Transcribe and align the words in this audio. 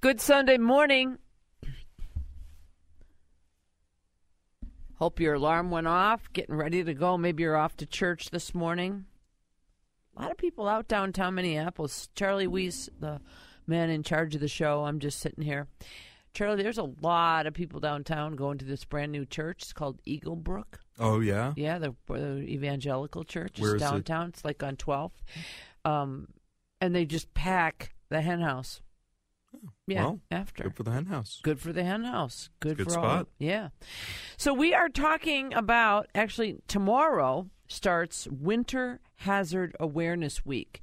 Good 0.00 0.20
Sunday 0.20 0.58
morning. 0.58 1.18
Hope 4.94 5.20
your 5.20 5.34
alarm 5.34 5.70
went 5.70 5.86
off, 5.86 6.32
getting 6.32 6.54
ready 6.54 6.82
to 6.82 6.94
go. 6.94 7.18
Maybe 7.18 7.42
you're 7.42 7.56
off 7.56 7.76
to 7.78 7.86
church 7.86 8.30
this 8.30 8.54
morning. 8.54 9.04
A 10.16 10.22
lot 10.22 10.30
of 10.30 10.38
people 10.38 10.68
out 10.68 10.88
downtown 10.88 11.34
Minneapolis. 11.34 12.08
Charlie 12.14 12.46
Weiss, 12.46 12.88
the 12.98 13.20
man 13.66 13.90
in 13.90 14.02
charge 14.02 14.34
of 14.34 14.40
the 14.40 14.48
show, 14.48 14.84
I'm 14.84 14.98
just 15.00 15.18
sitting 15.20 15.44
here. 15.44 15.66
Charlie, 16.32 16.62
there's 16.62 16.78
a 16.78 16.90
lot 17.02 17.46
of 17.46 17.52
people 17.54 17.80
downtown 17.80 18.36
going 18.36 18.58
to 18.58 18.64
this 18.64 18.84
brand 18.84 19.12
new 19.12 19.26
church. 19.26 19.62
It's 19.62 19.72
called 19.72 19.98
Eagle 20.04 20.36
Brook. 20.36 20.80
Oh 20.98 21.20
yeah, 21.20 21.52
Yeah, 21.56 21.78
the, 21.78 21.94
the 22.08 22.38
evangelical 22.40 23.24
church 23.24 23.58
Where 23.60 23.76
is 23.76 23.82
is 23.82 23.88
it? 23.88 23.90
downtown. 23.90 24.28
It's 24.30 24.44
like 24.44 24.62
on 24.62 24.76
12th. 24.76 25.10
Um, 25.84 26.28
and 26.80 26.94
they 26.94 27.04
just 27.04 27.32
pack 27.34 27.94
the 28.08 28.20
hen 28.22 28.40
house. 28.40 28.80
Yeah, 29.86 30.04
well, 30.04 30.20
after. 30.30 30.64
good 30.64 30.76
for 30.76 30.82
the 30.82 30.90
hen 30.92 31.06
house. 31.06 31.40
Good 31.42 31.60
for 31.60 31.72
the 31.72 31.84
hen 31.84 32.04
house. 32.04 32.50
Good, 32.60 32.78
Good 32.78 32.90
for 32.92 32.98
all. 32.98 33.04
spot. 33.04 33.28
Yeah. 33.38 33.68
So 34.36 34.52
we 34.52 34.74
are 34.74 34.88
talking 34.88 35.54
about 35.54 36.08
actually 36.14 36.56
tomorrow 36.68 37.48
starts 37.68 38.26
Winter 38.30 39.00
Hazard 39.16 39.74
Awareness 39.80 40.44
Week, 40.44 40.80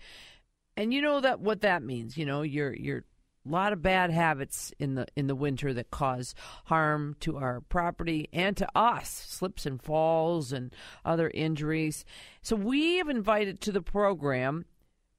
and 0.78 0.94
you 0.94 1.02
know 1.02 1.20
that 1.22 1.40
what 1.40 1.62
that 1.62 1.84
means. 1.84 2.18
You 2.18 2.26
know, 2.26 2.42
you're 2.42 2.74
you're 2.74 3.04
a 3.46 3.50
lot 3.50 3.74
of 3.74 3.82
bad 3.82 4.10
habits 4.10 4.72
in 4.80 4.96
the 4.96 5.06
in 5.18 5.28
the 5.28 5.36
winter 5.36 5.74
that 5.74 5.92
cause 5.92 6.34
harm 6.66 7.16
to 7.20 7.38
our 7.38 7.60
property 7.60 8.30
and 8.32 8.56
to 8.56 8.68
us 8.74 9.10
slips 9.10 9.66
and 9.66 9.82
falls 9.82 10.54
and 10.54 10.74
other 11.04 11.30
injuries 11.34 12.06
so 12.42 12.56
we 12.56 12.96
have 13.00 13.10
invited 13.10 13.60
to 13.60 13.74
the 13.74 13.82
program 13.82 14.64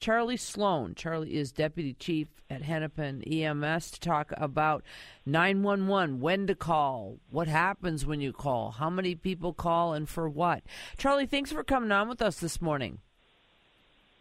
Charlie 0.04 0.36
Sloan. 0.36 0.94
Charlie 0.94 1.34
is 1.34 1.50
deputy 1.50 1.94
chief 1.94 2.28
at 2.50 2.60
Hennepin 2.60 3.22
EMS 3.22 3.92
to 3.92 4.00
talk 4.00 4.34
about 4.36 4.84
911, 5.24 6.20
when 6.20 6.46
to 6.46 6.54
call, 6.54 7.20
what 7.30 7.48
happens 7.48 8.05
when 8.05 8.20
you 8.20 8.30
call, 8.30 8.72
how 8.72 8.91
many 8.91 9.14
people 9.14 9.55
call, 9.55 9.94
and 9.94 10.06
for 10.06 10.28
what. 10.28 10.62
Charlie, 10.98 11.24
thanks 11.24 11.52
for 11.52 11.64
coming 11.64 11.91
on 11.91 12.06
with 12.11 12.20
us 12.20 12.38
this 12.38 12.61
morning. 12.61 12.98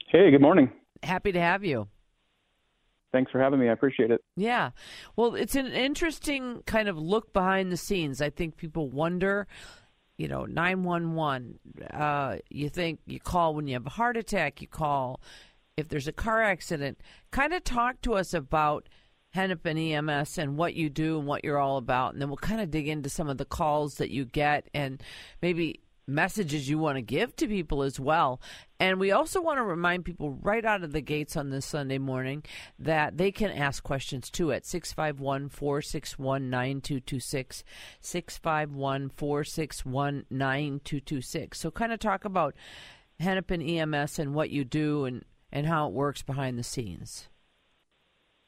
Hey, 0.07 0.31
good 0.31 0.39
morning. 0.41 0.71
Happy 1.03 1.33
to 1.33 1.41
have 1.41 1.65
you. 1.65 1.89
Thanks 3.11 3.29
for 3.33 3.41
having 3.41 3.59
me. 3.59 3.67
I 3.67 3.73
appreciate 3.73 4.09
it. 4.09 4.23
Yeah. 4.37 4.69
Well, 5.17 5.35
it's 5.35 5.55
an 5.55 5.67
interesting 5.67 6.63
kind 6.65 6.87
of 6.87 6.97
look 6.97 7.33
behind 7.33 7.73
the 7.73 7.77
scenes. 7.77 8.21
I 8.21 8.29
think 8.29 8.55
people 8.55 8.87
wonder, 8.87 9.47
you 10.15 10.29
know, 10.29 10.45
911, 10.45 11.59
uh, 11.93 12.37
you 12.49 12.69
think 12.69 13.01
you 13.05 13.19
call 13.19 13.53
when 13.53 13.67
you 13.67 13.73
have 13.73 13.85
a 13.85 13.89
heart 13.89 14.15
attack, 14.15 14.61
you 14.61 14.67
call 14.69 15.19
if 15.77 15.89
there's 15.89 16.07
a 16.07 16.13
car 16.13 16.41
accident. 16.41 16.99
Kind 17.31 17.53
of 17.53 17.63
talk 17.63 18.01
to 18.01 18.13
us 18.13 18.33
about 18.33 18.87
Hennepin 19.31 19.77
EMS 19.77 20.37
and 20.37 20.57
what 20.57 20.75
you 20.75 20.89
do 20.89 21.17
and 21.17 21.27
what 21.27 21.43
you're 21.43 21.57
all 21.57 21.77
about. 21.77 22.13
And 22.13 22.21
then 22.21 22.29
we'll 22.29 22.37
kind 22.37 22.61
of 22.61 22.71
dig 22.71 22.87
into 22.87 23.09
some 23.09 23.29
of 23.29 23.37
the 23.37 23.45
calls 23.45 23.95
that 23.95 24.11
you 24.11 24.25
get 24.25 24.69
and 24.73 25.01
maybe 25.41 25.79
messages 26.05 26.69
you 26.69 26.77
want 26.77 26.97
to 26.97 27.01
give 27.01 27.35
to 27.37 27.47
people 27.47 27.81
as 27.81 27.99
well. 27.99 28.39
And 28.79 28.99
we 28.99 29.11
also 29.11 29.41
want 29.41 29.57
to 29.57 29.63
remind 29.63 30.05
people 30.05 30.31
right 30.41 30.63
out 30.63 30.83
of 30.83 30.91
the 30.91 31.01
gates 31.01 31.35
on 31.35 31.49
this 31.49 31.65
Sunday 31.65 31.97
morning 31.97 32.43
that 32.77 33.17
they 33.17 33.31
can 33.31 33.49
ask 33.49 33.81
questions 33.81 34.29
too 34.29 34.51
at 34.51 34.65
651 34.65 35.49
461 35.49 36.49
9226. 36.49 37.63
651 38.01 39.09
461 39.09 40.25
9226. 40.29 41.59
So, 41.59 41.71
kind 41.71 41.93
of 41.93 41.99
talk 41.99 42.25
about 42.25 42.53
Hennepin 43.19 43.61
EMS 43.61 44.19
and 44.19 44.35
what 44.35 44.49
you 44.49 44.65
do 44.65 45.05
and, 45.05 45.23
and 45.53 45.67
how 45.67 45.87
it 45.87 45.93
works 45.93 46.21
behind 46.21 46.59
the 46.59 46.63
scenes. 46.63 47.29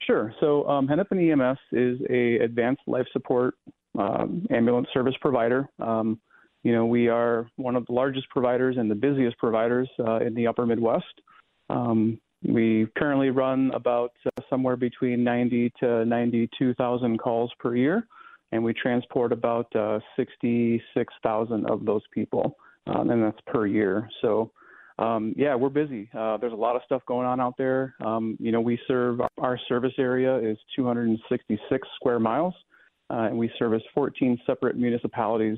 Sure. 0.01 0.33
So 0.39 0.67
um, 0.67 0.87
Hennepin 0.87 1.31
EMS 1.31 1.57
is 1.71 1.99
a 2.09 2.37
advanced 2.39 2.81
life 2.87 3.05
support 3.13 3.55
um, 3.97 4.45
ambulance 4.49 4.87
service 4.93 5.15
provider. 5.21 5.69
Um, 5.79 6.19
you 6.63 6.73
know, 6.73 6.85
we 6.85 7.07
are 7.07 7.47
one 7.55 7.75
of 7.75 7.85
the 7.85 7.93
largest 7.93 8.27
providers 8.29 8.75
and 8.77 8.89
the 8.89 8.95
busiest 8.95 9.37
providers 9.37 9.87
uh, 9.99 10.17
in 10.17 10.33
the 10.33 10.47
Upper 10.47 10.65
Midwest. 10.65 11.05
Um, 11.69 12.19
we 12.43 12.87
currently 12.97 13.29
run 13.29 13.71
about 13.73 14.11
uh, 14.25 14.41
somewhere 14.49 14.75
between 14.75 15.23
90 15.23 15.71
to 15.79 16.05
92,000 16.05 17.17
calls 17.19 17.51
per 17.59 17.75
year, 17.75 18.07
and 18.51 18.63
we 18.63 18.73
transport 18.73 19.31
about 19.31 19.73
uh, 19.75 19.99
66,000 20.15 21.69
of 21.69 21.85
those 21.85 22.03
people, 22.11 22.57
um, 22.87 23.09
and 23.11 23.23
that's 23.23 23.39
per 23.47 23.67
year. 23.67 24.09
So, 24.21 24.51
um, 24.97 25.33
yeah, 25.35 25.55
we're 25.55 25.69
busy. 25.69 26.09
Uh, 26.17 26.37
there's 26.37 26.53
a 26.53 26.57
lot 26.57 26.75
of 26.75 26.81
stuff 26.85 27.01
going 27.05 27.27
on 27.27 27.41
out 27.41 27.55
there. 27.57 27.95
Um, 28.03 28.37
you 28.39 28.51
know, 28.51 28.61
we 28.61 28.79
serve 28.87 29.19
our 29.37 29.59
service 29.67 29.93
area 29.97 30.37
is 30.37 30.57
266 30.75 31.87
square 31.95 32.19
miles, 32.19 32.53
uh, 33.09 33.27
and 33.29 33.37
we 33.37 33.51
service 33.59 33.83
14 33.93 34.39
separate 34.45 34.77
municipalities. 34.77 35.57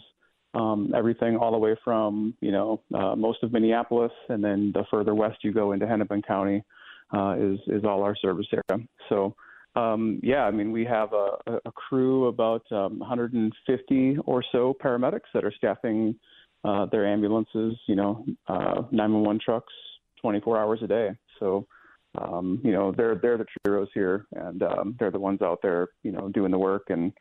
Um, 0.54 0.92
everything 0.96 1.36
all 1.36 1.52
the 1.52 1.58
way 1.58 1.76
from 1.84 2.34
you 2.42 2.52
know 2.52 2.82
uh, 2.96 3.16
most 3.16 3.44
of 3.44 3.52
Minneapolis, 3.52 4.12
and 4.30 4.44
then 4.44 4.72
the 4.74 4.86
further 4.90 5.14
west 5.14 5.38
you 5.44 5.54
go 5.54 5.74
into 5.74 5.86
Hennepin 5.86 6.24
County 6.24 6.64
uh, 7.14 7.36
is 7.38 7.60
is 7.68 7.84
all 7.86 8.04
our 8.04 8.16
service 8.16 8.48
area. 8.52 8.84
So. 9.10 9.36
Um, 9.76 10.20
yeah, 10.24 10.46
I 10.46 10.50
mean, 10.50 10.72
we 10.72 10.86
have 10.86 11.14
a, 11.14 11.60
a 11.66 11.72
crew 11.72 12.30
about 12.30 12.64
um, 12.72 12.98
150 12.98 14.18
or 14.26 14.44
so 14.52 14.76
paramedics 14.84 15.30
that 15.36 15.46
are 15.46 15.54
staffing 15.56 16.16
uh, 16.68 16.86
their 16.88 17.06
ambulances, 17.06 17.76
you 17.88 17.96
know, 17.96 18.26
uh, 18.48 18.82
911 18.92 19.40
trucks 19.44 19.74
24 20.22 20.60
hours 20.60 20.80
a 20.84 20.88
day. 20.88 21.10
So, 21.40 21.66
um, 22.18 22.60
you 22.64 22.72
know, 22.72 22.92
they're 22.92 23.16
they're 23.16 23.38
the 23.38 23.46
heroes 23.64 23.90
here, 23.94 24.26
and 24.34 24.64
um, 24.64 24.96
they're 25.00 25.12
the 25.12 25.20
ones 25.20 25.42
out 25.42 25.60
there, 25.62 25.90
you 26.04 26.12
know, 26.12 26.30
doing 26.30 26.52
the 26.52 26.58
work. 26.58 26.88
And 26.90 27.14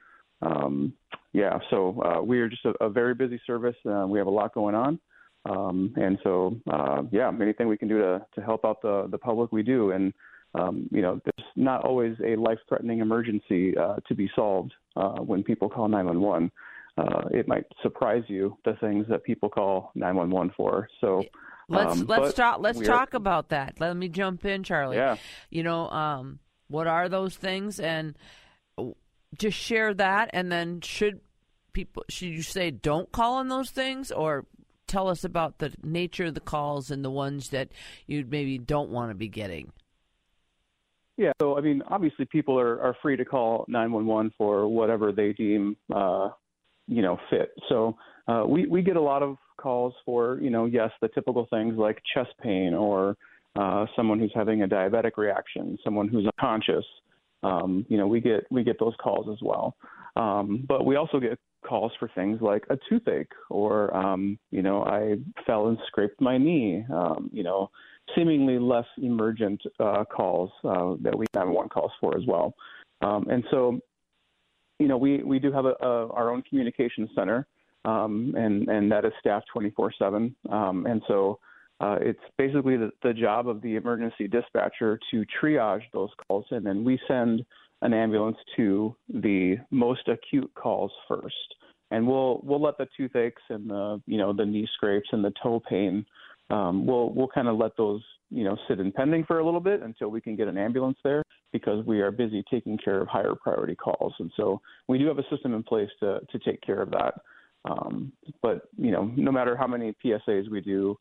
um, 0.43 0.95
yeah, 1.33 1.59
so 1.71 2.01
uh, 2.03 2.23
we 2.23 2.41
are 2.41 2.49
just 2.49 2.65
a, 2.65 2.73
a 2.85 2.89
very 2.89 3.15
busy 3.15 3.41
service. 3.47 3.77
Uh, 3.89 4.07
we 4.09 4.19
have 4.19 4.27
a 4.27 4.31
lot 4.31 4.55
going 4.55 4.75
on, 4.75 4.99
um, 5.45 5.93
and 5.97 6.19
so 6.25 6.59
uh, 6.73 7.03
yeah, 7.13 7.31
anything 7.41 7.69
we 7.69 7.77
can 7.77 7.89
do 7.89 7.99
to 7.99 8.27
to 8.35 8.41
help 8.41 8.65
out 8.65 8.81
the 8.83 9.07
the 9.11 9.19
public, 9.19 9.53
we 9.53 9.63
do. 9.63 9.91
And 9.91 10.13
um, 10.55 10.89
you 10.91 11.03
know, 11.03 11.21
there's 11.25 11.49
not 11.57 11.85
always 11.85 12.17
a 12.25 12.35
life-threatening 12.37 13.01
emergency 13.01 13.77
uh, 13.77 13.97
to 14.09 14.15
be 14.15 14.31
solved 14.35 14.73
uh, 14.97 15.19
when 15.19 15.43
people 15.43 15.69
call 15.69 15.89
911 15.89 16.51
uh, 16.97 17.23
it 17.31 17.47
might 17.47 17.65
surprise 17.83 18.25
you 18.29 18.57
the 18.65 18.75
things 18.81 19.07
that 19.09 19.25
people 19.25 19.49
call 19.49 19.93
911 19.95 20.53
for. 20.57 20.89
So 21.01 21.23
Let's 21.69 22.01
um, 22.01 22.07
let's 22.07 22.35
talk 22.35 22.61
let's 22.61 22.81
talk 22.81 23.15
about 23.15 23.49
that. 23.49 23.75
Let 23.81 23.97
me 23.97 24.09
jump 24.09 24.45
in, 24.45 24.63
Charlie. 24.63 24.97
Yeah. 24.97 25.17
You 25.51 25.65
know, 25.65 25.89
um, 25.91 26.39
what 26.69 26.87
are 26.87 27.09
those 27.09 27.37
things, 27.37 27.81
and 27.81 28.17
just 29.37 29.59
share 29.59 29.93
that, 29.95 30.31
and 30.33 30.51
then 30.51 30.81
should 30.81 31.21
people 31.73 32.05
should 32.09 32.29
you 32.29 32.43
say 32.43 32.71
don't 32.71 33.11
call 33.11 33.35
on 33.35 33.49
those 33.49 33.71
things, 33.71 34.13
or 34.13 34.47
tell 34.87 35.09
us 35.09 35.25
about 35.25 35.59
the 35.59 35.75
nature 35.83 36.27
of 36.27 36.35
the 36.35 36.41
calls 36.41 36.93
and 36.93 37.05
the 37.05 37.11
ones 37.11 37.51
that 37.51 37.71
you 38.07 38.25
maybe 38.29 38.59
don't 38.59 38.91
want 38.91 39.11
to 39.11 39.17
be 39.17 39.29
getting. 39.29 39.73
Yeah. 41.17 41.33
So 41.41 41.59
I 41.59 41.63
mean, 41.63 41.83
obviously, 41.89 42.27
people 42.27 42.61
are, 42.61 42.81
are 42.81 42.97
free 43.03 43.17
to 43.17 43.25
call 43.25 43.65
911 43.67 44.35
for 44.39 44.69
whatever 44.69 45.11
they 45.11 45.33
deem, 45.33 45.77
uh, 45.93 46.29
you 46.87 47.03
know, 47.03 47.19
fit. 47.31 47.51
So 47.69 47.97
uh, 48.29 48.45
we 48.47 48.67
we 48.67 48.83
get 48.83 48.97
a 48.97 49.01
lot 49.01 49.23
of 49.23 49.37
calls 49.57 49.95
for, 50.05 50.39
you 50.41 50.51
know, 50.51 50.67
yes, 50.67 50.91
the 51.01 51.09
typical 51.09 51.47
things 51.51 51.77
like 51.77 52.01
chest 52.15 52.31
pain 52.43 52.75
or 52.75 53.17
uh, 53.57 53.87
someone 53.97 54.19
who's 54.19 54.33
having 54.35 54.63
a 54.63 54.69
diabetic 54.69 55.13
reaction, 55.17 55.79
someone 55.83 56.09
who's 56.09 56.27
unconscious. 56.39 56.85
Um, 57.43 57.87
you 57.89 57.99
know, 57.99 58.07
we 58.07 58.21
get 58.21 58.45
we 58.51 58.65
get 58.65 58.79
those 58.79 58.95
calls 59.03 59.29
as 59.31 59.39
well. 59.43 59.77
Um, 60.17 60.65
but 60.67 60.87
we 60.87 60.97
also 60.97 61.21
get 61.21 61.39
calls 61.67 61.93
for 61.99 62.11
things 62.15 62.41
like 62.41 62.65
a 62.71 62.79
toothache 62.89 63.33
or, 63.51 63.95
um, 63.95 64.39
you 64.51 64.63
know, 64.63 64.83
I 64.85 65.17
fell 65.47 65.69
and 65.69 65.79
scraped 65.89 66.21
my 66.21 66.39
knee. 66.39 66.85
Um, 66.93 67.29
you 67.33 67.43
know, 67.43 67.71
seemingly 68.15 68.59
less 68.59 68.87
emergent 68.99 69.61
uh, 69.81 70.05
calls 70.05 70.51
uh, 70.65 70.95
that 71.03 71.17
we 71.17 71.27
911 71.35 71.69
calls 71.71 71.93
for 72.01 72.17
as 72.17 72.25
well. 72.27 72.55
Um, 73.03 73.27
and 73.29 73.45
so, 73.51 73.79
you 74.79 74.89
know, 74.89 74.97
we, 74.97 75.23
we 75.23 75.39
do 75.39 75.53
have 75.53 75.65
a, 75.65 75.75
a, 75.81 76.09
our 76.11 76.31
own 76.31 76.43
communication 76.43 77.09
center, 77.15 77.47
um, 77.85 78.35
and, 78.37 78.69
and 78.69 78.91
that 78.91 79.05
is 79.05 79.13
staffed 79.21 79.47
24 79.53 79.93
7. 79.99 80.35
Um, 80.51 80.87
and 80.87 81.03
so 81.09 81.39
uh, 81.81 81.97
it's 82.01 82.21
basically 82.39 82.77
the, 82.77 82.91
the 83.03 83.13
job 83.13 83.49
of 83.49 83.63
the 83.63 83.77
emergency 83.77 84.29
dispatcher 84.29 84.99
to 85.11 85.25
triage 85.41 85.83
those 85.93 86.11
calls, 86.27 86.47
and 86.51 86.65
then 86.65 86.85
we 86.85 86.99
send 87.09 87.45
an 87.83 87.93
ambulance 87.93 88.39
to 88.57 88.97
the 89.09 89.57
most 89.71 90.09
acute 90.09 90.51
calls 90.55 90.91
first. 91.07 91.35
And 91.93 92.07
we'll 92.07 92.41
we'll 92.43 92.61
let 92.61 92.79
the 92.79 92.89
toothaches 92.97 93.39
and 93.49 93.71
the 93.71 94.03
you 94.07 94.19
know 94.19 94.33
the 94.33 94.45
knee 94.45 94.69
scrapes 94.75 95.09
and 95.13 95.25
the 95.25 95.33
toe 95.41 95.63
pain 95.69 96.05
um, 96.51 96.87
we'll 96.87 97.11
we'll 97.11 97.29
kind 97.29 97.49
of 97.49 97.57
let 97.57 97.77
those 97.77 98.03
you 98.31 98.45
know 98.45 98.57
sit 98.69 98.81
in 98.81 98.93
pending 98.93 99.25
for 99.25 99.39
a 99.39 99.45
little 99.45 99.61
bit 99.61 99.83
until 99.83 100.09
we 100.09 100.21
can 100.21 100.37
get 100.37 100.49
an 100.49 100.59
ambulance 100.59 100.99
there 101.05 101.23
because 101.53 101.85
we 101.87 102.01
are 102.01 102.11
busy 102.11 102.43
taking 102.51 102.77
care 102.77 103.01
of 103.01 103.09
higher 103.09 103.35
priority 103.35 103.75
calls 103.75 104.13
and 104.19 104.31
so 104.37 104.61
we 104.89 104.99
do 104.99 105.07
have 105.07 105.19
a 105.19 105.29
system 105.31 105.55
in 105.55 105.63
place 105.63 105.91
to 106.01 106.21
to 106.31 106.39
take 106.41 106.61
care 106.63 106.83
of 106.83 106.91
that 106.91 107.15
um, 107.65 108.13
but 108.43 108.63
you 108.77 108.91
know 108.91 109.11
no 109.17 109.31
matter 109.31 109.57
how 109.57 109.67
many 109.67 109.95
PSAs 110.05 110.51
we 110.51 110.61
do 110.61 110.97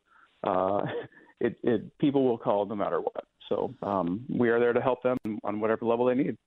uh, 0.46 0.82
it, 1.40 1.56
it 1.64 1.98
people 1.98 2.24
will 2.24 2.38
call 2.38 2.66
no 2.66 2.76
matter 2.76 3.00
what 3.02 3.26
so 3.50 3.74
um, 3.82 4.26
we 4.30 4.50
are 4.50 4.60
there 4.60 4.74
to 4.74 4.82
help 4.82 5.02
them 5.04 5.18
on 5.44 5.60
whatever 5.60 5.86
level 5.86 6.06
they 6.06 6.16
need 6.16 6.38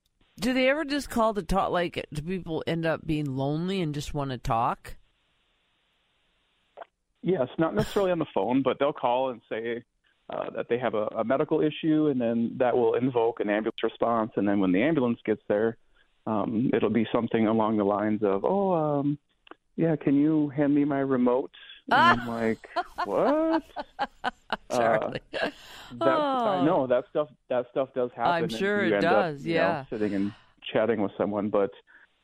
Do 0.40 0.52
they 0.52 0.68
ever 0.68 0.84
just 0.84 1.10
call 1.10 1.34
to 1.34 1.42
talk? 1.42 1.70
Like, 1.70 2.06
do 2.12 2.22
people 2.22 2.62
end 2.66 2.86
up 2.86 3.04
being 3.04 3.36
lonely 3.36 3.80
and 3.80 3.92
just 3.92 4.14
want 4.14 4.30
to 4.30 4.38
talk? 4.38 4.96
Yes, 7.22 7.48
not 7.58 7.74
necessarily 7.74 8.12
on 8.12 8.20
the 8.20 8.26
phone, 8.32 8.62
but 8.62 8.78
they'll 8.78 8.92
call 8.92 9.30
and 9.30 9.40
say 9.48 9.82
uh, 10.30 10.50
that 10.50 10.68
they 10.68 10.78
have 10.78 10.94
a, 10.94 11.06
a 11.16 11.24
medical 11.24 11.60
issue, 11.60 12.08
and 12.08 12.20
then 12.20 12.54
that 12.58 12.76
will 12.76 12.94
invoke 12.94 13.40
an 13.40 13.48
ambulance 13.48 13.82
response. 13.82 14.32
And 14.36 14.46
then 14.46 14.60
when 14.60 14.72
the 14.72 14.82
ambulance 14.82 15.18
gets 15.24 15.42
there, 15.48 15.76
um, 16.26 16.70
it'll 16.74 16.90
be 16.90 17.06
something 17.12 17.46
along 17.46 17.78
the 17.78 17.84
lines 17.84 18.22
of, 18.22 18.44
"Oh, 18.44 18.72
um, 18.74 19.18
yeah, 19.76 19.96
can 19.96 20.14
you 20.16 20.50
hand 20.50 20.74
me 20.74 20.84
my 20.84 21.00
remote?" 21.00 21.52
And 21.90 22.20
I'm 22.20 22.28
like, 22.42 22.68
"What?" 23.04 23.62
Charlie. 24.70 25.20
Uh, 25.40 25.50
that, 25.98 26.08
I 26.08 26.64
know 26.64 26.86
that 26.86 27.04
stuff. 27.08 27.28
That 27.48 27.66
stuff 27.70 27.88
does 27.94 28.10
happen. 28.14 28.44
I'm 28.44 28.48
sure 28.50 28.84
it 28.84 28.92
end 28.92 29.04
up, 29.06 29.24
does, 29.24 29.46
you 29.46 29.54
know, 29.54 29.60
yeah. 29.60 29.84
sitting 29.88 30.14
and 30.14 30.32
chatting 30.72 31.00
with 31.00 31.12
someone, 31.16 31.48
but 31.48 31.70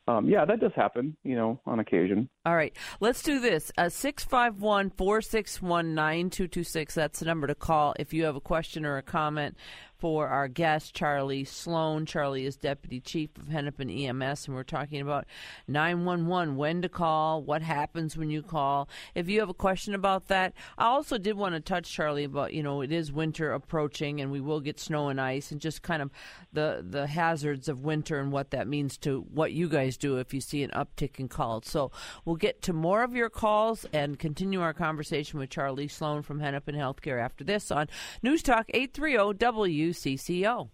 um, 0.07 0.27
yeah, 0.29 0.45
that 0.45 0.59
does 0.59 0.71
happen. 0.75 1.17
You 1.23 1.35
know, 1.35 1.59
on 1.65 1.79
occasion. 1.79 2.29
All 2.45 2.55
right, 2.55 2.75
let's 2.99 3.23
do 3.23 3.39
this. 3.39 3.71
Uh, 3.77 3.89
651 3.89 4.91
461 4.91 5.95
9226. 5.95 6.93
That's 6.93 7.19
the 7.19 7.25
number 7.25 7.47
to 7.47 7.55
call 7.55 7.95
if 7.99 8.13
you 8.13 8.25
have 8.25 8.35
a 8.35 8.41
question 8.41 8.85
or 8.85 8.97
a 8.97 9.03
comment 9.03 9.57
for 10.05 10.27
our 10.27 10.47
guest, 10.47 10.93
Charlie 10.93 11.43
Sloan. 11.43 12.05
Charlie 12.05 12.45
is 12.45 12.55
Deputy 12.55 12.99
Chief 12.99 13.35
of 13.39 13.47
Hennepin 13.47 13.89
EMS, 13.89 14.45
and 14.45 14.55
we're 14.55 14.61
talking 14.61 15.01
about 15.01 15.25
911, 15.67 16.55
when 16.57 16.83
to 16.83 16.89
call, 16.89 17.41
what 17.41 17.63
happens 17.63 18.15
when 18.15 18.29
you 18.29 18.43
call. 18.43 18.87
If 19.15 19.29
you 19.29 19.39
have 19.39 19.49
a 19.49 19.55
question 19.55 19.95
about 19.95 20.27
that, 20.27 20.53
I 20.77 20.85
also 20.85 21.17
did 21.17 21.35
want 21.35 21.55
to 21.55 21.59
touch, 21.59 21.91
Charlie, 21.91 22.25
about, 22.25 22.53
you 22.53 22.61
know, 22.61 22.81
it 22.81 22.91
is 22.91 23.11
winter 23.11 23.51
approaching 23.51 24.21
and 24.21 24.31
we 24.31 24.41
will 24.41 24.59
get 24.59 24.79
snow 24.79 25.09
and 25.09 25.19
ice 25.19 25.51
and 25.51 25.59
just 25.59 25.81
kind 25.81 26.03
of 26.03 26.11
the, 26.53 26.85
the 26.87 27.07
hazards 27.07 27.67
of 27.67 27.83
winter 27.83 28.19
and 28.19 28.31
what 28.31 28.51
that 28.51 28.67
means 28.67 28.99
to 28.99 29.25
what 29.33 29.53
you 29.53 29.67
guys 29.67 29.97
do 29.97 30.17
if 30.17 30.35
you 30.35 30.39
see 30.39 30.61
an 30.61 30.69
uptick 30.69 31.19
in 31.19 31.29
calls. 31.29 31.67
So 31.67 31.89
we'll 32.25 32.35
get 32.35 32.61
to 32.61 32.73
more 32.73 33.01
of 33.01 33.15
your 33.15 33.31
calls 33.31 33.87
and 33.91 34.19
continue 34.19 34.61
our 34.61 34.71
conversation 34.71 35.39
with 35.39 35.49
Charlie 35.49 35.87
Sloan 35.87 36.21
from 36.21 36.41
Hennepin 36.41 36.75
Healthcare 36.75 37.19
after 37.19 37.43
this 37.43 37.71
on 37.71 37.89
News 38.21 38.43
Talk 38.43 38.67
830 38.69 39.94
WCCO. 39.95 40.69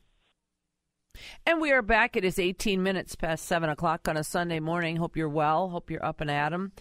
And 1.45 1.59
we 1.59 1.71
are 1.73 1.81
back. 1.81 2.15
It 2.15 2.23
is 2.23 2.39
18 2.39 2.81
minutes 2.81 3.15
past 3.15 3.45
7 3.45 3.69
o'clock 3.69 4.07
on 4.07 4.15
a 4.15 4.23
Sunday 4.23 4.61
morning. 4.61 4.95
Hope 4.95 5.17
you're 5.17 5.27
well. 5.27 5.69
Hope 5.69 5.91
you're 5.91 6.03
up 6.03 6.21
and 6.21 6.31
at 6.31 6.53
'em. 6.53 6.71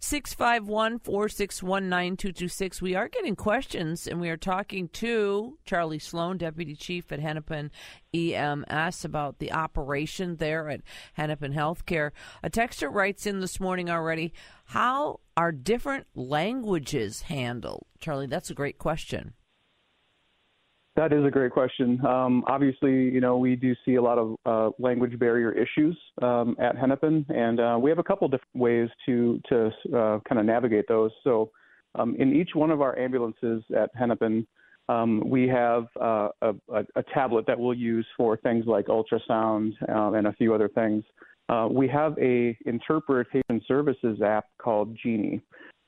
651 0.00 0.98
461 0.98 1.88
9226. 1.88 2.82
We 2.82 2.94
are 2.94 3.08
getting 3.08 3.34
questions, 3.34 4.06
and 4.06 4.20
we 4.20 4.28
are 4.28 4.36
talking 4.36 4.88
to 4.88 5.58
Charlie 5.64 5.98
Sloan, 5.98 6.36
Deputy 6.36 6.74
Chief 6.76 7.10
at 7.10 7.20
Hennepin 7.20 7.70
EMS, 8.14 9.02
about 9.04 9.38
the 9.38 9.50
operation 9.50 10.36
there 10.36 10.68
at 10.68 10.82
Hennepin 11.14 11.54
Healthcare. 11.54 12.10
A 12.42 12.50
texter 12.50 12.92
writes 12.92 13.26
in 13.26 13.40
this 13.40 13.58
morning 13.58 13.88
already 13.88 14.34
How 14.66 15.20
are 15.38 15.52
different 15.52 16.06
languages 16.14 17.22
handled? 17.22 17.86
Charlie, 17.98 18.26
that's 18.26 18.50
a 18.50 18.54
great 18.54 18.76
question. 18.76 19.32
That 21.00 21.14
is 21.14 21.24
a 21.24 21.30
great 21.30 21.50
question. 21.50 21.98
Um, 22.04 22.44
obviously, 22.46 22.92
you 22.92 23.22
know, 23.22 23.38
we 23.38 23.56
do 23.56 23.74
see 23.86 23.94
a 23.94 24.02
lot 24.02 24.18
of 24.18 24.36
uh, 24.44 24.68
language 24.78 25.18
barrier 25.18 25.50
issues 25.50 25.98
um, 26.20 26.54
at 26.60 26.76
Hennepin, 26.76 27.24
and 27.30 27.58
uh, 27.58 27.78
we 27.80 27.88
have 27.88 27.98
a 27.98 28.02
couple 28.02 28.28
different 28.28 28.54
ways 28.54 28.90
to 29.06 29.40
to 29.48 29.68
uh, 29.96 30.18
kind 30.28 30.38
of 30.38 30.44
navigate 30.44 30.84
those. 30.88 31.10
So, 31.24 31.52
um, 31.94 32.16
in 32.18 32.36
each 32.36 32.50
one 32.52 32.70
of 32.70 32.82
our 32.82 32.98
ambulances 32.98 33.64
at 33.74 33.88
Hennepin, 33.98 34.46
um, 34.90 35.22
we 35.26 35.48
have 35.48 35.86
uh, 35.98 36.28
a, 36.42 36.52
a, 36.94 37.02
tablet 37.14 37.46
that 37.46 37.58
we'll 37.58 37.72
use 37.72 38.06
for 38.14 38.36
things 38.36 38.66
like 38.66 38.88
ultrasound 38.88 39.72
um, 39.90 40.16
and 40.16 40.26
a 40.26 40.34
few 40.34 40.52
other 40.52 40.68
things. 40.68 41.02
Uh, 41.48 41.66
we 41.70 41.88
have 41.88 42.14
a 42.18 42.54
interpretation 42.66 43.62
services 43.66 44.20
app 44.20 44.44
called 44.58 44.94
Jeenie. 45.02 45.40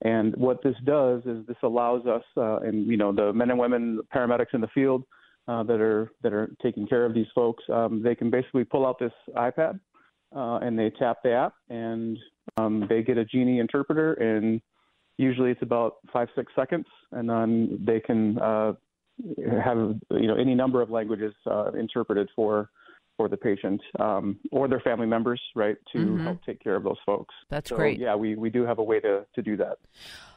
And 0.04 0.34
what 0.36 0.62
this 0.62 0.74
does 0.84 1.22
is 1.26 1.46
this 1.46 1.56
allows 1.62 2.06
us, 2.06 2.24
uh, 2.36 2.58
and 2.58 2.86
you 2.86 2.96
know, 2.96 3.12
the 3.12 3.32
men 3.32 3.50
and 3.50 3.58
women 3.58 4.00
paramedics 4.14 4.52
in 4.52 4.60
the 4.60 4.68
field 4.68 5.04
uh, 5.48 5.62
that 5.64 5.80
are 5.80 6.12
that 6.22 6.32
are 6.32 6.50
taking 6.62 6.86
care 6.86 7.04
of 7.04 7.14
these 7.14 7.26
folks, 7.34 7.62
um, 7.72 8.02
they 8.02 8.14
can 8.14 8.30
basically 8.30 8.64
pull 8.64 8.84
out 8.84 8.98
this 8.98 9.12
iPad 9.36 9.78
uh, 10.34 10.58
and 10.62 10.78
they 10.78 10.90
tap 10.90 11.18
the 11.22 11.32
app, 11.32 11.54
and 11.68 12.18
um, 12.56 12.86
they 12.88 13.02
get 13.02 13.18
a 13.18 13.24
Jeenie 13.24 13.60
interpreter, 13.60 14.14
and 14.14 14.60
usually 15.18 15.50
it's 15.50 15.62
about 15.62 15.96
five 16.12 16.28
six 16.34 16.52
seconds, 16.56 16.86
and 17.12 17.28
then 17.28 17.78
they 17.84 18.00
can 18.00 18.38
uh, 18.38 18.72
have 19.62 19.94
you 20.10 20.26
know 20.26 20.36
any 20.36 20.54
number 20.54 20.82
of 20.82 20.90
languages 20.90 21.34
uh, 21.46 21.72
interpreted 21.72 22.28
for 22.34 22.70
for 23.22 23.28
the 23.28 23.36
patient 23.36 23.80
um, 24.00 24.36
or 24.50 24.66
their 24.66 24.80
family 24.80 25.06
members, 25.06 25.40
right, 25.54 25.76
to 25.92 25.98
Mhm. 25.98 26.24
help 26.24 26.44
take 26.44 26.58
care 26.58 26.74
of 26.74 26.82
those 26.82 26.98
folks. 27.06 27.32
That's 27.50 27.70
So, 27.70 27.76
great. 27.76 28.00
Yeah, 28.00 28.16
we, 28.16 28.34
we 28.34 28.50
do 28.50 28.64
have 28.66 28.80
a 28.80 28.82
way 28.82 28.98
to, 28.98 29.24
to 29.32 29.42
do 29.42 29.56
that. 29.58 29.78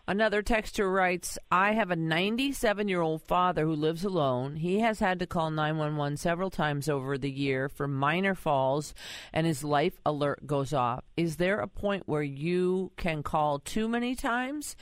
Another 0.07 0.43
texter 0.43 0.93
writes, 0.93 1.39
I 1.51 1.71
have 1.71 1.89
a 1.89 1.95
97 1.95 2.87
year 2.87 3.01
old 3.01 3.23
father 3.23 3.65
who 3.65 3.73
lives 3.73 4.03
alone. 4.05 4.57
He 4.57 4.81
has 4.81 4.99
had 4.99 5.17
to 5.17 5.25
call 5.25 5.49
911 5.49 6.17
several 6.17 6.51
times 6.51 6.87
over 6.87 7.17
the 7.17 7.31
year 7.31 7.69
for 7.69 7.87
minor 7.87 8.35
falls, 8.35 8.93
and 9.33 9.47
his 9.47 9.63
life 9.63 9.99
alert 10.05 10.45
goes 10.45 10.71
off. 10.73 11.03
Is 11.17 11.37
there 11.37 11.59
a 11.59 11.67
point 11.67 12.03
where 12.05 12.21
you 12.21 12.91
can 12.97 13.23
call 13.23 13.57
too 13.57 13.89
many 13.89 14.13
times 14.13 14.75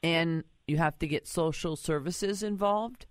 and 0.00 0.44
you 0.68 0.76
have 0.76 0.96
to 1.00 1.08
get 1.08 1.26
social 1.26 1.74
services 1.74 2.44
involved? 2.44 3.06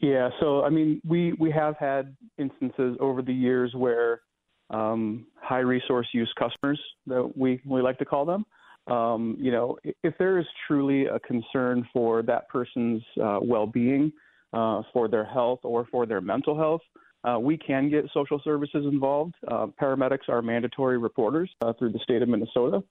Yeah, 0.00 0.30
so 0.40 0.64
I 0.64 0.70
mean, 0.70 1.00
we 1.06 1.34
we 1.34 1.50
have 1.50 1.76
had 1.78 2.16
instances 2.38 2.96
over 3.00 3.20
the 3.20 3.34
years 3.34 3.74
where 3.74 4.22
um, 4.70 5.26
high 5.36 5.58
resource 5.58 6.08
use 6.12 6.32
customers 6.38 6.80
that 7.06 7.32
we 7.36 7.60
we 7.66 7.82
like 7.82 7.98
to 7.98 8.04
call 8.04 8.24
them. 8.24 8.46
Um, 8.86 9.36
you 9.38 9.50
know, 9.50 9.78
if 10.02 10.14
there 10.18 10.38
is 10.38 10.46
truly 10.66 11.06
a 11.06 11.18
concern 11.20 11.86
for 11.92 12.22
that 12.22 12.48
person's 12.48 13.02
uh, 13.22 13.38
well-being, 13.40 14.12
uh, 14.52 14.82
for 14.92 15.08
their 15.08 15.24
health, 15.24 15.60
or 15.62 15.86
for 15.90 16.06
their 16.06 16.20
mental 16.20 16.56
health, 16.56 16.82
uh, 17.24 17.38
we 17.38 17.56
can 17.56 17.90
get 17.90 18.04
social 18.12 18.40
services 18.44 18.84
involved. 18.86 19.34
Uh, 19.48 19.66
paramedics 19.80 20.28
are 20.28 20.42
mandatory 20.42 20.98
reporters 20.98 21.50
uh, 21.62 21.72
through 21.78 21.92
the 21.92 21.98
state 22.00 22.22
of 22.22 22.28
Minnesota. 22.28 22.82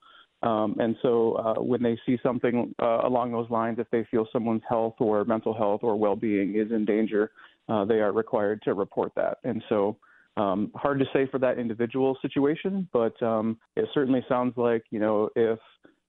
Um, 0.44 0.76
and 0.78 0.94
so 1.00 1.32
uh, 1.34 1.62
when 1.62 1.82
they 1.82 1.98
see 2.04 2.18
something 2.22 2.74
uh, 2.80 3.00
along 3.04 3.32
those 3.32 3.48
lines, 3.48 3.78
if 3.78 3.90
they 3.90 4.06
feel 4.10 4.26
someone's 4.30 4.62
health 4.68 4.94
or 4.98 5.24
mental 5.24 5.54
health 5.54 5.80
or 5.82 5.96
well-being 5.96 6.54
is 6.54 6.70
in 6.70 6.84
danger, 6.84 7.30
uh, 7.68 7.84
they 7.86 8.00
are 8.00 8.12
required 8.12 8.60
to 8.62 8.74
report 8.74 9.12
that. 9.16 9.38
And 9.44 9.64
so 9.70 9.96
um, 10.36 10.70
hard 10.74 10.98
to 10.98 11.06
say 11.14 11.26
for 11.30 11.38
that 11.38 11.58
individual 11.58 12.18
situation, 12.20 12.86
but 12.92 13.20
um, 13.22 13.58
it 13.74 13.86
certainly 13.94 14.24
sounds 14.28 14.54
like 14.56 14.84
you 14.90 14.98
know 14.98 15.30
if 15.34 15.58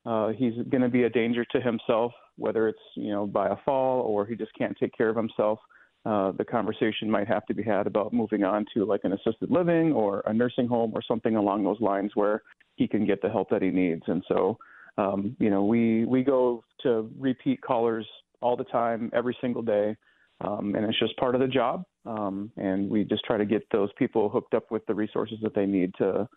uh, 0.06 0.30
he's 0.30 0.54
going 0.70 0.82
to 0.82 0.90
be 0.90 1.04
a 1.04 1.10
danger 1.10 1.46
to 1.52 1.62
himself, 1.62 2.12
whether 2.38 2.68
it's 2.68 2.80
you 2.96 3.12
know 3.12 3.26
by 3.26 3.48
a 3.50 3.56
fall 3.64 4.02
or 4.02 4.26
he 4.26 4.36
just 4.36 4.52
can't 4.58 4.76
take 4.80 4.96
care 4.98 5.10
of 5.10 5.16
himself. 5.16 5.60
Uh, 6.06 6.32
the 6.38 6.46
conversation 6.46 7.10
might 7.10 7.28
have 7.28 7.46
to 7.48 7.54
be 7.56 7.64
had 7.64 7.88
about 7.88 8.14
moving 8.14 8.44
on 8.44 8.64
to 8.72 8.86
like 8.86 9.02
an 9.04 9.14
assisted 9.14 9.50
living 9.50 9.92
or 9.92 10.22
a 10.28 10.34
nursing 10.34 10.68
home 10.68 10.92
or 10.94 11.02
something 11.02 11.36
along 11.36 11.64
those 11.64 11.82
lines 11.82 12.12
where 12.14 12.44
he 12.76 12.88
can 12.88 13.08
get 13.08 13.22
the 13.24 13.30
help 13.30 13.50
that 13.50 13.64
he 13.64 13.70
needs. 13.70 14.04
And 14.06 14.24
so, 14.28 14.58
um, 15.00 15.36
you 15.40 15.50
know, 15.50 15.66
we 15.66 16.06
we 16.06 16.24
go 16.24 16.64
to 16.84 17.10
repeat 17.18 17.60
callers 17.62 18.06
all 18.42 18.56
the 18.56 18.66
time, 18.66 19.10
every 19.14 19.36
single 19.42 19.64
day, 19.64 19.96
um, 20.42 20.76
and 20.76 20.86
it's 20.86 21.00
just 21.00 21.18
part 21.18 21.34
of 21.34 21.42
the 21.42 21.48
job. 21.48 21.84
Um, 22.06 22.52
and 22.56 22.88
we 22.88 23.04
just 23.04 23.26
try 23.26 23.38
to 23.38 23.46
get 23.46 23.64
those 23.72 23.90
people 23.98 24.30
hooked 24.30 24.54
up 24.54 24.70
with 24.70 24.86
the 24.86 24.94
resources 24.94 25.40
that 25.42 25.56
they 25.56 25.66
need 25.66 25.92
to 25.98 26.30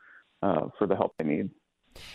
uh, 0.42 0.68
for 0.78 0.86
the 0.86 0.96
help 0.96 1.12
they 1.18 1.26
need. 1.26 1.50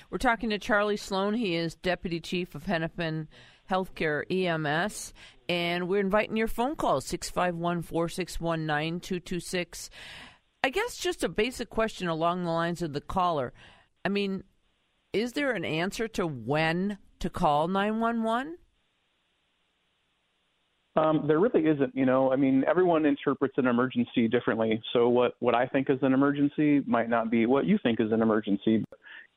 We're 0.09 0.17
talking 0.17 0.49
to 0.49 0.57
Charlie 0.57 0.97
Sloan. 0.97 1.35
He 1.35 1.55
is 1.55 1.75
Deputy 1.75 2.19
Chief 2.19 2.55
of 2.55 2.65
Hennepin 2.65 3.27
Healthcare 3.69 4.23
EMS. 4.29 5.13
And 5.49 5.87
we're 5.87 5.99
inviting 5.99 6.37
your 6.37 6.47
phone 6.47 6.75
calls 6.75 7.05
651 7.05 7.81
461 7.81 8.65
9226. 8.65 9.89
I 10.63 10.69
guess 10.69 10.97
just 10.97 11.23
a 11.23 11.29
basic 11.29 11.69
question 11.69 12.07
along 12.07 12.43
the 12.43 12.51
lines 12.51 12.81
of 12.81 12.93
the 12.93 13.01
caller. 13.01 13.51
I 14.05 14.09
mean, 14.09 14.43
is 15.11 15.33
there 15.33 15.51
an 15.51 15.65
answer 15.65 16.07
to 16.09 16.25
when 16.25 16.97
to 17.19 17.29
call 17.29 17.67
911? 17.67 18.57
Um, 20.95 21.25
there 21.27 21.39
really 21.39 21.65
isn't, 21.65 21.95
you 21.95 22.05
know. 22.05 22.31
I 22.31 22.35
mean, 22.35 22.63
everyone 22.67 23.05
interprets 23.05 23.55
an 23.57 23.65
emergency 23.65 24.27
differently. 24.27 24.79
So 24.93 25.09
what 25.09 25.33
what 25.39 25.55
I 25.55 25.65
think 25.65 25.89
is 25.89 25.97
an 26.03 26.13
emergency 26.13 26.81
might 26.85 27.09
not 27.09 27.31
be 27.31 27.47
what 27.47 27.65
you 27.65 27.79
think 27.81 27.99
is 27.99 28.11
an 28.11 28.21
emergency. 28.21 28.83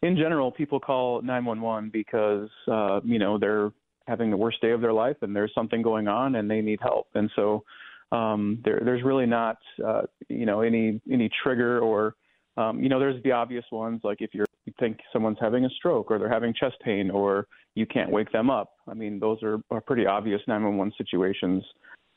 In 0.02 0.16
general, 0.16 0.52
people 0.52 0.78
call 0.78 1.22
911 1.22 1.90
because 1.90 2.50
uh, 2.70 3.00
you 3.04 3.18
know 3.18 3.38
they're 3.38 3.70
having 4.06 4.30
the 4.30 4.36
worst 4.36 4.60
day 4.60 4.70
of 4.70 4.80
their 4.80 4.92
life 4.92 5.16
and 5.22 5.34
there's 5.34 5.52
something 5.54 5.82
going 5.82 6.08
on 6.08 6.36
and 6.36 6.50
they 6.50 6.60
need 6.60 6.78
help. 6.80 7.08
And 7.14 7.30
so 7.36 7.64
um, 8.12 8.60
there, 8.64 8.80
there's 8.84 9.02
really 9.02 9.26
not, 9.26 9.56
uh, 9.84 10.02
you 10.28 10.46
know, 10.46 10.60
any 10.60 11.00
any 11.10 11.28
trigger 11.42 11.80
or, 11.80 12.14
um, 12.56 12.82
you 12.82 12.88
know, 12.88 12.98
there's 12.98 13.22
the 13.24 13.32
obvious 13.32 13.64
ones 13.72 14.00
like 14.04 14.18
if 14.20 14.32
you're, 14.32 14.46
you 14.64 14.72
think 14.78 14.98
someone's 15.12 15.38
having 15.40 15.64
a 15.64 15.70
stroke 15.70 16.10
or 16.10 16.18
they're 16.18 16.28
having 16.28 16.54
chest 16.54 16.76
pain 16.84 17.10
or 17.10 17.46
you 17.74 17.86
can't 17.86 18.10
wake 18.10 18.30
them 18.32 18.50
up. 18.50 18.72
I 18.88 18.94
mean, 18.94 19.18
those 19.18 19.42
are, 19.42 19.58
are 19.70 19.80
pretty 19.80 20.06
obvious 20.06 20.40
911 20.46 20.92
situations. 20.96 21.62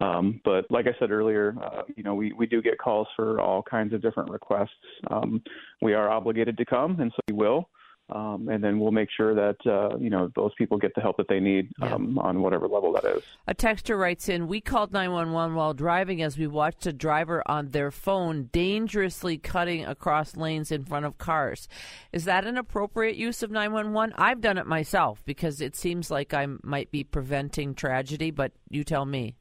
Um, 0.01 0.39
but 0.45 0.65
like 0.69 0.85
I 0.87 0.97
said 0.97 1.11
earlier, 1.11 1.55
uh, 1.61 1.81
you 1.95 2.03
know, 2.03 2.15
we, 2.15 2.31
we 2.33 2.47
do 2.47 2.61
get 2.61 2.77
calls 2.77 3.07
for 3.15 3.41
all 3.41 3.61
kinds 3.61 3.93
of 3.93 4.01
different 4.01 4.29
requests. 4.29 4.69
Um, 5.11 5.43
we 5.81 5.93
are 5.93 6.09
obligated 6.09 6.57
to 6.57 6.65
come, 6.65 6.99
and 7.01 7.11
so 7.11 7.19
we 7.27 7.33
will. 7.33 7.69
Um, 8.09 8.49
and 8.49 8.63
then 8.63 8.79
we'll 8.79 8.91
make 8.91 9.09
sure 9.15 9.35
that 9.35 9.57
uh, 9.65 9.97
you 9.97 10.09
know 10.09 10.31
those 10.35 10.53
people 10.57 10.77
get 10.77 10.95
the 10.95 11.01
help 11.01 11.17
that 11.17 11.27
they 11.27 11.39
need 11.39 11.71
um, 11.81 12.15
yeah. 12.15 12.23
on 12.23 12.41
whatever 12.41 12.67
level 12.67 12.91
that 12.93 13.05
is. 13.05 13.23
A 13.47 13.53
texter 13.53 13.97
writes 13.99 14.29
in: 14.29 14.47
We 14.47 14.61
called 14.61 14.91
911 14.91 15.55
while 15.55 15.73
driving 15.73 16.21
as 16.21 16.37
we 16.37 16.47
watched 16.47 16.85
a 16.85 16.93
driver 16.93 17.43
on 17.45 17.69
their 17.69 17.91
phone 17.91 18.49
dangerously 18.51 19.37
cutting 19.37 19.85
across 19.85 20.35
lanes 20.35 20.71
in 20.71 20.85
front 20.85 21.05
of 21.05 21.17
cars. 21.17 21.67
Is 22.11 22.25
that 22.25 22.45
an 22.45 22.57
appropriate 22.57 23.15
use 23.15 23.43
of 23.43 23.51
911? 23.51 24.15
I've 24.17 24.41
done 24.41 24.57
it 24.57 24.65
myself 24.65 25.21
because 25.25 25.61
it 25.61 25.75
seems 25.75 26.09
like 26.09 26.33
I 26.33 26.47
might 26.63 26.91
be 26.91 27.03
preventing 27.03 27.75
tragedy, 27.75 28.31
but 28.31 28.51
you 28.69 28.83
tell 28.83 29.05
me. 29.05 29.35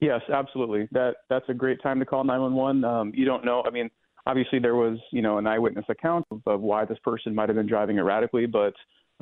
Yes, 0.00 0.22
absolutely. 0.32 0.88
That 0.92 1.16
that's 1.28 1.48
a 1.48 1.54
great 1.54 1.82
time 1.82 1.98
to 1.98 2.06
call 2.06 2.24
911. 2.24 2.84
Um, 2.84 3.12
you 3.14 3.26
don't 3.26 3.44
know. 3.44 3.62
I 3.66 3.70
mean, 3.70 3.90
obviously 4.30 4.60
there 4.60 4.76
was 4.76 4.98
you 5.10 5.22
know 5.22 5.38
an 5.38 5.46
eyewitness 5.46 5.84
account 5.88 6.24
of, 6.30 6.40
of 6.46 6.60
why 6.60 6.84
this 6.84 6.98
person 7.02 7.34
might 7.34 7.48
have 7.48 7.56
been 7.56 7.66
driving 7.66 7.98
erratically, 7.98 8.46
but 8.46 8.74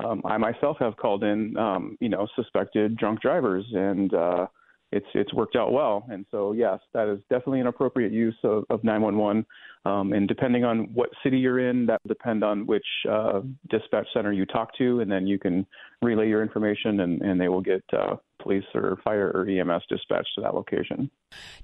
um, 0.05 0.21
I 0.25 0.37
myself 0.37 0.77
have 0.81 0.97
called 0.97 1.25
in 1.25 1.57
um, 1.57 1.97
you 2.01 2.11
know 2.11 2.29
suspected 2.37 2.97
drunk 2.97 3.21
drivers, 3.21 3.65
and 3.73 4.13
uh, 4.13 4.47
it's 4.93 5.07
it's 5.15 5.33
worked 5.35 5.57
out 5.57 5.73
well. 5.73 6.07
And 6.11 6.25
so 6.31 6.53
yes, 6.53 6.79
that 6.95 7.09
is 7.09 7.19
definitely 7.31 7.61
an 7.61 7.67
appropriate 7.67 8.13
use 8.13 8.37
of, 8.45 8.65
of 8.71 8.85
911. 8.85 9.45
Um, 9.85 10.13
and 10.13 10.27
depending 10.27 10.65
on 10.65 10.89
what 10.93 11.11
city 11.23 11.39
you're 11.39 11.71
in, 11.71 11.87
that 11.87 12.01
will 12.03 12.09
depend 12.09 12.43
on 12.43 12.67
which 12.67 12.85
uh, 13.09 13.41
dispatch 13.71 14.07
center 14.13 14.33
you 14.33 14.45
talk 14.45 14.77
to, 14.79 15.01
and 15.01 15.11
then 15.11 15.27
you 15.27 15.39
can 15.39 15.67
relay 16.03 16.29
your 16.29 16.43
information, 16.43 17.01
and, 17.01 17.23
and 17.23 17.41
they 17.41 17.49
will 17.49 17.61
get 17.61 17.83
uh, 17.93 18.17
police 18.43 18.65
or 18.75 18.99
fire 19.05 19.31
or 19.35 19.49
EMS 19.49 19.83
dispatched 19.89 20.29
to 20.35 20.43
that 20.43 20.55
location. 20.55 21.11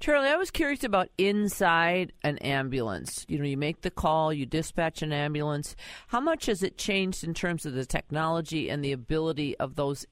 Charlie, 0.00 0.28
I 0.28 0.36
was 0.36 0.50
curious 0.50 0.84
about 0.84 1.08
inside 1.18 2.12
an 2.22 2.38
ambulance. 2.38 3.26
You 3.28 3.38
know, 3.38 3.44
you 3.44 3.56
make 3.56 3.82
the 3.82 3.90
call, 3.90 4.32
you 4.32 4.46
dispatch 4.46 5.02
an 5.02 5.12
ambulance. 5.12 5.76
How 6.08 6.20
much 6.20 6.46
has 6.46 6.62
it 6.62 6.78
changed 6.78 7.24
in 7.24 7.34
terms 7.34 7.66
of 7.66 7.74
the 7.74 7.86
technology 7.86 8.70
and 8.70 8.84
the 8.84 8.92
ability 8.92 9.56
of 9.58 9.74
those 9.76 10.06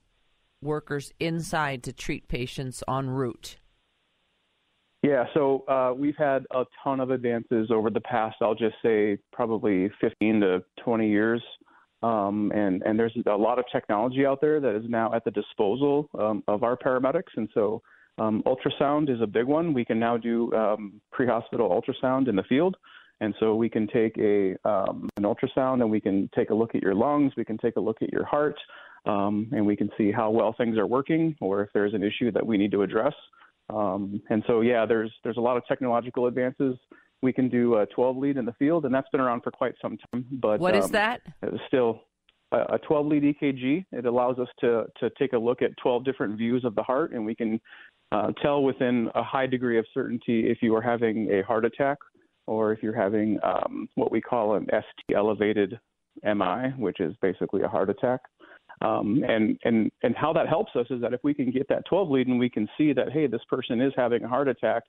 workers 0.63 1.13
inside 1.21 1.83
to 1.85 1.93
treat 1.93 2.29
patients 2.29 2.83
en 2.89 3.11
route? 3.11 3.59
Yeah, 5.03 5.25
so 5.35 5.65
uh, 5.67 5.93
we've 5.97 6.17
had 6.17 6.47
a 6.53 6.65
ton 6.85 7.01
of 7.01 7.11
advances 7.11 7.71
over 7.73 7.91
the 7.91 8.01
past, 8.01 8.37
I'll 8.41 8.55
just 8.55 8.77
say, 8.85 9.19
probably 9.33 9.91
15 10.01 10.41
to 10.41 10.63
20 10.85 11.09
years. 11.09 11.43
Um, 12.05 12.53
and, 12.55 12.83
and 12.83 12.99
there's 12.99 13.17
a 13.27 13.37
lot 13.37 13.59
of 13.59 13.65
technology 13.73 14.25
out 14.27 14.41
there 14.41 14.61
that 14.61 14.77
is 14.77 14.85
now 14.89 15.13
at 15.13 15.25
the 15.25 15.31
disposal 15.33 16.09
um, 16.19 16.43
of 16.47 16.63
our 16.63 16.77
paramedics. 16.77 17.33
And 17.37 17.49
so 17.53 17.83
um, 18.19 18.43
ultrasound 18.47 19.13
is 19.13 19.21
a 19.21 19.27
big 19.27 19.47
one. 19.47 19.73
We 19.73 19.85
can 19.85 19.99
now 19.99 20.17
do 20.17 20.53
um, 20.53 21.01
pre 21.11 21.27
hospital 21.27 21.69
ultrasound 21.69 22.29
in 22.29 22.37
the 22.37 22.43
field. 22.45 22.77
And 23.21 23.35
so 23.39 23.55
we 23.55 23.69
can 23.69 23.87
take 23.87 24.19
a 24.19 24.57
um, 24.69 25.09
an 25.17 25.23
ultrasound 25.23 25.81
and 25.81 25.91
we 25.91 26.01
can 26.01 26.29
take 26.35 26.51
a 26.51 26.55
look 26.55 26.75
at 26.75 26.83
your 26.83 26.95
lungs, 26.95 27.33
we 27.37 27.45
can 27.45 27.57
take 27.57 27.77
a 27.77 27.81
look 27.81 28.03
at 28.03 28.13
your 28.13 28.25
heart, 28.25 28.59
um, 29.05 29.49
and 29.53 29.67
we 29.67 29.77
can 29.77 29.91
see 29.99 30.13
how 30.13 30.31
well 30.31 30.55
things 30.57 30.79
are 30.79 30.87
working 30.87 31.37
or 31.41 31.63
if 31.63 31.71
there's 31.75 31.95
an 31.95 32.03
issue 32.03 32.31
that 32.33 32.47
we 32.47 32.57
need 32.57 32.71
to 32.73 32.83
address. 32.83 33.15
Um, 33.71 34.21
and 34.31 34.43
so, 34.47 34.61
yeah, 34.61 34.87
there's 34.87 35.13
there's 35.25 35.37
a 35.37 35.41
lot 35.41 35.57
of 35.57 35.67
technological 35.67 36.27
advances. 36.27 36.77
We 37.23 37.33
can 37.33 37.49
do 37.49 37.77
a 37.77 37.87
12 37.87 38.17
lead 38.17 38.37
in 38.37 38.45
the 38.45 38.53
field, 38.55 38.85
and 38.85 38.95
that's 38.95 39.09
been 39.11 39.21
around 39.21 39.43
for 39.43 39.51
quite 39.51 39.75
some 39.81 39.97
time. 40.13 40.27
But 40.31 40.61
what 40.61 40.75
is 40.75 40.87
um, 40.87 40.93
that? 40.93 41.23
Still, 41.69 42.03
a 42.53 42.79
12 42.79 43.07
lead 43.07 43.23
EKG. 43.23 43.87
It 43.93 44.07
allows 44.07 44.39
us 44.39 44.49
to 44.61 44.85
to 44.99 45.11
take 45.19 45.33
a 45.33 45.39
look 45.39 45.63
at 45.63 45.71
12 45.83 46.05
different 46.05 46.37
views 46.37 46.65
of 46.65 46.75
the 46.75 46.83
heart, 46.83 47.13
and 47.13 47.25
we 47.25 47.35
can 47.35 47.61
uh, 48.11 48.33
tell 48.43 48.63
within 48.63 49.09
a 49.15 49.23
high 49.23 49.47
degree 49.47 49.79
of 49.79 49.87
certainty 49.95 50.51
if 50.51 50.59
you 50.61 50.75
are 50.77 50.83
having 50.83 51.31
a 51.31 51.43
heart 51.43 51.65
attack 51.65 51.99
or 52.47 52.73
if 52.73 52.83
you're 52.83 52.95
having 52.95 53.39
um, 53.43 53.89
what 53.95 54.11
we 54.11 54.21
call 54.21 54.57
an 54.57 54.67
ST 54.67 55.17
elevated 55.17 55.79
MI, 56.23 56.71
which 56.77 57.01
is 57.01 57.15
basically 57.23 57.63
a 57.63 57.69
heart 57.69 57.89
attack. 57.89 58.21
Um, 58.83 59.23
and 59.29 59.59
and 59.65 59.91
and 60.03 60.17
how 60.17 60.33
that 60.33 60.49
helps 60.49 60.73
us 60.75 60.87
is 60.91 61.01
that 61.03 61.13
if 61.13 61.21
we 61.23 61.35
can 61.35 61.51
get 61.51 61.69
that 61.69 61.85
12 61.89 62.11
lead 62.11 62.27
and 62.27 62.39
we 62.39 62.51
can 62.51 62.69
see 62.77 62.93
that 62.93 63.13
hey 63.13 63.27
this 63.29 63.43
person 63.49 63.81
is 63.81 63.93
having 63.97 64.25
a 64.25 64.29
heart 64.29 64.49
attack, 64.49 64.83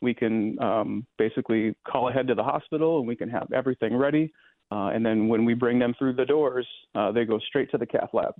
we 0.00 0.12
can 0.12 0.60
um, 0.60 1.06
basically 1.16 1.74
call 1.90 2.08
ahead 2.08 2.26
to 2.28 2.34
the 2.34 2.42
hospital 2.42 2.98
and 2.98 3.08
we 3.08 3.16
can 3.16 3.28
have 3.28 3.48
everything 3.54 3.96
ready. 3.96 4.32
Uh, 4.70 4.88
and 4.88 5.04
then 5.04 5.28
when 5.28 5.44
we 5.44 5.54
bring 5.54 5.78
them 5.78 5.94
through 5.98 6.12
the 6.12 6.26
doors, 6.26 6.66
uh, 6.94 7.10
they 7.10 7.24
go 7.24 7.38
straight 7.38 7.70
to 7.70 7.78
the 7.78 7.86
cath 7.86 8.10
lab, 8.12 8.34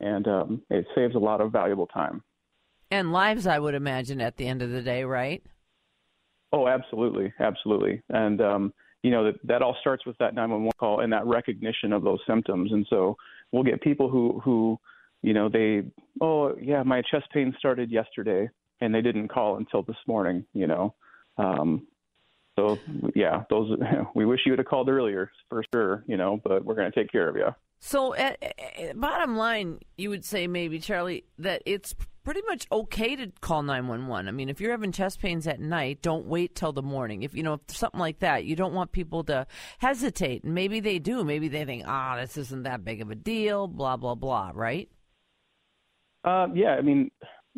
and 0.00 0.28
um, 0.28 0.62
it 0.68 0.84
saves 0.94 1.14
a 1.14 1.18
lot 1.18 1.40
of 1.40 1.50
valuable 1.50 1.86
time. 1.86 2.22
And 2.90 3.12
lives, 3.12 3.46
I 3.46 3.58
would 3.58 3.74
imagine, 3.74 4.20
at 4.20 4.36
the 4.36 4.46
end 4.46 4.60
of 4.60 4.70
the 4.70 4.82
day, 4.82 5.04
right? 5.04 5.42
Oh, 6.52 6.68
absolutely, 6.68 7.32
absolutely. 7.40 8.02
And 8.10 8.42
um, 8.42 8.74
you 9.02 9.10
know 9.10 9.24
that 9.24 9.36
that 9.44 9.62
all 9.62 9.76
starts 9.80 10.04
with 10.04 10.18
that 10.18 10.34
911 10.34 10.72
call 10.78 11.00
and 11.00 11.12
that 11.12 11.26
recognition 11.26 11.92
of 11.92 12.02
those 12.02 12.18
symptoms. 12.26 12.72
And 12.72 12.86
so 12.90 13.16
we'll 13.52 13.62
get 13.62 13.80
people 13.80 14.08
who 14.08 14.40
who 14.44 14.78
you 15.22 15.32
know 15.32 15.48
they 15.48 15.82
oh 16.20 16.54
yeah 16.60 16.82
my 16.82 17.02
chest 17.02 17.26
pain 17.32 17.54
started 17.58 17.90
yesterday 17.90 18.48
and 18.80 18.94
they 18.94 19.02
didn't 19.02 19.28
call 19.28 19.56
until 19.56 19.82
this 19.82 19.96
morning 20.06 20.44
you 20.52 20.66
know? 20.66 20.94
Um 21.38 21.86
so 22.56 22.78
yeah 23.14 23.44
those 23.50 23.76
we 24.14 24.24
wish 24.24 24.40
you 24.44 24.52
would 24.52 24.58
have 24.58 24.68
called 24.68 24.88
earlier 24.88 25.30
for 25.48 25.64
sure 25.72 26.04
you 26.06 26.16
know 26.16 26.40
but 26.44 26.64
we're 26.64 26.74
going 26.74 26.90
to 26.90 26.98
take 26.98 27.10
care 27.10 27.28
of 27.28 27.36
you 27.36 27.48
so 27.78 28.14
at, 28.14 28.42
at 28.78 29.00
bottom 29.00 29.36
line 29.36 29.78
you 29.96 30.10
would 30.10 30.24
say 30.24 30.46
maybe 30.46 30.78
charlie 30.78 31.24
that 31.38 31.62
it's 31.64 31.94
pretty 32.24 32.42
much 32.48 32.66
okay 32.70 33.16
to 33.16 33.32
call 33.40 33.62
911 33.62 34.28
i 34.28 34.30
mean 34.30 34.48
if 34.48 34.60
you're 34.60 34.70
having 34.70 34.92
chest 34.92 35.20
pains 35.20 35.46
at 35.46 35.60
night 35.60 36.00
don't 36.02 36.26
wait 36.26 36.54
till 36.54 36.72
the 36.72 36.82
morning. 36.82 37.22
If 37.22 37.34
you 37.34 37.42
know 37.42 37.54
if 37.54 37.76
something 37.76 38.00
like 38.00 38.20
that 38.20 38.44
you 38.44 38.56
don't 38.56 38.74
want 38.74 38.92
people 38.92 39.24
to 39.24 39.46
hesitate. 39.78 40.44
And 40.44 40.54
maybe 40.54 40.80
they 40.80 40.98
do. 40.98 41.24
Maybe 41.24 41.48
they 41.48 41.64
think 41.64 41.84
ah 41.86 42.14
oh, 42.14 42.20
this 42.20 42.36
isn't 42.36 42.64
that 42.64 42.84
big 42.84 43.00
of 43.00 43.10
a 43.10 43.14
deal 43.14 43.66
blah 43.68 43.96
blah 43.96 44.14
blah 44.14 44.52
right? 44.54 44.88
Uh, 46.24 46.48
yeah 46.54 46.74
i 46.74 46.82
mean 46.82 47.10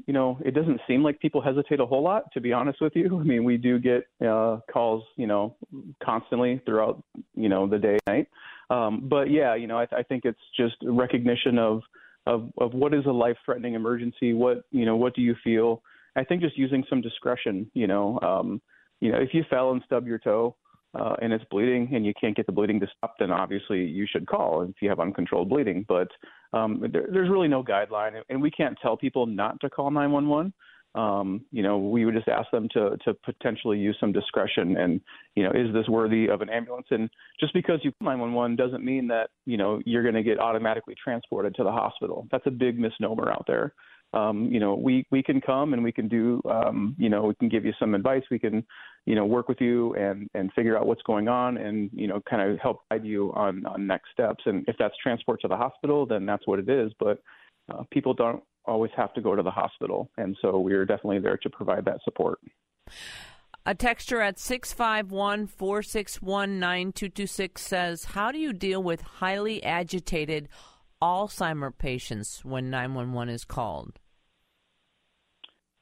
you 0.07 0.15
know 0.15 0.39
it 0.45 0.55
doesn't 0.55 0.81
seem 0.87 1.03
like 1.03 1.19
people 1.19 1.43
hesitate 1.43 1.81
a 1.81 1.87
whole 1.87 2.03
lot 2.03 2.31
to 2.33 2.41
be 2.41 2.53
honest 2.53 2.81
with 2.81 2.95
you. 2.95 3.19
I 3.21 3.25
mean 3.25 3.45
we 3.45 3.57
do 3.57 3.79
get 3.79 4.07
uh, 4.25 4.59
calls 4.73 5.05
you 5.17 5.27
know 5.27 5.57
constantly 6.03 6.61
throughout 6.65 7.03
you 7.35 7.49
know 7.49 7.67
the 7.67 7.79
day 7.79 7.99
and 8.07 8.17
night. 8.17 8.29
Um, 8.71 9.09
but 9.09 9.31
yeah 9.31 9.55
you 9.55 9.67
know 9.67 9.79
I, 9.79 9.87
I 9.93 10.03
think 10.03 10.25
it's 10.25 10.41
just 10.57 10.77
recognition 10.83 11.59
of 11.59 11.83
of 12.27 12.51
of 12.59 12.73
what 12.75 12.95
is 12.95 13.05
a 13.07 13.11
life 13.11 13.37
threatening 13.45 13.75
emergency 13.75 14.33
what 14.33 14.65
you 14.71 14.85
know 14.85 14.97
what 14.97 15.15
do 15.15 15.23
you 15.23 15.35
feel? 15.43 15.83
I 16.15 16.25
think 16.25 16.43
just 16.43 16.59
using 16.59 16.85
some 16.89 17.01
discretion 17.01 17.71
you 17.75 17.87
know 17.87 18.19
um 18.21 18.61
you 19.01 19.11
know 19.13 19.19
if 19.19 19.31
you 19.33 19.45
fell 19.49 19.73
and 19.73 19.83
stubbed 19.85 20.07
your 20.07 20.19
toe 20.19 20.57
uh, 20.95 21.15
and 21.23 21.33
it's 21.33 21.45
bleeding 21.51 21.89
and 21.95 22.05
you 22.05 22.13
can't 22.21 22.37
get 22.37 22.45
the 22.45 22.53
bleeding 22.53 22.79
to 22.81 22.87
stop 22.97 23.15
then 23.19 23.31
obviously 23.31 23.83
you 23.85 24.07
should 24.11 24.27
call 24.27 24.63
if 24.63 24.75
you 24.81 24.89
have 24.89 25.01
uncontrolled 25.01 25.49
bleeding. 25.49 25.85
But 25.89 26.09
um 26.53 26.85
there, 26.93 27.09
there's 27.13 27.31
really 27.31 27.49
no 27.49 27.63
guideline 27.63 28.21
and 28.29 28.41
we 28.41 28.51
can't 28.51 28.79
tell 28.81 28.97
people 28.97 29.27
not 29.27 29.61
to 29.61 29.71
call 29.71 29.91
911 29.91 30.53
um, 30.95 31.43
you 31.51 31.63
know, 31.63 31.79
we 31.79 32.05
would 32.05 32.15
just 32.15 32.29
ask 32.29 32.51
them 32.51 32.69
to 32.75 32.97
to 33.05 33.15
potentially 33.25 33.79
use 33.79 33.97
some 33.99 34.13
discretion 34.13 34.77
and, 34.77 35.01
you 35.35 35.43
know, 35.43 35.51
is 35.51 35.73
this 35.73 35.89
worthy 35.89 36.29
of 36.29 36.43
an 36.43 36.51
ambulance? 36.51 36.87
And 36.91 37.09
just 37.41 37.55
because 37.55 37.81
you 37.83 37.93
call 37.93 38.11
911 38.11 38.57
doesn't 38.57 38.85
mean 38.85 39.09
that, 39.09 39.31
you 39.47 39.57
know, 39.57 39.81
you're 39.87 40.03
going 40.03 40.15
to 40.15 40.23
get 40.23 40.39
automatically 40.39 40.95
transported 41.03 41.55
to 41.55 41.65
the 41.65 41.73
hospital. 41.73 42.27
That's 42.31 42.47
a 42.47 42.51
big 42.51 42.79
misnomer 42.79 43.31
out 43.31 43.45
there. 43.47 43.73
Um, 44.15 44.51
you 44.53 44.61
know, 44.61 44.75
we 44.75 45.07
we 45.11 45.23
can 45.23 45.41
come 45.41 45.73
and 45.73 45.83
we 45.83 45.93
can 45.93 46.07
do, 46.07 46.43
um, 46.45 46.95
you 46.99 47.09
know, 47.09 47.23
we 47.23 47.35
can 47.37 47.49
give 47.49 47.65
you 47.65 47.73
some 47.81 47.95
advice. 47.95 48.23
We 48.31 48.39
can, 48.39 48.63
you 49.07 49.15
know, 49.15 49.25
work 49.25 49.49
with 49.49 49.63
you 49.63 49.95
and 49.95 50.29
and 50.35 50.53
figure 50.53 50.77
out 50.77 50.87
what's 50.87 51.03
going 51.03 51.29
on 51.29 51.57
and 51.57 51.89
you 51.95 52.07
know, 52.07 52.21
kind 52.29 52.43
of 52.43 52.59
help 52.59 52.81
guide 52.91 53.07
you 53.07 53.33
on 53.33 53.65
on 53.65 53.87
next 53.87 54.11
steps. 54.13 54.43
And 54.45 54.67
if 54.69 54.77
that's 54.79 54.95
transport 55.03 55.41
to 55.41 55.49
the 55.49 55.57
hospital, 55.57 56.05
then 56.05 56.27
that's 56.27 56.47
what 56.47 56.59
it 56.59 56.69
is. 56.69 56.93
But 57.01 57.23
uh, 57.73 57.85
people 57.91 58.13
don't 58.13 58.43
always 58.65 58.91
have 58.97 59.13
to 59.15 59.21
go 59.21 59.35
to 59.35 59.43
the 59.43 59.51
hospital. 59.51 60.11
And 60.17 60.37
so 60.41 60.59
we 60.61 60.73
are 60.75 60.85
definitely 60.85 61.19
there 61.21 61.37
to 61.39 61.51
provide 61.51 61.85
that 61.87 62.01
support. 62.05 62.39
A 63.65 63.75
texture 63.75 64.21
at 64.21 64.41
651 64.41 65.47
461 65.47 66.59
9226 66.59 67.63
says, 67.63 68.05
How 68.07 68.33
do 68.33 68.39
you 68.39 68.53
deal 68.53 68.83
with 68.83 69.01
highly 69.03 69.63
agitated 69.63 70.49
Alzheimer 71.01 71.77
patients 71.77 72.45
when 72.45 72.71
911 72.71 73.33
is 73.33 73.45
called? 73.45 74.01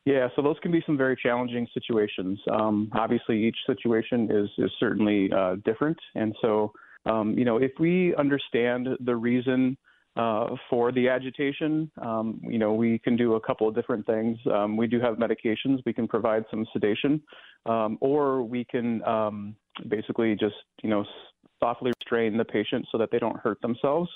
Yeah, 0.04 0.28
so 0.34 0.42
those 0.42 0.56
can 0.62 0.72
be 0.72 0.82
some 0.86 0.96
very 0.96 1.16
challenging 1.22 1.66
situations. 1.72 2.38
Um, 2.50 2.90
obviously, 2.94 3.44
each 3.44 3.56
situation 3.66 4.28
is, 4.30 4.48
is 4.58 4.70
certainly 4.80 5.30
uh, 5.32 5.56
different. 5.64 5.98
And 6.14 6.34
so, 6.42 6.72
um, 7.06 7.38
you 7.38 7.44
know, 7.44 7.58
if 7.58 7.72
we 7.78 8.14
understand 8.16 8.88
the 9.00 9.14
reason 9.14 9.76
uh, 10.16 10.56
for 10.68 10.92
the 10.92 11.08
agitation. 11.08 11.90
Um, 12.02 12.40
you 12.42 12.58
know, 12.58 12.72
we 12.72 12.98
can 12.98 13.16
do 13.16 13.34
a 13.34 13.40
couple 13.40 13.68
of 13.68 13.74
different 13.74 14.06
things. 14.06 14.38
Um, 14.52 14.76
we 14.76 14.86
do 14.86 15.00
have 15.00 15.16
medications. 15.16 15.80
We 15.86 15.92
can 15.92 16.08
provide 16.08 16.44
some 16.50 16.66
sedation, 16.72 17.22
um, 17.66 17.98
or 18.00 18.42
we 18.42 18.64
can 18.64 19.04
um, 19.04 19.54
basically 19.88 20.34
just, 20.34 20.56
you 20.82 20.90
know, 20.90 21.04
softly 21.60 21.92
restrain 22.00 22.36
the 22.36 22.44
patient 22.44 22.86
so 22.90 22.98
that 22.98 23.10
they 23.10 23.18
don't 23.18 23.38
hurt 23.38 23.60
themselves. 23.62 24.10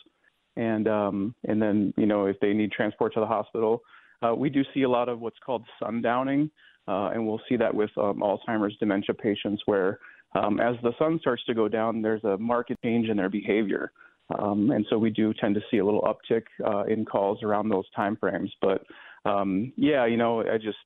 And 0.57 0.89
um, 0.89 1.35
and 1.45 1.61
then, 1.61 1.93
you 1.97 2.07
know, 2.07 2.27
if 2.27 2.39
they 2.41 2.53
need 2.53 2.71
transport 2.73 3.15
to 3.15 3.21
the 3.21 3.27
hospital, 3.27 3.81
uh, 4.23 4.35
we 4.35 4.51
do 4.51 4.63
see 4.73 4.83
a 4.83 4.89
lot 4.89 5.09
of 5.09 5.21
what's 5.21 5.39
called 5.45 5.65
sundowning, 5.83 6.51
uh, 6.87 7.11
and 7.13 7.27
we'll 7.27 7.41
see 7.49 7.57
that 7.57 7.75
with 7.75 7.91
um, 7.97 8.21
Alzheimer's 8.21 8.77
dementia 8.79 9.15
patients 9.15 9.63
where 9.67 9.99
as 10.35 10.75
the 10.83 10.93
sun 10.99 11.19
starts 11.21 11.45
to 11.45 11.55
go 11.55 11.69
down, 11.69 12.03
there's 12.03 12.25
a 12.25 12.37
marked 12.39 12.73
change 12.85 13.09
in 13.09 13.17
their 13.17 13.29
behavior. 13.29 13.93
Um, 14.39 14.71
and 14.71 14.87
so 14.89 14.99
we 14.99 15.11
do 15.11 15.35
tend 15.35 15.55
to 15.55 15.61
see 15.71 15.79
a 15.79 15.85
little 15.85 16.03
uptick 16.03 16.45
uh, 16.67 16.85
in 16.85 17.05
calls 17.05 17.43
around 17.43 17.69
those 17.69 17.89
time 17.95 18.17
frames. 18.17 18.51
But 18.61 18.83
um, 19.25 19.73
yeah, 19.77 20.07
you 20.07 20.17
know, 20.17 20.41
I 20.41 20.59
just 20.59 20.79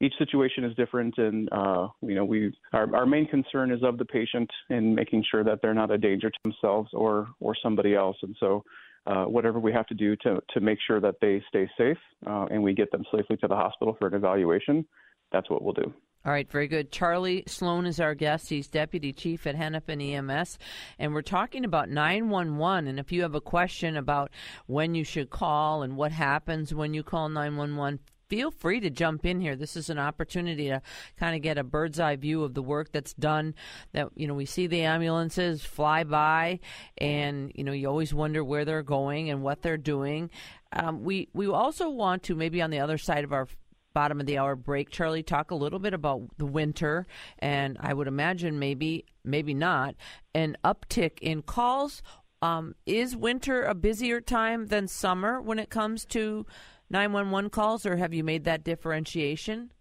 each 0.00 0.14
situation 0.18 0.64
is 0.64 0.74
different, 0.76 1.18
and 1.18 1.48
uh, 1.52 1.88
you 2.02 2.14
know, 2.14 2.24
we 2.24 2.52
our, 2.72 2.94
our 2.96 3.06
main 3.06 3.26
concern 3.26 3.70
is 3.70 3.82
of 3.82 3.98
the 3.98 4.04
patient 4.04 4.50
and 4.70 4.94
making 4.94 5.24
sure 5.30 5.44
that 5.44 5.60
they're 5.62 5.74
not 5.74 5.90
a 5.90 5.98
danger 5.98 6.30
to 6.30 6.38
themselves 6.42 6.90
or 6.92 7.28
or 7.38 7.54
somebody 7.62 7.94
else. 7.94 8.16
And 8.22 8.34
so, 8.40 8.64
uh, 9.06 9.24
whatever 9.24 9.60
we 9.60 9.72
have 9.72 9.86
to 9.88 9.94
do 9.94 10.16
to 10.16 10.40
to 10.50 10.60
make 10.60 10.78
sure 10.86 11.00
that 11.00 11.16
they 11.20 11.42
stay 11.48 11.68
safe 11.76 11.98
uh, 12.26 12.46
and 12.50 12.62
we 12.62 12.74
get 12.74 12.90
them 12.92 13.04
safely 13.14 13.36
to 13.38 13.48
the 13.48 13.56
hospital 13.56 13.94
for 13.98 14.08
an 14.08 14.14
evaluation, 14.14 14.86
that's 15.32 15.50
what 15.50 15.62
we'll 15.62 15.74
do. 15.74 15.92
All 16.22 16.32
right, 16.32 16.50
very 16.50 16.68
good. 16.68 16.92
Charlie 16.92 17.44
Sloan 17.46 17.86
is 17.86 17.98
our 17.98 18.14
guest. 18.14 18.50
He's 18.50 18.68
deputy 18.68 19.10
chief 19.10 19.46
at 19.46 19.54
Hennepin 19.54 20.02
EMS, 20.02 20.58
and 20.98 21.14
we're 21.14 21.22
talking 21.22 21.64
about 21.64 21.88
911. 21.88 22.88
And 22.88 23.00
if 23.00 23.10
you 23.10 23.22
have 23.22 23.34
a 23.34 23.40
question 23.40 23.96
about 23.96 24.30
when 24.66 24.94
you 24.94 25.02
should 25.02 25.30
call 25.30 25.82
and 25.82 25.96
what 25.96 26.12
happens 26.12 26.74
when 26.74 26.92
you 26.92 27.02
call 27.02 27.30
911, 27.30 28.00
feel 28.28 28.50
free 28.50 28.80
to 28.80 28.90
jump 28.90 29.24
in 29.24 29.40
here. 29.40 29.56
This 29.56 29.76
is 29.76 29.88
an 29.88 29.98
opportunity 29.98 30.68
to 30.68 30.82
kind 31.18 31.34
of 31.34 31.40
get 31.40 31.56
a 31.56 31.64
bird's 31.64 31.98
eye 31.98 32.16
view 32.16 32.44
of 32.44 32.52
the 32.52 32.62
work 32.62 32.92
that's 32.92 33.14
done. 33.14 33.54
That 33.92 34.08
you 34.14 34.26
know, 34.26 34.34
we 34.34 34.44
see 34.44 34.66
the 34.66 34.82
ambulances 34.82 35.64
fly 35.64 36.04
by, 36.04 36.60
and 36.98 37.50
you 37.54 37.64
know, 37.64 37.72
you 37.72 37.88
always 37.88 38.12
wonder 38.12 38.44
where 38.44 38.66
they're 38.66 38.82
going 38.82 39.30
and 39.30 39.42
what 39.42 39.62
they're 39.62 39.78
doing. 39.78 40.28
Um, 40.70 41.02
we 41.02 41.28
we 41.32 41.46
also 41.46 41.88
want 41.88 42.24
to 42.24 42.34
maybe 42.34 42.60
on 42.60 42.68
the 42.68 42.80
other 42.80 42.98
side 42.98 43.24
of 43.24 43.32
our 43.32 43.48
bottom 43.92 44.20
of 44.20 44.26
the 44.26 44.38
hour 44.38 44.56
break, 44.56 44.90
Charlie, 44.90 45.22
talk 45.22 45.50
a 45.50 45.54
little 45.54 45.78
bit 45.78 45.94
about 45.94 46.22
the 46.38 46.46
winter, 46.46 47.06
and 47.38 47.76
I 47.80 47.94
would 47.94 48.06
imagine 48.06 48.58
maybe, 48.58 49.04
maybe 49.24 49.54
not, 49.54 49.94
an 50.34 50.56
uptick 50.64 51.18
in 51.20 51.42
calls. 51.42 52.02
Um, 52.42 52.74
is 52.86 53.16
winter 53.16 53.62
a 53.64 53.74
busier 53.74 54.20
time 54.20 54.66
than 54.66 54.88
summer 54.88 55.40
when 55.40 55.58
it 55.58 55.68
comes 55.68 56.04
to 56.06 56.46
911 56.88 57.50
calls, 57.50 57.84
or 57.84 57.96
have 57.96 58.14
you 58.14 58.24
made 58.24 58.44
that 58.44 58.64
differentiation? 58.64 59.72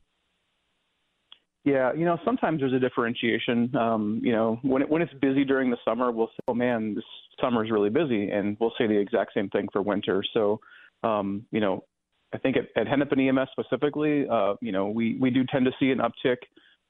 Yeah, 1.66 1.94
you 1.94 2.06
know, 2.06 2.18
sometimes 2.24 2.62
there's 2.62 2.74
a 2.74 2.80
differentiation. 2.80 3.76
Um, 3.76 4.22
you 4.24 4.32
know, 4.32 4.60
when 4.62 4.82
it, 4.82 4.90
when 4.90 5.02
it's 5.02 5.14
busy 5.16 5.44
during 5.44 5.70
the 5.70 5.78
summer, 5.86 6.12
we'll 6.12 6.28
say, 6.28 6.44
"Oh 6.48 6.54
man, 6.54 6.96
this 6.96 7.04
summer 7.40 7.66
is 7.66 7.72
really 7.72 7.90
busy," 7.90 8.30
and 8.30 8.56
we'll 8.60 8.74
say 8.78 8.88
the 8.88 8.98
exact 8.98 9.34
same 9.34 9.50
thing 9.50 9.68
for 9.72 9.82
winter. 9.82 10.24
So, 10.34 10.62
um, 11.04 11.46
you 11.52 11.60
know, 11.60 11.84
I 12.34 12.38
think 12.38 12.58
at, 12.58 12.66
at 12.80 12.88
Hennepin 12.88 13.20
EMS 13.20 13.50
specifically, 13.52 14.28
uh, 14.30 14.56
you 14.62 14.72
know, 14.72 14.88
we, 14.88 15.18
we 15.20 15.30
do 15.30 15.44
tend 15.46 15.66
to 15.66 15.72
see 15.80 15.92
an 15.92 16.00
uptick 16.00 16.38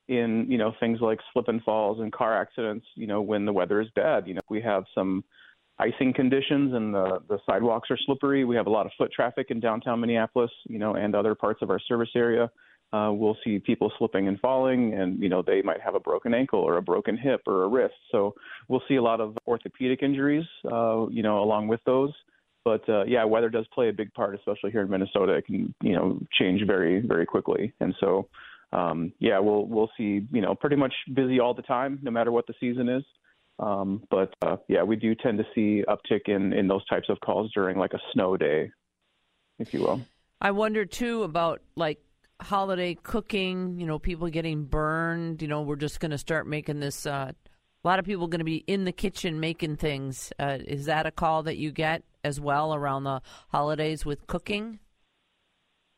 in, 0.08 0.46
you 0.50 0.58
know, 0.58 0.74
things 0.80 1.00
like 1.02 1.20
slip 1.32 1.48
and 1.48 1.62
falls 1.64 2.00
and 2.00 2.12
car 2.12 2.40
accidents, 2.40 2.86
you 2.96 3.08
know, 3.08 3.22
when 3.22 3.46
the 3.46 3.54
weather 3.54 3.80
is 3.80 3.88
bad. 3.96 4.28
You 4.28 4.34
know, 4.34 4.42
we 4.50 4.62
have 4.62 4.84
some 4.94 5.24
icing 5.78 6.14
conditions 6.14 6.74
and 6.74 6.94
the, 6.94 7.20
the 7.30 7.40
sidewalks 7.46 7.90
are 7.90 7.98
slippery. 8.06 8.44
We 8.44 8.56
have 8.56 8.68
a 8.68 8.72
lot 8.72 8.86
of 8.86 8.92
foot 8.98 9.12
traffic 9.12 9.48
in 9.50 9.60
downtown 9.60 10.02
Minneapolis, 10.02 10.52
you 10.68 10.80
know, 10.80 10.96
and 10.96 11.16
other 11.16 11.36
parts 11.36 11.62
of 11.62 11.70
our 11.70 11.80
service 11.80 12.10
area. 12.16 12.52
Uh, 12.92 13.12
we'll 13.14 13.38
see 13.44 13.60
people 13.60 13.92
slipping 14.00 14.28
and 14.28 14.40
falling, 14.40 14.96
and 14.96 15.22
you 15.22 15.30
know 15.30 15.44
they 15.44 15.62
might 15.62 15.80
have 15.80 15.94
a 15.94 16.00
broken 16.00 16.34
ankle 16.34 16.60
or 16.60 16.78
a 16.78 16.82
broken 16.82 17.16
hip 17.16 17.42
or 17.46 17.64
a 17.64 17.68
wrist. 17.68 17.94
So 18.12 18.34
we'll 18.68 18.82
see 18.88 18.96
a 18.96 19.02
lot 19.02 19.22
of 19.22 19.38
orthopedic 19.48 20.02
injuries, 20.02 20.46
uh, 20.66 21.06
you 21.12 21.22
know, 21.22 21.44
along 21.44 21.68
with 21.68 21.82
those. 21.86 22.12
But 22.66 22.88
uh, 22.90 23.06
yeah, 23.06 23.24
weather 23.24 23.50
does 23.50 23.66
play 23.74 23.90
a 23.90 23.94
big 23.94 24.14
part, 24.14 24.36
especially 24.36 24.72
here 24.72 24.82
in 24.82 24.90
Minnesota. 24.90 25.34
It 25.34 25.46
can 25.46 25.74
you 25.82 25.94
know 25.94 26.20
change 26.38 26.62
very 26.66 27.02
very 27.02 27.26
quickly, 27.26 27.74
and 27.80 27.96
so 28.00 28.28
um, 28.72 29.14
yeah, 29.20 29.40
we'll 29.40 29.66
we'll 29.66 29.90
see 29.98 30.28
you 30.32 30.42
know 30.42 30.56
pretty 30.56 30.76
much 30.76 30.94
busy 31.14 31.40
all 31.40 31.54
the 31.54 31.62
time, 31.62 32.00
no 32.02 32.12
matter 32.12 32.32
what 32.32 32.48
the 32.48 32.54
season 32.60 32.90
is. 32.90 33.04
Um, 33.60 34.04
but 34.10 34.34
uh, 34.42 34.58
yeah, 34.68 34.84
we 34.84 34.96
do 34.96 35.16
tend 35.16 35.38
to 35.38 35.46
see 35.56 35.84
uptick 35.88 36.28
in 36.28 36.54
in 36.54 36.68
those 36.68 36.86
types 36.88 37.10
of 37.10 37.20
calls 37.20 37.52
during 37.54 37.78
like 37.78 37.94
a 37.94 38.00
snow 38.14 38.38
day, 38.38 38.72
if 39.58 39.74
you 39.74 39.82
will. 39.82 40.02
I 40.42 40.52
wonder 40.52 40.86
too 40.86 41.24
about 41.24 41.62
like 41.76 42.00
holiday 42.42 42.96
cooking. 42.96 43.80
You 43.80 43.86
know, 43.86 44.00
people 44.00 44.28
getting 44.30 44.66
burned. 44.66 45.42
You 45.42 45.48
know, 45.48 45.62
we're 45.62 45.76
just 45.76 46.00
going 46.00 46.12
to 46.12 46.18
start 46.18 46.48
making 46.48 46.80
this. 46.80 47.06
Uh, 47.06 47.32
a 47.84 47.88
lot 47.88 48.00
of 48.00 48.06
people 48.06 48.28
going 48.28 48.40
to 48.40 48.46
be 48.46 48.64
in 48.68 48.84
the 48.84 48.92
kitchen 48.92 49.40
making 49.40 49.78
things. 49.78 50.32
Uh, 50.40 50.58
is 50.66 50.86
that 50.86 51.06
a 51.06 51.12
call 51.12 51.44
that 51.44 51.58
you 51.58 51.72
get 51.72 52.04
as 52.30 52.40
well 52.40 52.74
around 52.74 53.04
the 53.04 53.22
holidays 53.50 54.06
with 54.06 54.26
cooking? 54.28 54.80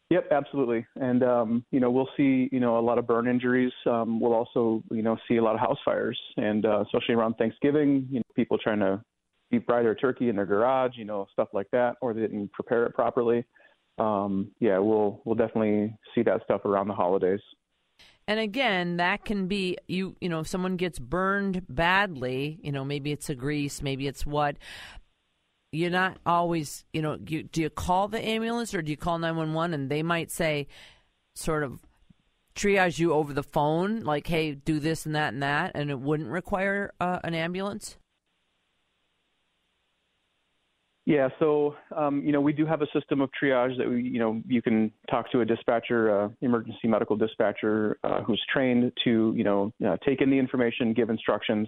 Yep, 0.10 0.28
absolutely. 0.32 0.86
And 0.98 1.24
um, 1.24 1.66
you 1.72 1.80
know, 1.80 1.90
we'll 1.90 2.10
see 2.18 2.50
you 2.52 2.60
know 2.60 2.78
a 2.78 2.82
lot 2.82 2.98
of 2.98 3.08
burn 3.08 3.28
injuries. 3.30 3.72
Um, 3.86 4.20
we'll 4.20 4.34
also 4.34 4.84
you 4.92 5.04
know 5.04 5.16
see 5.28 5.38
a 5.38 5.44
lot 5.44 5.54
of 5.54 5.62
house 5.62 5.78
fires, 5.86 6.20
and 6.36 6.66
uh, 6.66 6.82
especially 6.82 7.16
around 7.16 7.36
Thanksgiving, 7.36 8.08
you 8.10 8.20
know, 8.20 8.24
people 8.36 8.58
trying 8.58 8.80
to 8.80 9.02
deep 9.52 9.66
fry 9.66 9.82
their 9.84 9.96
turkey 9.96 10.28
in 10.28 10.36
their 10.36 10.46
garage, 10.46 10.92
you 10.96 11.06
know, 11.06 11.28
stuff 11.32 11.48
like 11.54 11.68
that, 11.72 11.96
or 12.02 12.14
they 12.14 12.22
didn't 12.22 12.52
prepare 12.52 12.86
it 12.86 12.94
properly. 12.94 13.46
Um, 14.00 14.52
yeah, 14.60 14.80
we'll 14.80 15.22
we'll 15.24 15.36
definitely 15.36 15.96
see 16.14 16.24
that 16.24 16.44
stuff 16.44 16.66
around 16.66 16.90
the 16.90 16.94
holidays. 16.94 17.42
And 18.28 18.40
again, 18.40 18.98
that 18.98 19.26
can 19.26 19.48
be 19.48 19.78
you. 19.88 20.18
You 20.20 20.28
know, 20.28 20.42
if 20.42 20.48
someone 20.48 20.76
gets 20.76 21.00
burned 21.00 21.66
badly, 21.70 22.60
you 22.62 22.72
know, 22.72 22.84
maybe 22.84 23.14
it's 23.14 23.30
a 23.30 23.36
grease, 23.36 23.82
maybe 23.82 24.08
it's 24.08 24.26
what 24.26 24.58
you're 25.72 25.90
not 25.90 26.18
always, 26.26 26.86
you 26.94 27.02
know, 27.02 27.18
you, 27.26 27.44
do 27.44 27.62
you 27.62 27.70
call 27.70 28.08
the 28.08 28.24
ambulance 28.24 28.74
or 28.74 28.82
do 28.82 28.92
you 28.92 28.98
call 28.98 29.18
911 29.20 29.74
and 29.74 29.90
they 29.90 30.04
might 30.04 30.32
say, 30.32 30.68
sort 31.36 31.64
of 31.64 31.80
triage 32.56 33.00
you 33.00 33.14
over 33.14 33.34
the 33.34 33.44
phone, 33.44 34.02
like, 34.02 34.28
hey, 34.28 34.54
do 34.54 34.80
this 34.80 35.06
and 35.06 35.16
that 35.16 35.34
and 35.34 35.44
that, 35.44 35.72
and 35.76 35.90
it 35.90 36.00
wouldn't 36.00 36.30
require 36.30 36.92
uh, 37.00 37.20
an 37.24 37.34
ambulance? 37.34 37.98
Yeah, 41.06 41.30
so 41.40 41.76
um, 41.98 42.22
you 42.24 42.32
know 42.32 42.40
we 42.40 42.54
do 42.54 42.66
have 42.68 42.84
a 42.84 42.88
system 42.94 43.22
of 43.22 43.32
triage 43.32 43.76
that 43.80 43.90
we, 43.90 44.04
you 44.04 44.20
know, 44.20 44.40
you 44.48 44.62
can 44.62 44.92
talk 45.10 45.32
to 45.32 45.42
a 45.42 45.46
dispatcher, 45.46 46.26
uh, 46.26 46.30
emergency 46.42 46.88
medical 46.88 47.16
dispatcher, 47.16 47.98
uh, 48.04 48.22
who's 48.22 48.42
trained 48.54 48.92
to, 49.04 49.34
you 49.36 49.44
know, 49.44 49.74
uh, 49.86 49.98
take 50.06 50.22
in 50.22 50.30
the 50.30 50.38
information, 50.38 50.94
give 50.94 51.10
instructions, 51.10 51.68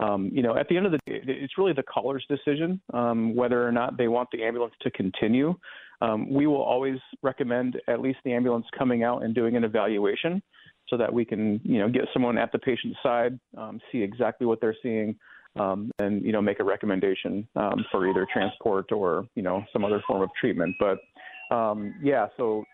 um, 0.00 0.30
you 0.32 0.42
know, 0.42 0.56
at 0.56 0.68
the 0.68 0.76
end 0.76 0.86
of 0.86 0.92
the 0.92 0.98
day, 1.06 1.20
it's 1.26 1.56
really 1.56 1.72
the 1.72 1.82
caller's 1.82 2.24
decision 2.28 2.80
um, 2.92 3.34
whether 3.34 3.66
or 3.66 3.72
not 3.72 3.96
they 3.96 4.08
want 4.08 4.28
the 4.32 4.42
ambulance 4.42 4.74
to 4.82 4.90
continue. 4.90 5.54
Um, 6.02 6.32
we 6.32 6.46
will 6.46 6.62
always 6.62 6.98
recommend 7.22 7.80
at 7.88 8.00
least 8.00 8.18
the 8.24 8.32
ambulance 8.32 8.66
coming 8.76 9.04
out 9.04 9.22
and 9.22 9.34
doing 9.34 9.56
an 9.56 9.64
evaluation 9.64 10.42
so 10.88 10.96
that 10.96 11.12
we 11.12 11.24
can, 11.24 11.60
you 11.64 11.78
know, 11.78 11.88
get 11.88 12.02
someone 12.12 12.36
at 12.36 12.52
the 12.52 12.58
patient's 12.58 12.98
side, 13.02 13.38
um, 13.56 13.80
see 13.90 14.02
exactly 14.02 14.46
what 14.46 14.60
they're 14.60 14.76
seeing, 14.82 15.16
um, 15.56 15.90
and 16.00 16.24
you 16.24 16.32
know, 16.32 16.42
make 16.42 16.58
a 16.58 16.64
recommendation 16.64 17.46
um, 17.54 17.84
for 17.90 18.08
either 18.08 18.26
transport 18.32 18.90
or 18.90 19.26
you 19.36 19.42
know 19.42 19.62
some 19.72 19.84
other 19.84 20.02
form 20.06 20.22
of 20.22 20.28
treatment. 20.38 20.74
But 20.80 20.98
yeah, 22.02 22.26
so 22.36 22.64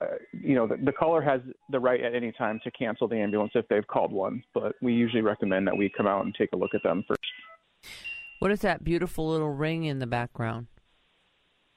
uh, 0.00 0.06
you 0.32 0.54
know, 0.54 0.66
the, 0.66 0.76
the, 0.76 0.92
caller 0.92 1.22
has 1.22 1.40
the 1.70 1.80
right 1.80 2.02
at 2.02 2.14
any 2.14 2.30
time 2.32 2.60
to 2.62 2.70
cancel 2.70 3.08
the 3.08 3.16
ambulance 3.16 3.52
if 3.54 3.66
they've 3.68 3.86
called 3.86 4.12
one, 4.12 4.42
but 4.52 4.74
we 4.82 4.92
usually 4.92 5.22
recommend 5.22 5.66
that 5.66 5.76
we 5.76 5.90
come 5.96 6.06
out 6.06 6.24
and 6.24 6.34
take 6.34 6.50
a 6.52 6.56
look 6.56 6.74
at 6.74 6.82
them 6.82 7.02
first. 7.08 7.20
What 8.38 8.50
is 8.50 8.60
that 8.60 8.84
beautiful 8.84 9.30
little 9.30 9.50
ring 9.50 9.84
in 9.84 9.98
the 9.98 10.06
background? 10.06 10.66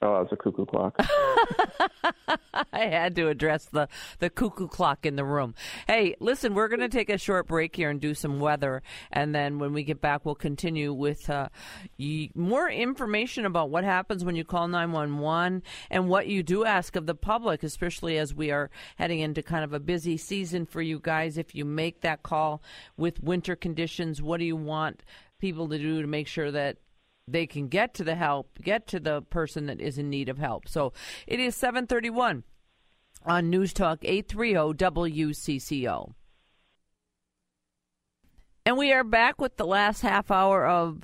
Oh, 0.02 0.22
it's 0.22 0.32
a 0.32 0.38
cuckoo 0.38 0.66
clock. 0.66 0.96
I 2.72 2.86
had 2.86 3.18
to 3.18 3.28
address 3.28 3.66
the, 3.66 3.90
the 4.20 4.30
cuckoo 4.30 4.70
clock 4.70 5.06
in 5.06 5.18
the 5.18 5.26
room. 5.26 5.56
Hey, 5.88 6.16
listen, 6.22 6.54
we're 6.54 6.70
going 6.70 6.80
to 6.80 6.88
take 6.88 7.10
a 7.10 7.18
short 7.18 7.48
break 7.48 7.76
here 7.76 7.90
and 7.90 8.00
do 8.00 8.14
some 8.14 8.40
weather. 8.40 8.82
And 9.12 9.36
then 9.36 9.60
when 9.60 9.74
we 9.74 9.84
get 9.84 10.00
back, 10.00 10.26
we'll 10.26 10.36
continue 10.36 10.94
with 10.94 11.30
uh, 11.30 11.50
more 12.34 12.70
information 12.70 13.46
about 13.46 13.72
what 13.72 13.84
happens 13.84 14.24
when 14.24 14.38
you 14.38 14.46
call 14.46 14.70
911 14.70 15.64
and 15.90 16.08
what 16.08 16.28
you 16.28 16.44
do 16.44 16.64
ask 16.64 16.96
of 16.96 17.06
the 17.06 17.16
public, 17.16 17.62
especially 17.64 18.18
as 18.18 18.34
we 18.34 18.52
are 18.52 18.70
heading 18.96 19.20
into 19.20 19.44
kind 19.44 19.66
of 19.66 19.74
a 19.74 19.82
busy 19.82 20.16
season 20.16 20.66
for 20.66 20.82
you 20.82 21.00
guys. 21.00 21.38
If 21.38 21.54
you 21.54 21.66
make 21.66 22.02
that 22.02 22.24
call 22.24 22.64
with 22.96 23.22
winter 23.22 23.58
conditions, 23.58 24.22
what 24.22 24.40
do 24.40 24.46
you 24.46 24.56
want? 24.56 25.04
people 25.40 25.70
to 25.70 25.78
do 25.78 26.02
to 26.02 26.08
make 26.08 26.28
sure 26.28 26.52
that 26.52 26.78
they 27.32 27.48
can 27.48 27.68
get 27.68 27.94
to 27.96 28.04
the 28.04 28.16
help, 28.16 28.60
get 28.62 28.88
to 28.88 29.00
the 29.00 29.22
person 29.22 29.68
that 29.68 29.80
is 29.80 29.98
in 29.98 30.10
need 30.10 30.30
of 30.30 30.38
help. 30.38 30.68
So 30.68 30.94
it 31.28 31.40
is 31.40 31.56
731 31.56 32.44
on 33.26 33.50
News 33.50 33.74
Talk 33.74 34.00
830 34.04 34.76
WCCO. 34.76 36.14
And 38.66 38.78
we 38.78 38.94
are 38.94 39.04
back 39.04 39.42
with 39.42 39.58
the 39.58 39.66
last 39.66 40.02
half 40.02 40.30
hour 40.30 40.66
of 40.66 41.02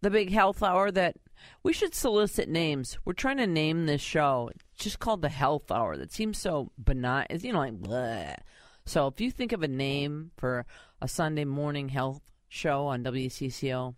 the 0.00 0.10
big 0.10 0.30
health 0.30 0.62
hour 0.62 0.90
that 0.90 1.16
we 1.62 1.72
should 1.72 1.94
solicit 1.94 2.48
names. 2.48 2.98
We're 3.04 3.12
trying 3.12 3.36
to 3.38 3.46
name 3.46 3.86
this 3.86 4.00
show. 4.00 4.50
It's 4.54 4.84
just 4.84 4.98
called 4.98 5.22
the 5.22 5.28
health 5.28 5.70
hour. 5.70 5.96
That 5.96 6.12
seems 6.12 6.38
so 6.38 6.72
benign. 6.82 7.26
It's, 7.30 7.44
you 7.44 7.52
know, 7.52 7.58
like, 7.58 7.80
bleh. 7.80 8.36
So 8.84 9.06
if 9.08 9.20
you 9.20 9.30
think 9.30 9.52
of 9.52 9.62
a 9.62 9.68
name 9.68 10.30
for 10.36 10.64
a 11.02 11.08
Sunday 11.08 11.44
morning 11.44 11.88
health 11.88 12.22
show 12.48 12.86
on 12.86 13.04
WCCO, 13.04 13.94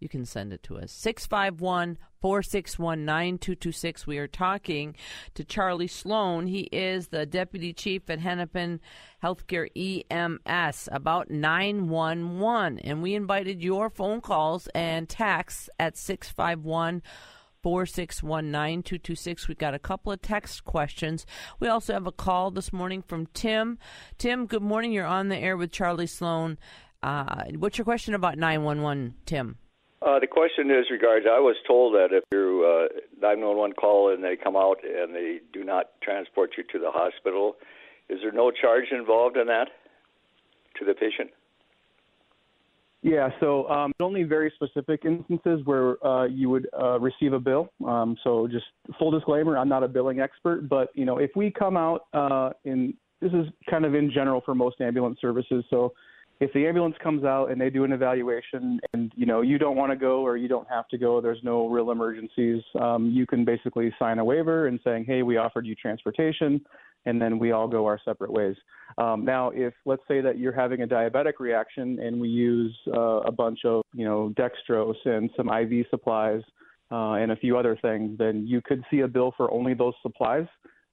you 0.00 0.08
can 0.08 0.24
send 0.24 0.52
it 0.52 0.62
to 0.64 0.78
us. 0.78 0.90
651 0.92 1.98
461 2.20 3.04
9226. 3.04 4.06
We 4.06 4.18
are 4.18 4.26
talking 4.26 4.96
to 5.34 5.44
Charlie 5.44 5.86
Sloan. 5.86 6.46
He 6.46 6.62
is 6.72 7.08
the 7.08 7.26
deputy 7.26 7.72
chief 7.72 8.08
at 8.08 8.18
Hennepin 8.18 8.80
Healthcare 9.22 9.68
EMS 9.76 10.88
about 10.90 11.30
911. 11.30 12.78
And 12.80 13.02
we 13.02 13.14
invited 13.14 13.62
your 13.62 13.90
phone 13.90 14.20
calls 14.20 14.66
and 14.74 15.08
texts 15.08 15.68
at 15.78 15.96
651 15.96 17.02
461 17.62 18.50
9226. 18.50 19.48
We 19.48 19.54
got 19.54 19.74
a 19.74 19.78
couple 19.78 20.12
of 20.12 20.22
text 20.22 20.64
questions. 20.64 21.26
We 21.58 21.68
also 21.68 21.92
have 21.92 22.06
a 22.06 22.12
call 22.12 22.50
this 22.50 22.72
morning 22.72 23.02
from 23.02 23.26
Tim. 23.34 23.78
Tim, 24.16 24.46
good 24.46 24.62
morning. 24.62 24.92
You're 24.92 25.04
on 25.04 25.28
the 25.28 25.36
air 25.36 25.58
with 25.58 25.70
Charlie 25.70 26.06
Sloan. 26.06 26.58
Uh, 27.02 27.44
what's 27.58 27.78
your 27.78 27.84
question 27.84 28.14
about 28.14 28.38
911, 28.38 29.14
Tim? 29.26 29.58
Uh, 30.02 30.18
the 30.18 30.26
question 30.26 30.70
is 30.70 30.86
regards. 30.90 31.26
I 31.30 31.38
was 31.38 31.56
told 31.66 31.94
that 31.94 32.08
if 32.10 32.24
you 32.32 32.64
uh, 32.64 33.00
911 33.20 33.74
call 33.74 34.12
and 34.12 34.24
they 34.24 34.34
come 34.36 34.56
out 34.56 34.78
and 34.82 35.14
they 35.14 35.40
do 35.52 35.62
not 35.62 35.90
transport 36.02 36.52
you 36.56 36.64
to 36.72 36.78
the 36.78 36.90
hospital, 36.90 37.56
is 38.08 38.18
there 38.22 38.32
no 38.32 38.50
charge 38.50 38.86
involved 38.92 39.36
in 39.36 39.46
that 39.48 39.68
to 40.78 40.84
the 40.86 40.94
patient? 40.94 41.30
Yeah, 43.02 43.30
so 43.40 43.68
um, 43.68 43.92
only 44.00 44.24
very 44.24 44.52
specific 44.54 45.04
instances 45.04 45.60
where 45.64 46.04
uh, 46.06 46.26
you 46.26 46.50
would 46.50 46.68
uh, 46.78 46.98
receive 47.00 47.32
a 47.32 47.40
bill. 47.40 47.70
Um, 47.86 48.16
so 48.22 48.46
just 48.46 48.66
full 48.98 49.10
disclaimer, 49.10 49.56
I'm 49.56 49.70
not 49.70 49.82
a 49.82 49.88
billing 49.88 50.20
expert, 50.20 50.68
but 50.68 50.88
you 50.94 51.06
know 51.06 51.18
if 51.18 51.30
we 51.34 51.50
come 51.50 51.76
out 51.78 52.06
uh, 52.12 52.50
in 52.64 52.94
this 53.20 53.32
is 53.32 53.46
kind 53.70 53.84
of 53.84 53.94
in 53.94 54.10
general 54.10 54.42
for 54.44 54.54
most 54.54 54.80
ambulance 54.80 55.18
services. 55.20 55.64
So 55.70 55.92
if 56.40 56.50
the 56.54 56.66
ambulance 56.66 56.96
comes 57.02 57.22
out 57.22 57.50
and 57.50 57.60
they 57.60 57.68
do 57.68 57.84
an 57.84 57.92
evaluation 57.92 58.80
and 58.92 59.12
you 59.14 59.26
know 59.26 59.42
you 59.42 59.58
don't 59.58 59.76
want 59.76 59.92
to 59.92 59.96
go 59.96 60.22
or 60.22 60.36
you 60.36 60.48
don't 60.48 60.68
have 60.68 60.88
to 60.88 60.98
go 60.98 61.20
there's 61.20 61.42
no 61.42 61.68
real 61.68 61.90
emergencies 61.90 62.62
um, 62.80 63.10
you 63.10 63.26
can 63.26 63.44
basically 63.44 63.92
sign 63.98 64.18
a 64.18 64.24
waiver 64.24 64.66
and 64.66 64.80
saying 64.82 65.04
hey 65.04 65.22
we 65.22 65.36
offered 65.36 65.66
you 65.66 65.74
transportation 65.74 66.60
and 67.06 67.20
then 67.20 67.38
we 67.38 67.52
all 67.52 67.68
go 67.68 67.86
our 67.86 68.00
separate 68.04 68.32
ways 68.32 68.56
um, 68.98 69.24
now 69.24 69.50
if 69.50 69.74
let's 69.84 70.02
say 70.08 70.20
that 70.20 70.38
you're 70.38 70.52
having 70.52 70.82
a 70.82 70.86
diabetic 70.86 71.34
reaction 71.38 71.98
and 72.00 72.18
we 72.18 72.28
use 72.28 72.76
uh, 72.94 73.20
a 73.20 73.32
bunch 73.32 73.60
of 73.64 73.82
you 73.94 74.04
know 74.04 74.32
dextrose 74.36 74.96
and 75.04 75.30
some 75.36 75.50
iv 75.50 75.84
supplies 75.90 76.42
uh, 76.90 77.12
and 77.12 77.30
a 77.30 77.36
few 77.36 77.56
other 77.58 77.78
things 77.82 78.16
then 78.18 78.46
you 78.46 78.60
could 78.64 78.82
see 78.90 79.00
a 79.00 79.08
bill 79.08 79.32
for 79.36 79.52
only 79.52 79.74
those 79.74 79.94
supplies 80.02 80.46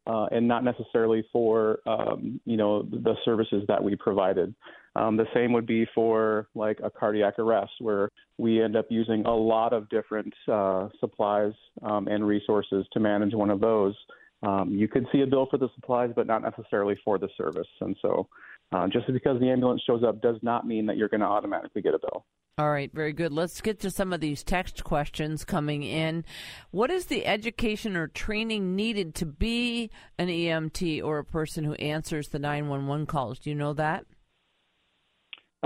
uh, 0.08 0.26
and 0.32 0.48
not 0.48 0.64
necessarily 0.64 1.24
for 1.32 1.80
um, 1.86 2.40
you 2.46 2.58
know 2.58 2.84
the 2.84 3.16
services 3.26 3.64
that 3.68 3.84
we 3.84 3.96
provided. 3.96 4.56
Um, 4.98 5.16
the 5.16 5.28
same 5.34 5.54
would 5.54 5.68
be 5.68 5.86
for 5.94 6.48
like 6.56 6.80
a 6.84 6.90
cardiac 6.90 7.38
arrest, 7.38 7.74
where 7.80 8.10
we 8.38 8.62
end 8.64 8.76
up 8.76 8.88
using 8.90 9.26
a 9.26 9.36
lot 9.36 9.72
of 9.72 9.88
different 9.90 10.34
uh, 10.52 10.90
supplies 11.00 11.54
um, 11.84 12.08
and 12.08 12.26
resources 12.26 12.86
to 12.94 13.00
manage 13.00 13.34
one 13.34 13.52
of 13.52 13.60
those. 13.60 13.96
Um, 14.42 14.70
you 14.72 14.88
could 14.88 15.06
see 15.12 15.22
a 15.22 15.28
bill 15.28 15.48
for 15.50 15.58
the 15.58 15.70
supplies, 15.76 16.12
but 16.16 16.26
not 16.26 16.42
necessarily 16.42 16.98
for 17.06 17.20
the 17.20 17.30
service. 17.38 17.68
And 17.82 17.96
so, 18.02 18.28
uh, 18.72 18.88
just 18.88 19.06
because 19.08 19.40
the 19.40 19.50
ambulance 19.50 19.82
shows 19.86 20.04
up 20.04 20.22
does 20.22 20.38
not 20.42 20.66
mean 20.66 20.88
that 20.88 20.98
you're 20.98 21.10
going 21.10 21.22
to 21.22 21.28
automatically 21.28 21.82
get 21.82 21.94
a 21.94 22.00
bill. 22.00 22.26
All 22.60 22.72
right, 22.72 22.92
very 22.92 23.14
good. 23.14 23.32
Let's 23.32 23.62
get 23.62 23.80
to 23.82 23.92
some 23.92 24.12
of 24.12 24.20
these 24.20 24.44
text 24.44 24.84
questions 24.84 25.46
coming 25.46 25.84
in. 25.84 26.26
What 26.72 26.90
is 26.90 27.06
the 27.06 27.28
education 27.28 27.96
or 27.96 28.08
training 28.08 28.76
needed 28.76 29.14
to 29.16 29.28
be 29.28 29.92
an 30.18 30.28
EMT 30.28 31.04
or 31.04 31.20
a 31.20 31.24
person 31.24 31.66
who 31.66 31.74
answers 31.74 32.30
the 32.30 32.40
911 32.40 33.06
calls? 33.06 33.38
Do 33.38 33.52
you 33.52 33.56
know 33.56 33.74
that? 33.74 34.08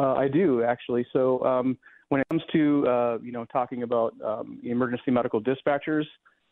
Uh, 0.01 0.15
I 0.15 0.27
do 0.27 0.63
actually. 0.63 1.05
So 1.13 1.43
um, 1.45 1.77
when 2.09 2.21
it 2.21 2.27
comes 2.29 2.41
to 2.53 2.87
uh, 2.87 3.17
you 3.21 3.31
know 3.31 3.45
talking 3.45 3.83
about 3.83 4.13
um, 4.25 4.59
emergency 4.63 5.11
medical 5.11 5.39
dispatchers, 5.39 6.05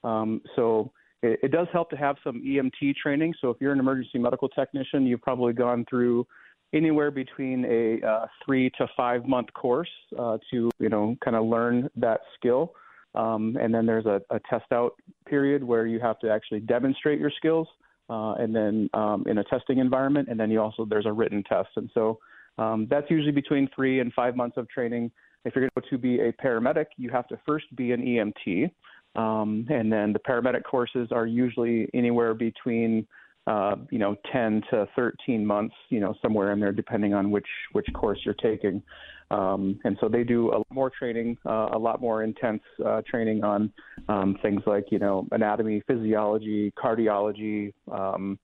um, 0.03 0.41
so 0.55 0.91
it, 1.23 1.39
it, 1.41 1.51
does 1.51 1.67
help 1.73 1.89
to 1.89 1.97
have 1.97 2.17
some 2.23 2.43
EMT 2.43 2.95
training. 2.95 3.33
So 3.41 3.49
if 3.49 3.57
you're 3.59 3.73
an 3.73 3.79
emergency 3.79 4.19
medical 4.19 4.49
technician, 4.49 5.05
you've 5.07 5.21
probably 5.21 5.53
gone 5.53 5.83
through 5.89 6.27
anywhere 6.73 7.09
between 7.09 7.65
a 7.65 8.05
uh, 8.07 8.27
three 8.45 8.69
to 8.77 8.87
five 8.95 9.25
month 9.25 9.51
course 9.53 9.89
uh, 10.17 10.37
to 10.51 10.69
you 10.77 10.89
know 10.89 11.15
kind 11.25 11.35
of 11.35 11.45
learn 11.45 11.89
that 11.95 12.21
skill. 12.37 12.73
Um, 13.15 13.57
and 13.59 13.73
then 13.73 13.87
there's 13.87 14.05
a, 14.05 14.21
a, 14.29 14.39
test 14.47 14.71
out 14.71 14.93
period 15.27 15.63
where 15.63 15.87
you 15.87 15.99
have 15.99 16.19
to 16.19 16.29
actually 16.29 16.59
demonstrate 16.59 17.19
your 17.19 17.31
skills, 17.35 17.67
uh, 18.07 18.33
and 18.33 18.55
then 18.55 18.87
um, 18.93 19.23
in 19.27 19.39
a 19.39 19.43
testing 19.45 19.79
environment, 19.79 20.27
and 20.29 20.39
then 20.39 20.51
you 20.51 20.61
also 20.61 20.85
there's 20.85 21.07
a 21.07 21.11
written 21.11 21.43
test. 21.43 21.69
And 21.75 21.89
so 21.95 22.19
um, 22.59 22.87
that's 22.89 23.09
usually 23.09 23.31
between 23.31 23.69
three 23.75 23.99
and 23.99 24.13
five 24.13 24.35
months 24.35 24.57
of 24.57 24.67
training. 24.69 25.11
If 25.45 25.55
you're 25.55 25.69
going 25.75 25.89
to 25.89 25.97
be 25.97 26.19
a 26.19 26.33
paramedic, 26.33 26.87
you 26.97 27.09
have 27.09 27.27
to 27.29 27.39
first 27.47 27.73
be 27.75 27.91
an 27.93 28.01
EMT, 28.01 28.71
um, 29.19 29.65
and 29.69 29.91
then 29.91 30.13
the 30.13 30.19
paramedic 30.19 30.63
courses 30.63 31.09
are 31.11 31.25
usually 31.25 31.87
anywhere 31.93 32.33
between 32.33 33.07
uh, 33.47 33.75
you 33.89 33.97
know, 33.97 34.15
10 34.31 34.61
to 34.69 34.87
13 34.95 35.43
months, 35.43 35.73
you 35.89 35.99
know, 35.99 36.13
somewhere 36.21 36.51
in 36.51 36.59
there, 36.59 36.71
depending 36.71 37.15
on 37.15 37.31
which 37.31 37.47
which 37.71 37.87
course 37.95 38.19
you're 38.23 38.35
taking. 38.35 38.83
Um, 39.31 39.79
and 39.83 39.97
so 40.01 40.07
they 40.07 40.23
do 40.23 40.49
a 40.49 40.57
lot 40.57 40.71
more 40.71 40.91
training, 40.91 41.37
uh, 41.47 41.69
a 41.73 41.77
lot 41.77 41.99
more 42.01 42.23
intense 42.23 42.61
uh, 42.85 43.01
training 43.09 43.43
on 43.43 43.71
um, 44.07 44.37
things 44.41 44.61
like, 44.65 44.85
you 44.91 44.99
know, 44.99 45.27
anatomy, 45.31 45.83
physiology, 45.87 46.71
cardiology, 46.77 47.73
um, 47.91 48.37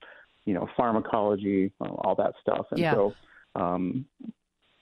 you 0.46 0.54
know, 0.54 0.68
pharmacology, 0.78 1.72
all 1.80 2.16
that 2.18 2.34
stuff. 2.42 2.66
And 2.72 2.80
yeah. 2.80 2.94
so, 2.94 3.14
um, 3.56 4.06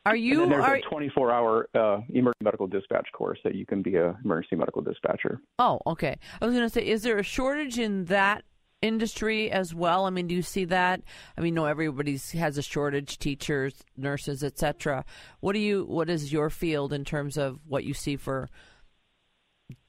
are 0.05 0.15
you? 0.15 0.47
there's 0.49 0.65
are, 0.65 0.75
a 0.75 0.81
24-hour 0.81 1.69
uh, 1.73 2.01
emergency 2.09 2.43
medical 2.43 2.67
dispatch 2.67 3.07
course 3.13 3.39
that 3.43 3.55
you 3.55 3.65
can 3.65 3.81
be 3.81 3.95
a 3.95 4.17
emergency 4.25 4.57
medical 4.57 4.81
dispatcher. 4.81 5.39
Oh, 5.59 5.79
okay. 5.87 6.17
I 6.41 6.45
was 6.45 6.53
going 6.53 6.65
to 6.65 6.73
say, 6.73 6.85
is 6.85 7.03
there 7.03 7.17
a 7.19 7.23
shortage 7.23 7.79
in 7.79 8.05
that 8.05 8.43
industry 8.81 9.49
as 9.49 9.73
well? 9.73 10.05
I 10.05 10.09
mean, 10.09 10.27
do 10.27 10.35
you 10.35 10.41
see 10.41 10.65
that? 10.65 11.01
I 11.37 11.41
mean, 11.41 11.53
no, 11.53 11.65
everybody 11.65 12.19
has 12.33 12.57
a 12.57 12.61
shortage, 12.61 13.17
teachers, 13.17 13.75
nurses, 13.95 14.43
etc. 14.43 15.05
What 15.39 15.53
do 15.53 15.59
you? 15.59 15.85
What 15.85 16.09
is 16.09 16.33
your 16.33 16.49
field 16.49 16.91
in 16.91 17.05
terms 17.05 17.37
of 17.37 17.59
what 17.65 17.85
you 17.85 17.93
see 17.93 18.17
for, 18.17 18.49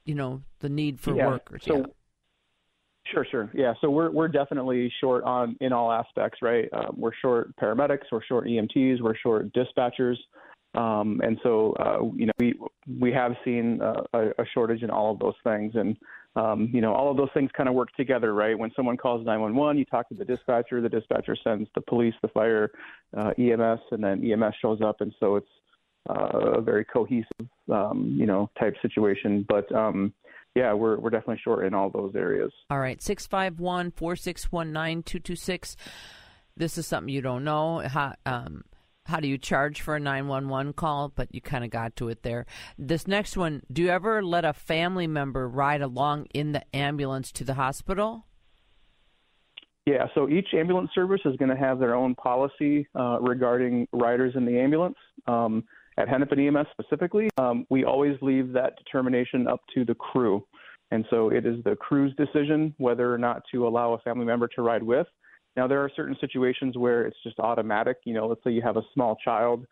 you 0.05 0.15
know, 0.15 0.43
the 0.61 0.69
need 0.69 1.01
for 1.01 1.17
yeah, 1.17 1.27
workers? 1.27 1.65
So, 1.67 1.79
yeah. 1.79 1.87
Sure, 3.13 3.27
sure. 3.31 3.51
Yeah, 3.53 3.75
so 3.81 3.91
we're 3.91 4.11
we're 4.11 4.29
definitely 4.29 4.91
short 5.01 5.25
on 5.25 5.57
in 5.61 5.73
all 5.73 5.93
aspects, 5.93 6.41
right? 6.41 6.69
Um, 6.73 6.95
we're 6.97 7.15
short 7.21 7.55
paramedics, 7.57 8.05
we're 8.11 8.25
short 8.25 8.47
EMTs, 8.47 9.03
we're 9.03 9.17
short 9.17 9.53
dispatchers. 9.53 10.17
Um, 10.75 11.21
and 11.23 11.39
so, 11.43 11.73
uh, 11.79 12.05
you 12.17 12.27
know, 12.27 12.33
we 12.39 12.55
we 12.99 13.13
have 13.13 13.33
seen 13.45 13.81
uh, 13.81 14.03
a, 14.13 14.29
a, 14.43 14.45
shortage 14.53 14.83
in 14.83 14.91
all 14.91 15.13
of 15.13 15.21
those 15.21 15.35
things, 15.45 15.73
and 15.77 15.97
um, 16.35 16.69
you 16.73 16.81
know, 16.81 16.93
all 16.93 17.11
of 17.11 17.17
those 17.17 17.29
things 17.33 17.51
kind 17.57 17.69
of 17.69 17.77
work 17.77 17.91
together, 17.97 18.35
right? 18.35 18.59
When 18.59 18.73
someone 18.75 18.97
calls 18.97 19.25
911, 19.25 19.79
you 19.79 19.85
talk 19.85 20.09
to 20.09 20.15
the 20.15 20.25
dispatcher, 20.25 20.81
the 20.81 20.89
dispatcher 20.89 21.37
sends 21.45 21.69
the 21.77 21.81
police, 21.83 22.15
the 22.23 22.29
fire, 22.29 22.73
uh, 23.17 23.31
EMS, 23.39 23.81
and 23.93 24.03
then 24.03 24.25
EMS 24.25 24.55
shows 24.61 24.81
up, 24.83 25.01
and 25.01 25.15
so 25.21 25.37
it's 25.37 25.47
uh, 26.11 26.57
a 26.57 26.61
very 26.61 26.85
cohesive, 26.85 27.49
um, 27.73 28.17
you 28.19 28.27
know, 28.27 28.51
type 28.59 28.75
situation. 28.83 29.47
But 29.49 29.71
um, 29.73 30.13
yeah, 30.55 30.73
we're 30.73 30.99
we're 30.99 31.11
definitely 31.11 31.41
short 31.43 31.67
in 31.67 31.75
all 31.75 31.91
those 31.91 32.15
areas. 32.15 32.53
All 32.71 32.79
right, 32.79 33.03
six 33.03 33.27
five 33.27 33.59
one 33.59 33.91
four 33.91 34.17
six 34.17 34.53
one 34.53 34.73
nine 34.73 35.03
two 35.03 35.19
two 35.19 35.37
six. 35.37 35.77
This 36.57 36.79
is 36.79 36.87
something 36.87 37.13
you 37.13 37.21
don't 37.21 37.43
know. 37.43 37.81
How, 37.81 38.15
um, 38.25 38.63
how 39.07 39.21
do 39.21 39.29
you 39.29 39.37
charge 39.37 39.81
for 39.81 39.97
a 39.97 40.01
911 40.01 40.73
call 40.73 41.11
but 41.15 41.35
you 41.35 41.41
kind 41.41 41.65
of 41.65 41.71
got 41.71 41.95
to 41.97 42.09
it 42.09 42.23
there 42.23 42.47
this 42.79 43.07
next 43.07 43.37
one 43.37 43.63
do 43.71 43.83
you 43.83 43.91
ever 43.91 44.23
let 44.23 44.45
a 44.45 44.53
family 44.53 45.07
member 45.07 45.49
ride 45.49 45.83
along 45.83 46.27
in 46.33 46.53
the 46.53 46.63
ambulance 46.75 47.31
to 47.31 47.45
the 47.45 47.55
hospital 47.55 48.27
yeah 49.85 50.07
so 50.15 50.29
each 50.29 50.49
ambulance 50.55 50.91
service 50.95 51.21
is 51.25 51.37
going 51.37 51.51
to 51.51 51.57
have 51.57 51.79
their 51.79 51.95
own 51.95 52.15
policy 52.15 52.89
uh, 52.95 53.19
regarding 53.21 53.87
riders 53.93 54.33
in 54.37 54.47
the 54.47 54.59
ambulance 54.59 54.97
um, 55.27 55.63
at 55.99 56.09
hennepin 56.09 56.41
ems 56.41 56.67
specifically 56.73 57.29
um, 57.39 57.67
we 57.71 57.85
always 57.85 58.17
leave 58.21 58.53
that 58.53 58.77
determination 58.77 59.47
up 59.47 59.61
to 59.73 59.85
the 59.85 59.95
crew 59.95 60.45
and 60.91 61.05
so 61.11 61.31
it 61.31 61.47
is 61.47 61.63
the 61.65 61.77
crew's 61.77 62.15
decision 62.17 62.75
whether 62.79 63.13
or 63.13 63.19
not 63.19 63.43
to 63.51 63.67
allow 63.67 63.95
a 63.95 63.99
family 63.99 64.25
member 64.25 64.49
to 64.49 64.63
ride 64.63 64.83
with 64.83 65.07
now, 65.57 65.69
there 65.69 65.81
are 65.81 65.91
certain 65.95 66.17
situations 66.21 66.77
where 66.77 67.07
it's 67.07 67.17
just 67.23 67.39
automatic. 67.39 67.99
You 68.05 68.15
know, 68.15 68.27
let's 68.27 68.43
say 68.43 68.51
you 68.51 68.63
have 68.63 68.77
a 68.77 68.83
small 68.93 69.17
child, 69.25 69.67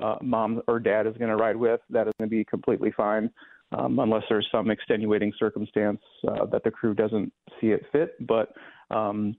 uh, 0.00 0.16
mom 0.20 0.62
or 0.66 0.80
dad 0.80 1.06
is 1.06 1.16
going 1.16 1.30
to 1.30 1.36
ride 1.36 1.56
with, 1.56 1.80
that 1.90 2.08
is 2.08 2.12
going 2.18 2.28
to 2.28 2.36
be 2.36 2.44
completely 2.44 2.92
fine, 2.96 3.30
um, 3.72 3.98
unless 3.98 4.24
there's 4.28 4.48
some 4.50 4.70
extenuating 4.70 5.32
circumstance 5.38 6.00
uh, 6.26 6.44
that 6.46 6.64
the 6.64 6.70
crew 6.70 6.94
doesn't 6.94 7.32
see 7.60 7.68
it 7.68 7.82
fit. 7.92 8.14
But 8.26 8.52
um, 8.90 9.36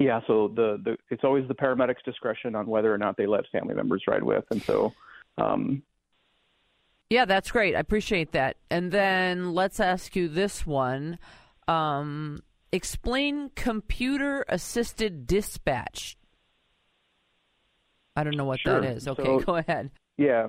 yeah, 0.00 0.20
so 0.26 0.48
the, 0.48 0.80
the 0.84 0.96
it's 1.10 1.24
always 1.24 1.46
the 1.46 1.54
paramedics' 1.54 2.02
discretion 2.04 2.56
on 2.56 2.66
whether 2.66 2.92
or 2.92 2.98
not 2.98 3.16
they 3.16 3.26
let 3.26 3.48
family 3.52 3.74
members 3.74 4.02
ride 4.08 4.22
with, 4.22 4.44
and 4.50 4.62
so. 4.62 4.92
Um, 5.38 5.82
yeah, 7.08 7.24
that's 7.24 7.50
great. 7.50 7.74
I 7.74 7.80
appreciate 7.80 8.32
that. 8.32 8.56
And 8.70 8.92
then 8.92 9.54
let's 9.54 9.80
ask 9.80 10.14
you 10.14 10.28
this 10.28 10.66
one. 10.66 11.18
Um, 11.66 12.42
Explain 12.72 13.50
computer 13.56 14.44
assisted 14.48 15.26
dispatch. 15.26 16.16
I 18.14 18.22
don't 18.22 18.36
know 18.36 18.44
what 18.44 18.60
sure. 18.60 18.80
that 18.80 18.90
is. 18.96 19.08
Okay, 19.08 19.24
so, 19.24 19.40
go 19.46 19.56
ahead. 19.56 19.90
Yeah. 20.18 20.48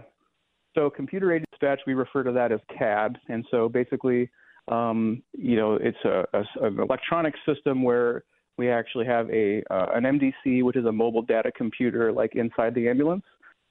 So 0.76 0.90
computer 0.90 1.34
aided 1.34 1.48
dispatch, 1.52 1.80
we 1.88 1.96
refer 1.96 2.24
to 2.24 2.32
that 2.34 2.52
as 2.52 2.60
CAD. 2.78 3.18
And 3.28 3.46
so 3.50 3.70
basically, 3.70 4.30
Um, 4.68 5.24
you 5.34 5.56
know, 5.56 5.76
it's 5.76 5.98
a, 6.06 6.26
a, 6.34 6.44
an 6.66 6.80
electronic 6.80 7.34
system 7.46 7.82
where 7.82 8.24
we 8.58 8.70
actually 8.70 9.06
have 9.08 9.28
a 9.32 9.64
uh, 9.72 9.88
an 9.96 10.04
MDC, 10.04 10.64
which 10.64 10.78
is 10.78 10.86
a 10.86 10.92
mobile 10.92 11.24
data 11.24 11.52
computer, 11.52 12.12
like 12.12 12.36
inside 12.36 12.76
the 12.76 12.88
ambulance, 12.88 13.24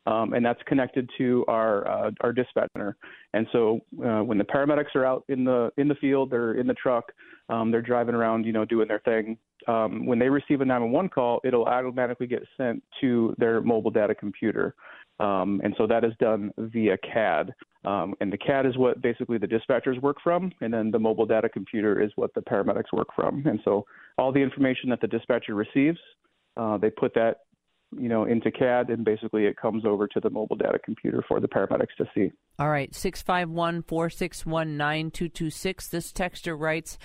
um, 0.06 0.32
and 0.32 0.44
that's 0.44 0.62
connected 0.66 1.08
to 1.18 1.44
our 1.48 1.86
uh, 1.86 2.10
our 2.20 2.32
dispatch 2.32 2.70
center. 2.72 2.96
And 3.34 3.46
so 3.52 3.80
uh, 4.04 4.22
when 4.22 4.38
the 4.38 4.44
paramedics 4.44 4.94
are 4.94 5.04
out 5.04 5.24
in 5.28 5.44
the 5.44 5.70
in 5.76 5.88
the 5.88 5.94
field, 5.96 6.30
they're 6.30 6.54
in 6.54 6.66
the 6.66 6.74
truck, 6.74 7.12
um, 7.48 7.70
they're 7.70 7.82
driving 7.82 8.14
around, 8.14 8.46
you 8.46 8.52
know, 8.52 8.64
doing 8.64 8.88
their 8.88 9.00
thing. 9.00 9.36
Um, 9.68 10.06
when 10.06 10.18
they 10.18 10.28
receive 10.28 10.62
a 10.62 10.64
911 10.64 11.10
call, 11.10 11.40
it'll 11.44 11.66
automatically 11.66 12.26
get 12.26 12.42
sent 12.56 12.82
to 13.00 13.34
their 13.38 13.60
mobile 13.60 13.90
data 13.90 14.14
computer. 14.14 14.74
Um, 15.18 15.60
and 15.62 15.74
so 15.76 15.86
that 15.86 16.02
is 16.02 16.12
done 16.18 16.50
via 16.56 16.96
CAD. 16.98 17.52
Um, 17.84 18.14
and 18.22 18.32
the 18.32 18.38
CAD 18.38 18.64
is 18.64 18.78
what 18.78 19.02
basically 19.02 19.36
the 19.36 19.46
dispatchers 19.46 20.00
work 20.00 20.16
from, 20.24 20.50
and 20.62 20.72
then 20.72 20.90
the 20.90 20.98
mobile 20.98 21.26
data 21.26 21.48
computer 21.48 22.00
is 22.00 22.10
what 22.16 22.32
the 22.32 22.40
paramedics 22.40 22.92
work 22.92 23.08
from. 23.14 23.46
And 23.46 23.60
so 23.64 23.84
all 24.16 24.32
the 24.32 24.40
information 24.40 24.88
that 24.90 25.00
the 25.02 25.06
dispatcher 25.06 25.54
receives, 25.54 25.98
uh, 26.56 26.78
they 26.78 26.88
put 26.88 27.12
that 27.14 27.40
you 27.98 28.09
know, 28.09 28.24
into 28.24 28.50
CAD, 28.50 28.90
and 28.90 29.05
basically 29.05 29.46
it 29.46 29.57
comes 29.57 29.85
over 29.85 30.07
to 30.09 30.20
the 30.20 30.31
mobile 30.31 30.57
data 30.57 30.79
computer 30.79 31.24
for 31.26 31.40
the 31.40 31.48
paramedics 31.48 31.96
to 31.98 32.07
see. 32.14 32.31
All 32.59 32.70
right, 32.70 32.94
651 32.94 33.83
461 33.83 34.76
9226. 34.76 35.88
This 35.88 36.12
texter 36.12 36.59
writes 36.59 36.98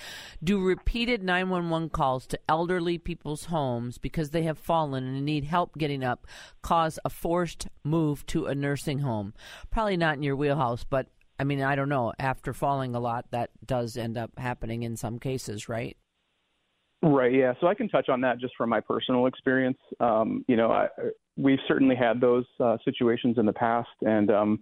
Do 0.43 0.61
repeated 0.61 1.23
911 1.23 1.89
calls 1.89 2.27
to 2.27 2.39
elderly 2.47 2.97
people's 2.97 3.45
homes 3.45 3.97
because 3.97 4.29
they 4.29 4.43
have 4.43 4.57
fallen 4.57 5.05
and 5.05 5.25
need 5.25 5.45
help 5.45 5.77
getting 5.77 6.03
up 6.03 6.27
cause 6.61 6.99
a 7.03 7.09
forced 7.09 7.67
move 7.83 8.25
to 8.27 8.45
a 8.45 8.55
nursing 8.55 8.99
home? 8.99 9.33
Probably 9.71 9.97
not 9.97 10.17
in 10.17 10.23
your 10.23 10.35
wheelhouse, 10.35 10.83
but 10.83 11.07
I 11.39 11.43
mean, 11.43 11.61
I 11.61 11.75
don't 11.75 11.89
know. 11.89 12.13
After 12.17 12.53
falling 12.53 12.95
a 12.95 12.99
lot, 12.99 13.31
that 13.31 13.49
does 13.65 13.97
end 13.97 14.17
up 14.17 14.31
happening 14.37 14.83
in 14.83 14.95
some 14.95 15.19
cases, 15.19 15.67
right? 15.67 15.97
Right. 17.01 17.33
Yeah. 17.33 17.53
So 17.61 17.67
I 17.67 17.75
can 17.75 17.87
touch 17.89 18.09
on 18.09 18.21
that 18.21 18.39
just 18.39 18.55
from 18.57 18.69
my 18.69 18.79
personal 18.79 19.27
experience. 19.27 19.77
Um, 19.99 20.43
you 20.47 20.55
know, 20.55 20.71
I, 20.71 20.87
we've 21.37 21.59
certainly 21.67 21.95
had 21.95 22.19
those 22.19 22.45
uh, 22.59 22.77
situations 22.83 23.37
in 23.37 23.45
the 23.45 23.53
past, 23.53 23.89
and 24.01 24.31
um, 24.31 24.59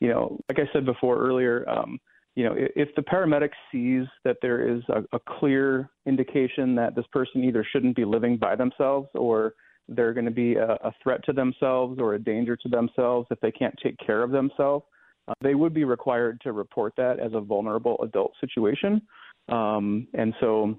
you 0.00 0.08
know, 0.08 0.38
like 0.48 0.58
I 0.58 0.70
said 0.72 0.84
before 0.84 1.18
earlier, 1.18 1.66
um, 1.68 1.98
you 2.34 2.44
know, 2.44 2.52
if, 2.52 2.70
if 2.76 2.94
the 2.96 3.02
paramedic 3.02 3.50
sees 3.72 4.06
that 4.24 4.36
there 4.42 4.68
is 4.68 4.82
a, 4.90 5.16
a 5.16 5.20
clear 5.38 5.88
indication 6.06 6.74
that 6.74 6.94
this 6.94 7.06
person 7.12 7.42
either 7.44 7.66
shouldn't 7.72 7.96
be 7.96 8.04
living 8.04 8.36
by 8.36 8.54
themselves 8.54 9.08
or 9.14 9.54
they're 9.88 10.12
going 10.12 10.26
to 10.26 10.30
be 10.30 10.56
a, 10.56 10.72
a 10.72 10.92
threat 11.02 11.24
to 11.24 11.32
themselves 11.32 11.98
or 11.98 12.14
a 12.14 12.18
danger 12.18 12.56
to 12.56 12.68
themselves 12.68 13.26
if 13.30 13.40
they 13.40 13.52
can't 13.52 13.74
take 13.82 13.96
care 14.04 14.22
of 14.22 14.30
themselves, 14.30 14.84
uh, 15.28 15.34
they 15.40 15.54
would 15.54 15.72
be 15.72 15.84
required 15.84 16.40
to 16.42 16.52
report 16.52 16.92
that 16.96 17.18
as 17.18 17.32
a 17.34 17.40
vulnerable 17.40 17.96
adult 18.02 18.32
situation. 18.40 19.00
Um, 19.48 20.08
and 20.14 20.34
so, 20.40 20.78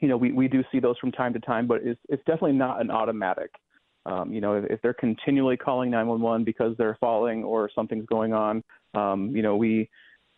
you 0.00 0.08
know, 0.08 0.16
we, 0.16 0.32
we 0.32 0.48
do 0.48 0.62
see 0.72 0.80
those 0.80 0.98
from 0.98 1.12
time 1.12 1.32
to 1.32 1.40
time, 1.40 1.66
but 1.66 1.80
it's, 1.82 2.00
it's 2.08 2.22
definitely 2.24 2.52
not 2.52 2.80
an 2.80 2.90
automatic. 2.90 3.50
Um, 4.06 4.32
you 4.32 4.40
know, 4.40 4.54
if, 4.54 4.64
if, 4.70 4.82
they're 4.82 4.94
continually 4.94 5.56
calling 5.56 5.90
911 5.90 6.44
because 6.44 6.74
they're 6.78 6.96
falling 7.00 7.44
or 7.44 7.70
something's 7.74 8.06
going 8.06 8.32
on, 8.32 8.64
um, 8.94 9.34
you 9.36 9.42
know, 9.42 9.56
we 9.56 9.90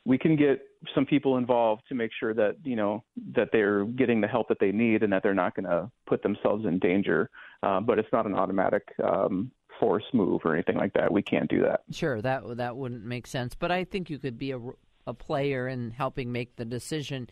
we 0.04 0.18
can 0.18 0.34
get 0.34 0.60
some 0.96 1.06
people 1.06 1.36
involved 1.36 1.82
to 1.88 1.94
make 1.94 2.10
sure 2.18 2.34
that 2.34 2.56
you 2.64 2.74
know 2.74 3.04
that 3.36 3.50
they're 3.52 3.84
getting 3.84 4.20
the 4.20 4.26
help 4.26 4.48
that 4.48 4.58
they 4.58 4.72
need 4.72 5.04
and 5.04 5.12
that 5.12 5.22
they're 5.22 5.32
not 5.32 5.54
going 5.54 5.64
to 5.64 5.88
put 6.08 6.24
themselves 6.24 6.66
in 6.66 6.80
danger. 6.80 7.30
Uh, 7.62 7.80
but 7.80 8.00
it's 8.00 8.08
not 8.12 8.26
an 8.26 8.34
automatic 8.34 8.82
um, 9.04 9.52
force 9.78 10.02
move 10.12 10.40
or 10.44 10.54
anything 10.54 10.76
like 10.76 10.92
that. 10.94 11.12
We 11.12 11.22
can't 11.22 11.48
do 11.48 11.62
that. 11.62 11.82
Sure, 11.92 12.20
that 12.20 12.56
that 12.56 12.76
wouldn't 12.76 13.04
make 13.04 13.28
sense. 13.28 13.54
But 13.54 13.70
I 13.70 13.84
think 13.84 14.10
you 14.10 14.18
could 14.18 14.38
be 14.38 14.50
a 14.50 14.58
a 15.06 15.14
player 15.14 15.68
in 15.68 15.90
helping 15.90 16.32
make 16.32 16.56
the 16.56 16.64
decision. 16.64 17.28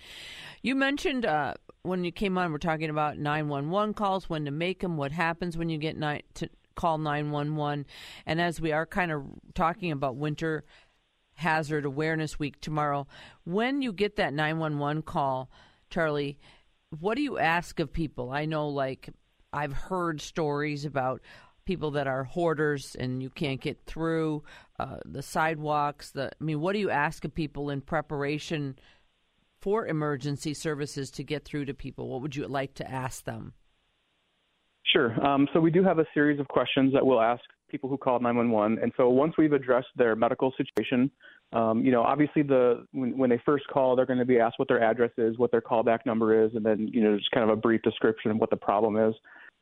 You 0.63 0.75
mentioned 0.75 1.25
uh, 1.25 1.55
when 1.83 2.05
you 2.05 2.13
came 2.13 2.37
on, 2.37 2.53
we're 2.53 2.59
talking 2.59 2.91
about 2.91 3.19
911 3.19 3.95
calls, 3.95 4.29
when 4.29 4.45
to 4.45 4.51
make 4.51 4.81
them, 4.81 4.97
what 4.97 5.13
happens 5.13 5.57
when 5.57 5.69
you 5.69 5.79
get 5.79 5.97
ni- 5.97 6.23
to 6.35 6.49
call 6.75 6.99
911. 6.99 7.87
And 8.27 8.41
as 8.41 8.61
we 8.61 8.73
are 8.73 8.87
kind 8.87 9.13
of 9.13 9.25
talking 9.55 9.93
about 9.93 10.17
winter 10.17 10.65
hazard 11.35 11.85
awareness 11.85 12.39
week 12.39 12.61
tomorrow, 12.61 13.07
when 13.45 13.83
you 13.83 13.93
get 13.93 14.17
that 14.17 14.35
911 14.35 15.03
call, 15.03 15.51
Charlie, 15.89 16.39
what 16.99 17.17
do 17.17 17.23
you 17.23 17.39
ask 17.39 17.81
of 17.81 17.93
people? 17.93 18.31
I 18.31 18.45
know, 18.45 18.69
like, 18.69 19.09
I've 19.53 19.73
heard 19.73 20.21
stories 20.21 20.85
about 20.85 21.23
people 21.65 21.93
that 21.93 22.07
are 22.07 22.25
hoarders 22.25 22.97
and 22.97 23.23
you 23.23 23.31
can't 23.31 23.61
get 23.61 23.85
through 23.87 24.43
uh, 24.79 24.97
the 25.05 25.23
sidewalks. 25.23 26.11
The 26.11 26.31
I 26.41 26.45
mean, 26.45 26.61
what 26.61 26.73
do 26.73 26.79
you 26.79 26.91
ask 26.91 27.25
of 27.25 27.35
people 27.35 27.71
in 27.71 27.81
preparation 27.81 28.77
for 29.61 29.87
emergency 29.87 30.55
services 30.55 31.11
to 31.13 31.25
get 31.25 31.45
through 31.45 31.67
to 31.67 31.75
people? 31.75 32.09
What 32.09 32.23
would 32.23 32.37
you 32.37 32.47
like 32.47 32.75
to 32.75 32.91
ask 32.91 33.25
them? 33.25 33.55
Sure. 34.93 35.25
Um, 35.25 35.49
so 35.53 35.61
we 35.61 35.71
do 35.71 35.85
have 35.85 35.99
a 35.99 36.07
series 36.15 36.41
of 36.41 36.49
questions 36.49 36.93
that 36.93 37.05
we'll 37.05 37.21
ask 37.21 37.43
people 37.71 37.89
who 37.89 37.97
call 37.97 38.19
911. 38.19 38.79
And 38.83 38.93
so 38.97 39.09
once 39.09 39.35
we've 39.39 39.53
addressed 39.53 39.89
their 39.97 40.17
medical 40.17 40.53
situation, 40.57 41.11
um, 41.53 41.85
you 41.85 41.93
know, 41.93 42.03
obviously 42.03 42.43
the 42.43 42.87
when, 42.93 43.17
when, 43.17 43.31
they 43.31 43.41
first 43.45 43.67
call, 43.69 43.97
they're 43.97 44.07
going 44.07 44.19
to 44.19 44.25
be 44.25 44.39
asked 44.39 44.59
what 44.59 44.69
their 44.69 44.83
address 44.83 45.11
is, 45.19 45.39
what 45.39 45.51
their 45.51 45.61
callback 45.61 46.07
number 46.07 46.45
is, 46.45 46.53
and 46.55 46.65
then 46.65 46.89
you 46.93 47.03
know 47.03 47.17
just 47.17 47.31
kind 47.33 47.49
of 47.49 47.57
a 47.57 47.61
brief 47.61 47.83
description 47.83 48.31
of 48.31 48.37
what 48.37 48.51
the 48.51 48.57
problem 48.57 48.97
is. 48.97 49.15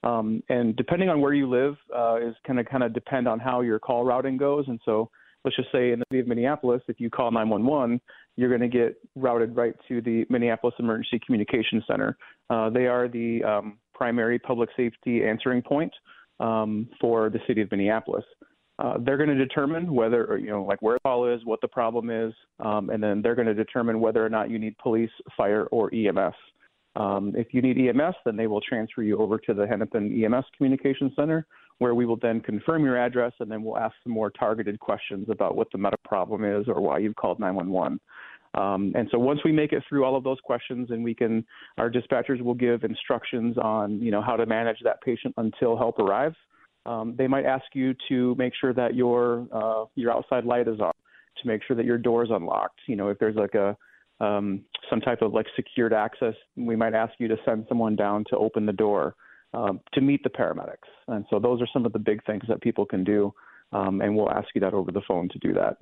Um, 0.04 0.42
and 0.48 0.76
depending 0.76 1.08
on 1.08 1.20
where 1.20 1.32
you 1.32 1.48
live, 1.48 1.76
uh, 1.94 2.16
is 2.16 2.34
kind 2.46 2.61
of 2.61 2.66
kind 2.66 2.82
of 2.82 2.92
depend 2.92 3.26
on 3.26 3.38
how 3.38 3.62
your 3.62 3.78
call 3.78 4.04
routing 4.04 4.37
goes. 4.37 4.66
And 4.68 4.78
so 4.84 5.11
let's 5.44 5.56
just 5.56 5.72
say 5.72 5.92
in 5.92 5.98
the 6.00 6.04
city 6.11 6.20
of 6.20 6.26
Minneapolis, 6.26 6.82
if 6.88 7.00
you 7.00 7.08
call 7.08 7.30
911, 7.30 8.00
you're 8.38 8.48
going 8.48 8.61
to 8.61 8.68
get 8.68 8.96
routed 9.16 9.57
right 9.57 9.74
to 9.88 10.01
the 10.01 10.24
Minneapolis 10.31 10.77
Emergency 10.79 11.20
Communication 11.27 11.83
Center. 11.88 12.16
Uh, 12.48 12.70
they 12.70 12.87
are 12.87 13.09
the 13.09 13.42
um, 13.42 13.79
primary 13.92 14.38
public 14.38 14.70
safety 14.77 15.24
answering 15.24 15.61
point 15.61 15.92
um, 16.38 16.88
for 17.01 17.31
the 17.31 17.40
city 17.48 17.62
of 17.62 17.70
Minneapolis. 17.72 18.24
Uh, 18.79 18.94
they're 19.01 19.16
going 19.16 19.29
to 19.29 19.35
determine 19.35 19.92
whether, 19.92 20.38
you 20.40 20.46
know, 20.46 20.62
like 20.62 20.81
where 20.81 20.94
the 20.94 21.01
call 21.01 21.27
is, 21.27 21.44
what 21.44 21.61
the 21.61 21.66
problem 21.66 22.11
is, 22.11 22.33
um, 22.61 22.90
and 22.90 23.03
then 23.03 23.20
they're 23.22 23.35
going 23.35 23.48
to 23.48 23.55
determine 23.55 23.98
whether 23.98 24.24
or 24.24 24.29
not 24.29 24.48
you 24.48 24.59
need 24.61 24.79
police, 24.79 25.11
fire, 25.37 25.64
or 25.72 25.92
EMS. 25.92 26.35
Um, 26.94 27.33
if 27.37 27.48
you 27.51 27.61
need 27.61 27.77
EMS, 27.77 28.14
then 28.24 28.37
they 28.37 28.46
will 28.46 28.61
transfer 28.61 29.03
you 29.03 29.18
over 29.18 29.37
to 29.38 29.53
the 29.53 29.66
Hennepin 29.66 30.24
EMS 30.24 30.44
Communication 30.57 31.12
Center, 31.16 31.44
where 31.79 31.95
we 31.95 32.07
will 32.07 32.17
then 32.17 32.41
confirm 32.41 32.85
your 32.85 32.99
address 32.99 33.33
and 33.41 33.51
then 33.51 33.62
we'll 33.62 33.79
ask 33.79 33.95
some 34.03 34.12
more 34.12 34.31
targeted 34.31 34.79
questions 34.81 35.27
about 35.31 35.57
what 35.57 35.71
the 35.73 35.79
medical 35.79 36.03
problem 36.05 36.45
is 36.45 36.67
or 36.69 36.81
why 36.81 36.99
you've 36.99 37.17
called 37.17 37.38
911. 37.38 38.01
Um, 38.55 38.93
and 38.97 39.09
so 39.12 39.19
once 39.19 39.41
we 39.45 39.53
make 39.53 39.73
it 39.73 39.83
through 39.88 40.05
all 40.05 40.17
of 40.17 40.25
those 40.25 40.38
questions 40.43 40.91
and 40.91 41.05
we 41.05 41.14
can, 41.14 41.45
our 41.77 41.91
dispatchers 41.91 42.41
will 42.41 42.55
give 42.55 42.83
instructions 42.83 43.57
on, 43.59 44.01
you 44.01 44.11
know, 44.11 44.23
how 44.23 44.37
to 44.37 44.47
manage 44.47 44.79
that 44.85 45.01
patient 45.03 45.35
until 45.37 45.77
help 45.77 45.99
arrives. 45.99 46.37
Um, 46.87 47.14
they 47.17 47.27
might 47.27 47.45
ask 47.45 47.64
you 47.75 47.95
to 48.09 48.35
make 48.37 48.55
sure 48.59 48.73
that 48.73 48.95
your 48.95 49.47
uh, 49.53 49.85
your 49.95 50.11
outside 50.11 50.45
light 50.45 50.67
is 50.69 50.81
on, 50.81 50.93
to 51.43 51.47
make 51.47 51.61
sure 51.67 51.77
that 51.77 51.85
your 51.85 51.99
door 51.99 52.25
is 52.25 52.31
unlocked. 52.33 52.81
You 52.87 52.97
know, 52.97 53.09
if 53.09 53.19
there's 53.19 53.37
like 53.37 53.55
a 53.55 53.77
um, 54.25 54.62
some 54.88 55.01
type 55.01 55.21
of 55.21 55.35
like 55.35 55.47
secured 55.55 55.93
access, 55.93 56.35
we 56.57 56.77
might 56.77 56.95
ask 56.95 57.12
you 57.19 57.29
to 57.29 57.37
send 57.45 57.67
someone 57.69 57.95
down 57.95 58.25
to 58.31 58.37
open 58.38 58.64
the 58.64 58.73
door 58.73 59.14
um, 59.54 59.80
to 59.94 60.00
meet 60.00 60.22
the 60.22 60.30
paramedics. 60.30 60.88
And 61.08 61.24
so 61.30 61.38
those 61.38 61.61
are 61.61 61.68
some 61.72 61.87
of 61.87 61.92
the 61.92 61.98
big 61.98 62.24
things 62.24 62.44
that 62.48 62.61
people 62.61 62.87
can 62.87 63.04
do. 63.04 63.32
Um, 63.72 64.00
and 64.00 64.16
we'll 64.16 64.30
ask 64.30 64.48
you 64.54 64.61
that 64.62 64.74
over 64.74 64.92
the 64.92 65.02
phone 65.06 65.28
to 65.30 65.38
do 65.38 65.52
that. 65.54 65.76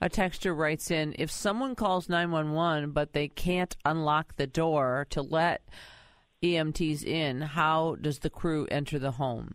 A 0.00 0.08
texter 0.08 0.56
writes 0.56 0.90
in 0.90 1.14
if 1.18 1.30
someone 1.30 1.74
calls 1.74 2.08
911 2.08 2.92
but 2.92 3.12
they 3.12 3.28
can't 3.28 3.76
unlock 3.84 4.36
the 4.36 4.46
door 4.46 5.06
to 5.10 5.22
let 5.22 5.62
EMTs 6.42 7.04
in, 7.04 7.40
how 7.40 7.96
does 8.00 8.18
the 8.18 8.30
crew 8.30 8.66
enter 8.70 8.98
the 8.98 9.12
home? 9.12 9.54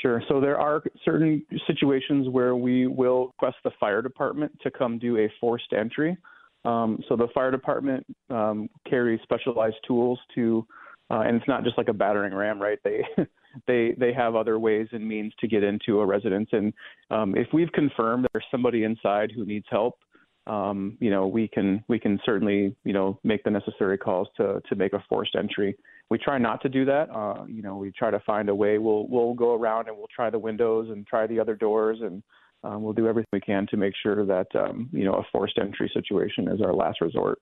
Sure. 0.00 0.22
So 0.28 0.40
there 0.40 0.58
are 0.58 0.82
certain 1.04 1.44
situations 1.66 2.28
where 2.28 2.56
we 2.56 2.86
will 2.86 3.26
request 3.26 3.56
the 3.64 3.70
fire 3.78 4.02
department 4.02 4.52
to 4.62 4.70
come 4.70 4.98
do 4.98 5.18
a 5.18 5.32
forced 5.40 5.72
entry. 5.72 6.16
Um, 6.64 7.02
so 7.08 7.16
the 7.16 7.28
fire 7.34 7.50
department 7.50 8.04
um, 8.30 8.68
carries 8.88 9.20
specialized 9.22 9.76
tools 9.86 10.18
to, 10.34 10.66
uh, 11.12 11.20
and 11.20 11.36
it's 11.36 11.48
not 11.48 11.62
just 11.62 11.76
like 11.76 11.88
a 11.88 11.92
battering 11.92 12.34
ram, 12.34 12.60
right? 12.60 12.78
They 12.82 13.04
they 13.66 13.94
they 13.98 14.12
have 14.14 14.34
other 14.34 14.58
ways 14.58 14.88
and 14.92 15.06
means 15.06 15.32
to 15.40 15.48
get 15.48 15.62
into 15.62 16.00
a 16.00 16.06
residence, 16.06 16.48
and 16.52 16.72
um, 17.10 17.36
if 17.36 17.48
we've 17.52 17.70
confirmed 17.72 18.26
there's 18.32 18.44
somebody 18.50 18.84
inside 18.84 19.30
who 19.34 19.44
needs 19.44 19.66
help, 19.70 19.98
um, 20.46 20.96
you 21.00 21.10
know, 21.10 21.26
we 21.26 21.48
can 21.48 21.84
we 21.88 21.98
can 21.98 22.18
certainly 22.24 22.74
you 22.84 22.92
know 22.94 23.18
make 23.22 23.44
the 23.44 23.50
necessary 23.50 23.98
calls 23.98 24.28
to 24.38 24.62
to 24.68 24.74
make 24.74 24.94
a 24.94 25.04
forced 25.08 25.36
entry. 25.36 25.76
We 26.08 26.18
try 26.18 26.38
not 26.38 26.62
to 26.62 26.68
do 26.68 26.84
that. 26.86 27.10
Uh, 27.10 27.44
you 27.46 27.62
know, 27.62 27.76
we 27.76 27.92
try 27.92 28.10
to 28.10 28.20
find 28.20 28.48
a 28.48 28.54
way. 28.54 28.78
We'll 28.78 29.06
we'll 29.08 29.34
go 29.34 29.54
around 29.54 29.88
and 29.88 29.96
we'll 29.96 30.08
try 30.14 30.30
the 30.30 30.38
windows 30.38 30.88
and 30.90 31.06
try 31.06 31.26
the 31.26 31.38
other 31.38 31.54
doors 31.54 31.98
and 32.00 32.22
um, 32.64 32.82
we'll 32.82 32.92
do 32.92 33.08
everything 33.08 33.28
we 33.32 33.40
can 33.40 33.66
to 33.68 33.76
make 33.76 33.94
sure 34.02 34.24
that 34.24 34.46
um, 34.54 34.88
you 34.92 35.04
know 35.04 35.14
a 35.14 35.24
forced 35.30 35.58
entry 35.58 35.90
situation 35.92 36.48
is 36.48 36.60
our 36.62 36.72
last 36.72 37.00
resort. 37.00 37.38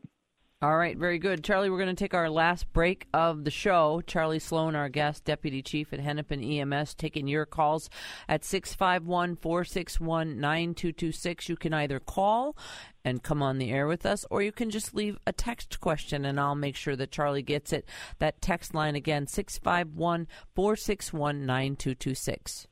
All 0.63 0.77
right, 0.77 0.95
very 0.95 1.19
good. 1.19 1.43
Charlie, 1.43 1.71
we're 1.71 1.79
going 1.79 1.89
to 1.89 1.95
take 1.95 2.13
our 2.13 2.29
last 2.29 2.71
break 2.75 3.07
of 3.15 3.45
the 3.45 3.51
show. 3.51 4.03
Charlie 4.07 4.39
Sloan, 4.39 4.77
our 4.77 4.91
guest, 4.91 5.25
Deputy 5.25 5.63
Chief 5.63 5.91
at 5.91 6.01
Hennepin 6.01 6.45
EMS, 6.45 6.93
taking 6.93 7.27
your 7.27 7.47
calls 7.47 7.89
at 8.29 8.45
651 8.45 9.37
461 9.37 10.39
9226. 10.39 11.49
You 11.49 11.57
can 11.57 11.73
either 11.73 11.99
call 11.99 12.59
and 13.07 13.23
come 13.23 13.43
on 13.43 13.57
the 13.57 13.71
air 13.71 13.87
with 13.87 14.05
us, 14.05 14.27
or 14.31 14.43
you 14.43 14.53
can 14.53 14.69
just 14.69 14.95
leave 14.95 15.17
a 15.27 15.33
text 15.33 15.81
question 15.81 16.27
and 16.27 16.39
I'll 16.39 16.55
make 16.55 16.77
sure 16.77 16.95
that 16.95 17.11
Charlie 17.11 17.41
gets 17.41 17.73
it. 17.73 17.89
That 18.19 18.43
text 18.43 18.75
line 18.75 18.97
again, 18.97 19.27
651 19.27 20.29
461 20.55 21.47
9226. 21.47 22.67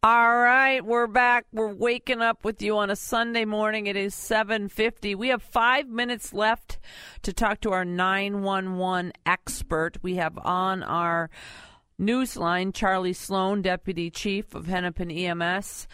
All 0.00 0.36
right, 0.36 0.80
we're 0.84 1.08
back. 1.08 1.46
We're 1.52 1.74
waking 1.74 2.22
up 2.22 2.44
with 2.44 2.62
you 2.62 2.78
on 2.78 2.88
a 2.88 2.94
Sunday 2.94 3.44
morning. 3.44 3.88
It 3.88 3.96
is 3.96 4.14
7:50. 4.14 5.16
We 5.16 5.26
have 5.26 5.42
5 5.42 5.88
minutes 5.88 6.32
left 6.32 6.78
to 7.22 7.32
talk 7.32 7.60
to 7.62 7.72
our 7.72 7.84
911 7.84 9.12
expert. 9.26 9.98
We 10.00 10.14
have 10.14 10.38
on 10.38 10.84
our 10.84 11.30
newsline 12.00 12.72
Charlie 12.72 13.12
Sloan, 13.12 13.60
Deputy 13.60 14.08
Chief 14.08 14.54
of 14.54 14.68
Hennepin 14.68 15.10
EMS. 15.10 15.88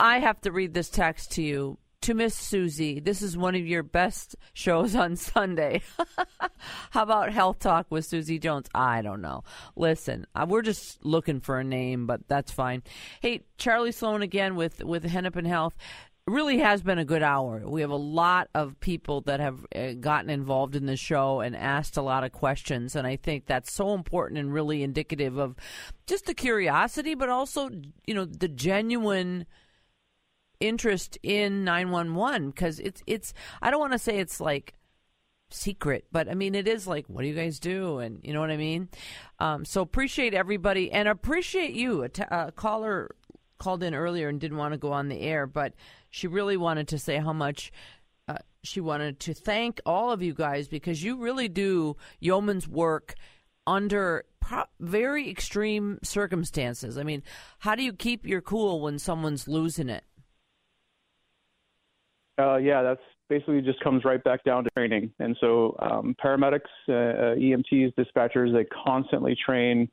I 0.00 0.20
have 0.20 0.40
to 0.40 0.50
read 0.50 0.72
this 0.72 0.88
text 0.88 1.30
to 1.32 1.42
you 1.42 1.76
to 2.02 2.14
Miss 2.14 2.34
Susie, 2.34 2.98
this 2.98 3.22
is 3.22 3.36
one 3.36 3.54
of 3.54 3.64
your 3.64 3.84
best 3.84 4.34
shows 4.54 4.96
on 4.96 5.14
Sunday. 5.14 5.82
How 6.90 7.04
about 7.04 7.32
Health 7.32 7.60
Talk 7.60 7.86
with 7.90 8.04
Susie 8.04 8.40
Jones? 8.40 8.68
I 8.74 9.02
don't 9.02 9.22
know. 9.22 9.44
Listen, 9.76 10.26
uh, 10.34 10.44
we're 10.48 10.62
just 10.62 11.04
looking 11.04 11.38
for 11.38 11.60
a 11.60 11.64
name, 11.64 12.06
but 12.06 12.26
that's 12.26 12.50
fine. 12.50 12.82
Hey, 13.20 13.44
Charlie 13.56 13.92
Sloan 13.92 14.20
again 14.20 14.56
with 14.56 14.82
with 14.82 15.04
Hennepin 15.04 15.44
Health. 15.44 15.76
Really 16.26 16.58
has 16.58 16.82
been 16.82 16.98
a 16.98 17.04
good 17.04 17.22
hour. 17.22 17.62
We 17.64 17.82
have 17.82 17.90
a 17.90 17.96
lot 17.96 18.48
of 18.52 18.78
people 18.80 19.20
that 19.22 19.38
have 19.38 19.64
uh, 19.74 19.92
gotten 19.92 20.30
involved 20.30 20.74
in 20.74 20.86
the 20.86 20.96
show 20.96 21.40
and 21.40 21.56
asked 21.56 21.96
a 21.96 22.02
lot 22.02 22.24
of 22.24 22.32
questions, 22.32 22.96
and 22.96 23.06
I 23.06 23.14
think 23.14 23.46
that's 23.46 23.72
so 23.72 23.94
important 23.94 24.40
and 24.40 24.52
really 24.52 24.82
indicative 24.82 25.36
of 25.38 25.54
just 26.06 26.26
the 26.26 26.34
curiosity, 26.34 27.14
but 27.14 27.28
also 27.28 27.70
you 28.06 28.14
know 28.14 28.24
the 28.24 28.48
genuine 28.48 29.46
interest 30.62 31.18
in 31.22 31.64
911 31.64 32.50
because 32.50 32.78
it's 32.78 33.02
it's 33.06 33.34
I 33.60 33.70
don't 33.70 33.80
want 33.80 33.92
to 33.92 33.98
say 33.98 34.18
it's 34.18 34.40
like 34.40 34.74
secret, 35.50 36.06
but 36.12 36.28
I 36.28 36.34
mean 36.34 36.54
it 36.54 36.68
is 36.68 36.86
like 36.86 37.06
what 37.08 37.22
do 37.22 37.28
you 37.28 37.34
guys 37.34 37.58
do 37.58 37.98
and 37.98 38.20
you 38.22 38.32
know 38.32 38.40
what 38.40 38.50
I 38.50 38.56
mean. 38.56 38.88
Um, 39.38 39.64
so 39.64 39.82
appreciate 39.82 40.34
everybody 40.34 40.90
and 40.90 41.08
appreciate 41.08 41.72
you. 41.72 42.04
A, 42.04 42.08
t- 42.08 42.22
a 42.30 42.52
caller 42.52 43.14
called 43.58 43.82
in 43.82 43.94
earlier 43.94 44.28
and 44.28 44.40
didn't 44.40 44.56
want 44.56 44.72
to 44.72 44.78
go 44.78 44.92
on 44.92 45.08
the 45.08 45.20
air, 45.20 45.46
but 45.46 45.74
she 46.10 46.26
really 46.26 46.56
wanted 46.56 46.88
to 46.88 46.98
say 46.98 47.18
how 47.18 47.32
much. 47.32 47.72
Uh, 48.28 48.36
she 48.62 48.80
wanted 48.80 49.18
to 49.18 49.34
thank 49.34 49.80
all 49.84 50.12
of 50.12 50.22
you 50.22 50.32
guys 50.32 50.68
because 50.68 51.02
you 51.02 51.16
really 51.16 51.48
do 51.48 51.96
yeoman's 52.20 52.68
work 52.68 53.16
under 53.66 54.24
pro- 54.40 54.64
very 54.78 55.28
extreme 55.28 55.98
circumstances. 56.02 56.98
I 56.98 57.02
mean, 57.02 57.22
how 57.58 57.74
do 57.74 57.82
you 57.82 57.92
keep 57.92 58.26
your 58.26 58.40
cool 58.40 58.80
when 58.80 58.98
someone's 58.98 59.48
losing 59.48 59.88
it? 59.88 60.04
Uh, 62.38 62.56
yeah, 62.56 62.82
that's 62.82 63.00
basically 63.28 63.60
just 63.60 63.80
comes 63.80 64.04
right 64.04 64.22
back 64.24 64.44
down 64.44 64.64
to 64.64 64.70
training. 64.70 65.12
And 65.18 65.36
so 65.40 65.76
um, 65.80 66.16
paramedics, 66.22 66.60
uh, 66.88 66.92
uh 66.92 67.34
EMTs, 67.36 67.94
dispatchers, 67.94 68.52
they 68.52 68.64
constantly 68.84 69.36
train 69.44 69.88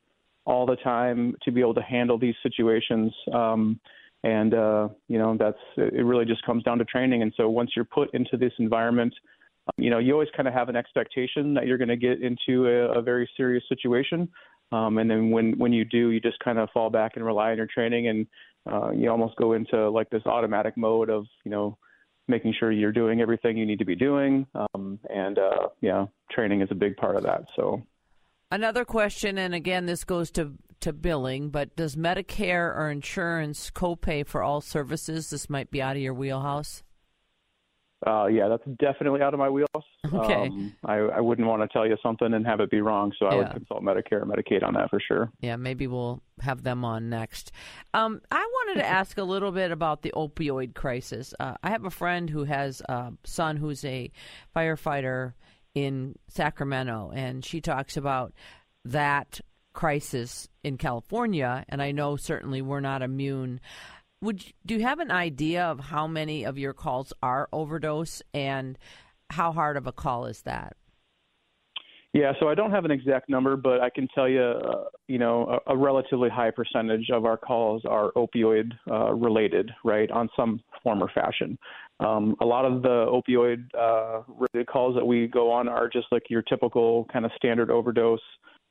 all 0.46 0.66
the 0.66 0.76
time 0.76 1.34
to 1.42 1.52
be 1.52 1.60
able 1.60 1.74
to 1.74 1.82
handle 1.82 2.18
these 2.18 2.34
situations. 2.42 3.12
Um, 3.32 3.78
and 4.22 4.54
uh, 4.54 4.88
you 5.08 5.18
know 5.18 5.36
that's 5.38 5.58
it. 5.76 6.04
Really, 6.04 6.24
just 6.24 6.44
comes 6.44 6.62
down 6.62 6.78
to 6.78 6.84
training. 6.84 7.22
And 7.22 7.32
so 7.36 7.48
once 7.48 7.70
you're 7.74 7.84
put 7.84 8.12
into 8.14 8.36
this 8.36 8.52
environment, 8.58 9.14
um, 9.66 9.82
you 9.82 9.90
know 9.90 9.98
you 9.98 10.12
always 10.12 10.28
kind 10.36 10.46
of 10.46 10.54
have 10.54 10.68
an 10.68 10.76
expectation 10.76 11.54
that 11.54 11.66
you're 11.66 11.78
going 11.78 11.88
to 11.88 11.96
get 11.96 12.22
into 12.22 12.66
a, 12.66 12.98
a 12.98 13.02
very 13.02 13.28
serious 13.36 13.64
situation. 13.68 14.28
Um, 14.72 14.98
and 14.98 15.10
then 15.10 15.30
when 15.30 15.58
when 15.58 15.72
you 15.72 15.84
do, 15.84 16.10
you 16.10 16.20
just 16.20 16.38
kind 16.40 16.58
of 16.58 16.68
fall 16.70 16.90
back 16.90 17.12
and 17.16 17.24
rely 17.24 17.50
on 17.50 17.56
your 17.56 17.66
training, 17.66 18.08
and 18.08 18.26
uh, 18.70 18.90
you 18.90 19.10
almost 19.10 19.36
go 19.36 19.54
into 19.54 19.88
like 19.90 20.10
this 20.10 20.24
automatic 20.26 20.76
mode 20.76 21.08
of 21.08 21.24
you 21.44 21.50
know 21.50 21.78
making 22.30 22.54
sure 22.58 22.70
you're 22.70 22.92
doing 22.92 23.20
everything 23.20 23.56
you 23.56 23.66
need 23.66 23.78
to 23.80 23.84
be 23.84 23.96
doing. 23.96 24.46
Um, 24.54 24.98
and 25.10 25.38
uh, 25.38 25.68
yeah, 25.80 26.06
training 26.30 26.62
is 26.62 26.68
a 26.70 26.74
big 26.74 26.96
part 26.96 27.16
of 27.16 27.22
that. 27.24 27.44
So, 27.56 27.82
another 28.50 28.84
question, 28.84 29.38
and 29.38 29.54
again, 29.54 29.86
this 29.86 30.04
goes 30.04 30.30
to 30.32 30.54
to 30.80 30.92
billing, 30.94 31.50
but 31.50 31.76
does 31.76 31.94
Medicare 31.94 32.74
or 32.74 32.90
insurance 32.90 33.70
copay 33.70 34.26
for 34.26 34.42
all 34.42 34.62
services? 34.62 35.28
This 35.28 35.50
might 35.50 35.70
be 35.70 35.82
out 35.82 35.96
of 35.96 36.02
your 36.02 36.14
wheelhouse. 36.14 36.82
Uh, 38.06 38.26
yeah, 38.26 38.48
that's 38.48 38.64
definitely 38.78 39.20
out 39.20 39.34
of 39.34 39.38
my 39.38 39.48
wheelhouse. 39.48 39.84
Okay. 40.12 40.48
Um, 40.48 40.74
I, 40.84 40.94
I 40.96 41.20
wouldn't 41.20 41.46
want 41.46 41.62
to 41.62 41.68
tell 41.68 41.86
you 41.86 41.96
something 42.02 42.34
and 42.34 42.44
have 42.44 42.58
it 42.58 42.68
be 42.68 42.80
wrong, 42.80 43.12
so 43.16 43.26
I 43.26 43.36
would 43.36 43.52
consult 43.52 43.82
Medicare 43.82 44.22
or 44.22 44.26
Medicaid 44.26 44.64
on 44.66 44.74
that 44.74 44.90
for 44.90 44.98
sure. 44.98 45.30
Yeah, 45.40 45.54
maybe 45.54 45.86
we'll 45.86 46.20
have 46.40 46.64
them 46.64 46.84
on 46.84 47.10
next. 47.10 47.52
Um, 47.94 48.20
I 48.32 48.38
wanted 48.40 48.80
to 48.80 48.86
ask 48.88 49.18
a 49.18 49.22
little 49.22 49.52
bit 49.52 49.70
about 49.70 50.02
the 50.02 50.12
opioid 50.16 50.74
crisis. 50.74 51.32
Uh, 51.38 51.54
I 51.62 51.70
have 51.70 51.84
a 51.84 51.90
friend 51.90 52.28
who 52.28 52.42
has 52.42 52.80
a 52.88 53.12
son 53.22 53.56
who's 53.56 53.84
a 53.84 54.10
firefighter 54.56 55.34
in 55.76 56.16
Sacramento, 56.26 57.12
and 57.14 57.44
she 57.44 57.60
talks 57.60 57.96
about 57.96 58.32
that 58.84 59.40
crisis 59.72 60.48
in 60.64 60.76
California, 60.76 61.64
and 61.68 61.80
I 61.80 61.92
know 61.92 62.16
certainly 62.16 62.62
we're 62.62 62.80
not 62.80 63.02
immune 63.02 63.60
would 64.22 64.46
you, 64.46 64.52
do 64.66 64.74
you 64.74 64.82
have 64.82 65.00
an 65.00 65.10
idea 65.10 65.64
of 65.64 65.80
how 65.80 66.06
many 66.06 66.44
of 66.44 66.58
your 66.58 66.72
calls 66.72 67.12
are 67.22 67.48
overdose 67.52 68.22
and 68.34 68.78
how 69.30 69.52
hard 69.52 69.76
of 69.76 69.86
a 69.86 69.92
call 69.92 70.26
is 70.26 70.42
that? 70.42 70.76
Yeah, 72.12 72.32
so 72.40 72.48
I 72.48 72.56
don't 72.56 72.72
have 72.72 72.84
an 72.84 72.90
exact 72.90 73.28
number, 73.28 73.56
but 73.56 73.80
I 73.80 73.88
can 73.88 74.08
tell 74.12 74.28
you, 74.28 74.42
uh, 74.42 74.84
you 75.06 75.18
know, 75.18 75.60
a, 75.66 75.74
a, 75.74 75.76
relatively 75.76 76.28
high 76.28 76.50
percentage 76.50 77.08
of 77.12 77.24
our 77.24 77.36
calls 77.36 77.82
are 77.88 78.10
opioid 78.16 78.72
uh, 78.90 79.12
related, 79.12 79.70
right, 79.84 80.10
on 80.10 80.28
some 80.36 80.60
form 80.82 81.04
or 81.04 81.10
fashion. 81.14 81.56
Um, 82.00 82.34
a 82.40 82.44
lot 82.44 82.64
of 82.64 82.82
the 82.82 82.88
opioid 82.88 83.64
uh, 83.78 84.22
related 84.26 84.66
calls 84.66 84.96
that 84.96 85.04
we 85.04 85.28
go 85.28 85.52
on 85.52 85.68
are 85.68 85.88
just 85.88 86.08
like 86.10 86.24
your 86.28 86.42
typical 86.42 87.06
kind 87.12 87.24
of 87.24 87.30
standard 87.36 87.70
overdose, 87.70 88.18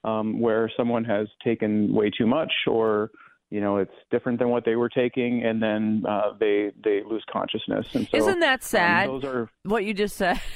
um, 0.04 0.42
where 0.42 0.70
someone 0.76 1.06
has 1.06 1.28
taken 1.42 1.94
way 1.94 2.10
too 2.10 2.28
much 2.28 2.52
or 2.68 3.10
you 3.50 3.62
know 3.62 3.78
it's 3.78 3.94
different 4.12 4.40
than 4.40 4.50
what 4.50 4.66
they 4.66 4.76
were 4.76 4.90
taking 4.90 5.44
and 5.44 5.62
then 5.62 6.04
uh, 6.08 6.34
they 6.40 6.72
they 6.84 7.02
lose 7.04 7.24
consciousness. 7.32 7.88
And 7.94 8.08
so, 8.10 8.18
isn't 8.18 8.40
that 8.40 8.60
um, 8.60 8.62
sad 8.62 9.10
um, 9.10 9.22
those 9.22 9.24
are 9.24 9.50
what 9.64 9.86
you 9.86 9.94
just 9.94 10.16
said? 10.16 10.40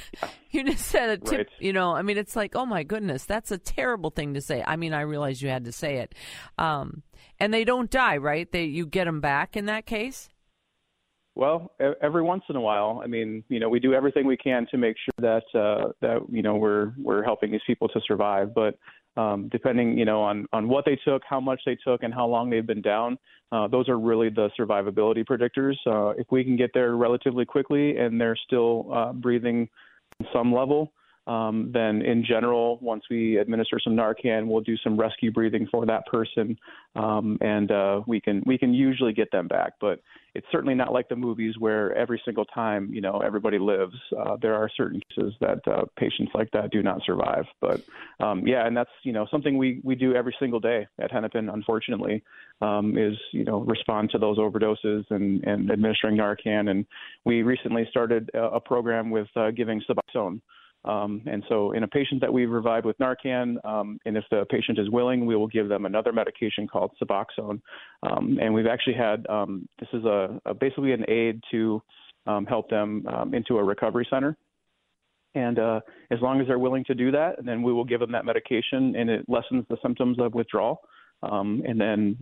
You 0.54 0.62
just 0.62 0.86
said 0.86 1.10
a 1.10 1.16
tip 1.16 1.38
right. 1.38 1.48
you 1.58 1.72
know 1.72 1.96
i 1.96 2.02
mean 2.02 2.16
it's 2.16 2.36
like 2.36 2.54
oh 2.54 2.64
my 2.64 2.84
goodness 2.84 3.24
that's 3.24 3.50
a 3.50 3.58
terrible 3.58 4.10
thing 4.10 4.34
to 4.34 4.40
say. 4.40 4.62
I 4.64 4.76
mean 4.76 4.92
i 4.92 5.00
realize 5.00 5.42
you 5.42 5.48
had 5.48 5.64
to 5.64 5.72
say 5.72 5.96
it. 5.96 6.14
Um, 6.58 7.02
and 7.40 7.52
they 7.52 7.64
don't 7.64 7.90
die 7.90 8.18
right? 8.18 8.50
They 8.52 8.66
you 8.66 8.86
get 8.86 9.06
them 9.06 9.20
back 9.20 9.56
in 9.56 9.66
that 9.66 9.84
case? 9.84 10.28
Well, 11.36 11.72
every 12.00 12.22
once 12.22 12.44
in 12.48 12.54
a 12.54 12.60
while, 12.60 13.00
I 13.02 13.08
mean, 13.08 13.42
you 13.48 13.58
know, 13.58 13.68
we 13.68 13.80
do 13.80 13.92
everything 13.92 14.24
we 14.24 14.36
can 14.36 14.68
to 14.70 14.78
make 14.78 14.94
sure 15.04 15.14
that 15.18 15.58
uh, 15.58 15.90
that 16.00 16.20
you 16.30 16.42
know 16.42 16.54
we're 16.54 16.92
we're 16.96 17.24
helping 17.24 17.50
these 17.50 17.60
people 17.66 17.88
to 17.88 18.00
survive. 18.06 18.54
But 18.54 18.78
um, 19.16 19.48
depending, 19.50 19.98
you 19.98 20.04
know, 20.04 20.22
on 20.22 20.46
on 20.52 20.68
what 20.68 20.84
they 20.84 20.96
took, 20.96 21.22
how 21.28 21.40
much 21.40 21.60
they 21.64 21.76
took, 21.76 22.02
and 22.02 22.12
how 22.12 22.26
long 22.26 22.50
they've 22.50 22.66
been 22.66 22.82
down. 22.82 23.18
Uh, 23.52 23.68
those 23.68 23.88
are 23.88 23.98
really 23.98 24.28
the 24.28 24.50
survivability 24.58 25.24
predictors. 25.24 25.76
Uh, 25.86 26.10
if 26.18 26.26
we 26.30 26.42
can 26.42 26.56
get 26.56 26.70
there 26.74 26.96
relatively 26.96 27.44
quickly 27.44 27.96
and 27.98 28.20
they're 28.20 28.36
still 28.36 28.92
uh, 28.92 29.12
breathing 29.12 29.68
some 30.32 30.52
level, 30.52 30.92
um, 31.26 31.70
then 31.72 32.02
in 32.02 32.22
general, 32.22 32.78
once 32.82 33.04
we 33.10 33.38
administer 33.38 33.78
some 33.82 33.94
Narcan, 33.94 34.46
we'll 34.46 34.60
do 34.60 34.76
some 34.76 34.98
rescue 34.98 35.32
breathing 35.32 35.66
for 35.70 35.86
that 35.86 36.06
person, 36.06 36.58
um, 36.96 37.38
and 37.40 37.70
uh, 37.70 38.02
we 38.06 38.20
can 38.20 38.42
we 38.44 38.58
can 38.58 38.74
usually 38.74 39.14
get 39.14 39.30
them 39.30 39.48
back. 39.48 39.72
But 39.80 40.00
it's 40.34 40.46
certainly 40.52 40.74
not 40.74 40.92
like 40.92 41.08
the 41.08 41.16
movies 41.16 41.54
where 41.58 41.94
every 41.94 42.20
single 42.26 42.44
time 42.44 42.90
you 42.92 43.00
know 43.00 43.22
everybody 43.24 43.58
lives. 43.58 43.94
Uh, 44.18 44.36
there 44.42 44.54
are 44.54 44.68
certain 44.76 45.00
cases 45.08 45.32
that 45.40 45.66
uh, 45.66 45.84
patients 45.96 46.32
like 46.34 46.50
that 46.50 46.70
do 46.70 46.82
not 46.82 47.00
survive. 47.06 47.44
But 47.58 47.82
um, 48.20 48.46
yeah, 48.46 48.66
and 48.66 48.76
that's 48.76 48.90
you 49.02 49.12
know 49.12 49.26
something 49.30 49.56
we 49.56 49.80
we 49.82 49.94
do 49.94 50.14
every 50.14 50.36
single 50.38 50.60
day 50.60 50.86
at 50.98 51.10
Hennepin. 51.10 51.48
Unfortunately, 51.48 52.22
um, 52.60 52.98
is 52.98 53.16
you 53.32 53.44
know 53.44 53.60
respond 53.60 54.10
to 54.10 54.18
those 54.18 54.36
overdoses 54.36 55.04
and 55.08 55.42
and 55.44 55.70
administering 55.70 56.18
Narcan. 56.18 56.70
And 56.70 56.84
we 57.24 57.42
recently 57.42 57.86
started 57.88 58.30
a, 58.34 58.56
a 58.56 58.60
program 58.60 59.10
with 59.10 59.28
uh, 59.36 59.52
giving 59.52 59.80
Suboxone. 59.88 60.42
Um, 60.84 61.22
and 61.26 61.42
so, 61.48 61.72
in 61.72 61.82
a 61.82 61.88
patient 61.88 62.20
that 62.20 62.32
we've 62.32 62.50
revived 62.50 62.84
with 62.84 62.98
Narcan, 62.98 63.56
um, 63.64 63.98
and 64.04 64.16
if 64.16 64.24
the 64.30 64.44
patient 64.50 64.78
is 64.78 64.90
willing, 64.90 65.24
we 65.24 65.34
will 65.34 65.46
give 65.46 65.68
them 65.68 65.86
another 65.86 66.12
medication 66.12 66.68
called 66.68 66.90
Suboxone. 67.02 67.60
Um, 68.02 68.38
and 68.40 68.52
we've 68.52 68.66
actually 68.66 68.94
had 68.94 69.26
um, 69.28 69.66
this 69.80 69.88
is 69.94 70.04
a, 70.04 70.38
a, 70.44 70.52
basically 70.52 70.92
an 70.92 71.04
aid 71.08 71.40
to 71.52 71.82
um, 72.26 72.44
help 72.44 72.68
them 72.68 73.06
um, 73.06 73.34
into 73.34 73.56
a 73.56 73.64
recovery 73.64 74.06
center. 74.10 74.36
And 75.34 75.58
uh, 75.58 75.80
as 76.10 76.20
long 76.20 76.40
as 76.40 76.46
they're 76.46 76.58
willing 76.58 76.84
to 76.84 76.94
do 76.94 77.10
that, 77.12 77.44
then 77.44 77.62
we 77.62 77.72
will 77.72 77.84
give 77.84 78.00
them 78.00 78.12
that 78.12 78.24
medication, 78.24 78.94
and 78.94 79.10
it 79.10 79.24
lessens 79.26 79.64
the 79.68 79.76
symptoms 79.82 80.18
of 80.20 80.34
withdrawal. 80.34 80.82
Um, 81.22 81.62
and 81.66 81.80
then, 81.80 82.18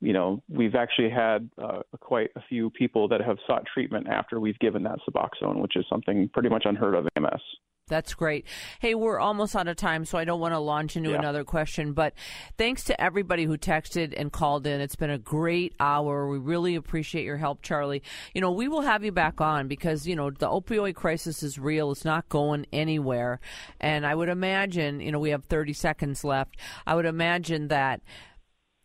you 0.00 0.12
know, 0.12 0.42
we've 0.50 0.74
actually 0.74 1.08
had 1.08 1.48
uh, 1.60 1.80
quite 2.00 2.30
a 2.36 2.42
few 2.48 2.68
people 2.70 3.08
that 3.08 3.22
have 3.22 3.38
sought 3.46 3.64
treatment 3.72 4.06
after 4.08 4.38
we've 4.38 4.58
given 4.58 4.82
that 4.82 4.98
Suboxone, 5.08 5.60
which 5.62 5.76
is 5.76 5.86
something 5.88 6.28
pretty 6.32 6.50
much 6.50 6.64
unheard 6.66 6.94
of 6.94 7.08
in 7.16 7.24
EMS. 7.24 7.42
That's 7.88 8.14
great. 8.14 8.46
Hey, 8.80 8.94
we're 8.94 9.20
almost 9.20 9.54
out 9.54 9.68
of 9.68 9.76
time, 9.76 10.06
so 10.06 10.16
I 10.16 10.24
don't 10.24 10.40
want 10.40 10.54
to 10.54 10.58
launch 10.58 10.96
into 10.96 11.10
yeah. 11.10 11.18
another 11.18 11.44
question. 11.44 11.92
But 11.92 12.14
thanks 12.56 12.84
to 12.84 12.98
everybody 12.98 13.44
who 13.44 13.58
texted 13.58 14.14
and 14.16 14.32
called 14.32 14.66
in. 14.66 14.80
It's 14.80 14.96
been 14.96 15.10
a 15.10 15.18
great 15.18 15.74
hour. 15.78 16.26
We 16.26 16.38
really 16.38 16.76
appreciate 16.76 17.26
your 17.26 17.36
help, 17.36 17.60
Charlie. 17.60 18.02
You 18.34 18.40
know, 18.40 18.52
we 18.52 18.68
will 18.68 18.80
have 18.80 19.04
you 19.04 19.12
back 19.12 19.42
on 19.42 19.68
because, 19.68 20.08
you 20.08 20.16
know, 20.16 20.30
the 20.30 20.48
opioid 20.48 20.94
crisis 20.94 21.42
is 21.42 21.58
real. 21.58 21.92
It's 21.92 22.06
not 22.06 22.26
going 22.30 22.64
anywhere. 22.72 23.38
And 23.82 24.06
I 24.06 24.14
would 24.14 24.30
imagine, 24.30 25.00
you 25.00 25.12
know, 25.12 25.18
we 25.18 25.30
have 25.30 25.44
30 25.44 25.74
seconds 25.74 26.24
left. 26.24 26.56
I 26.86 26.94
would 26.94 27.06
imagine 27.06 27.68
that 27.68 28.00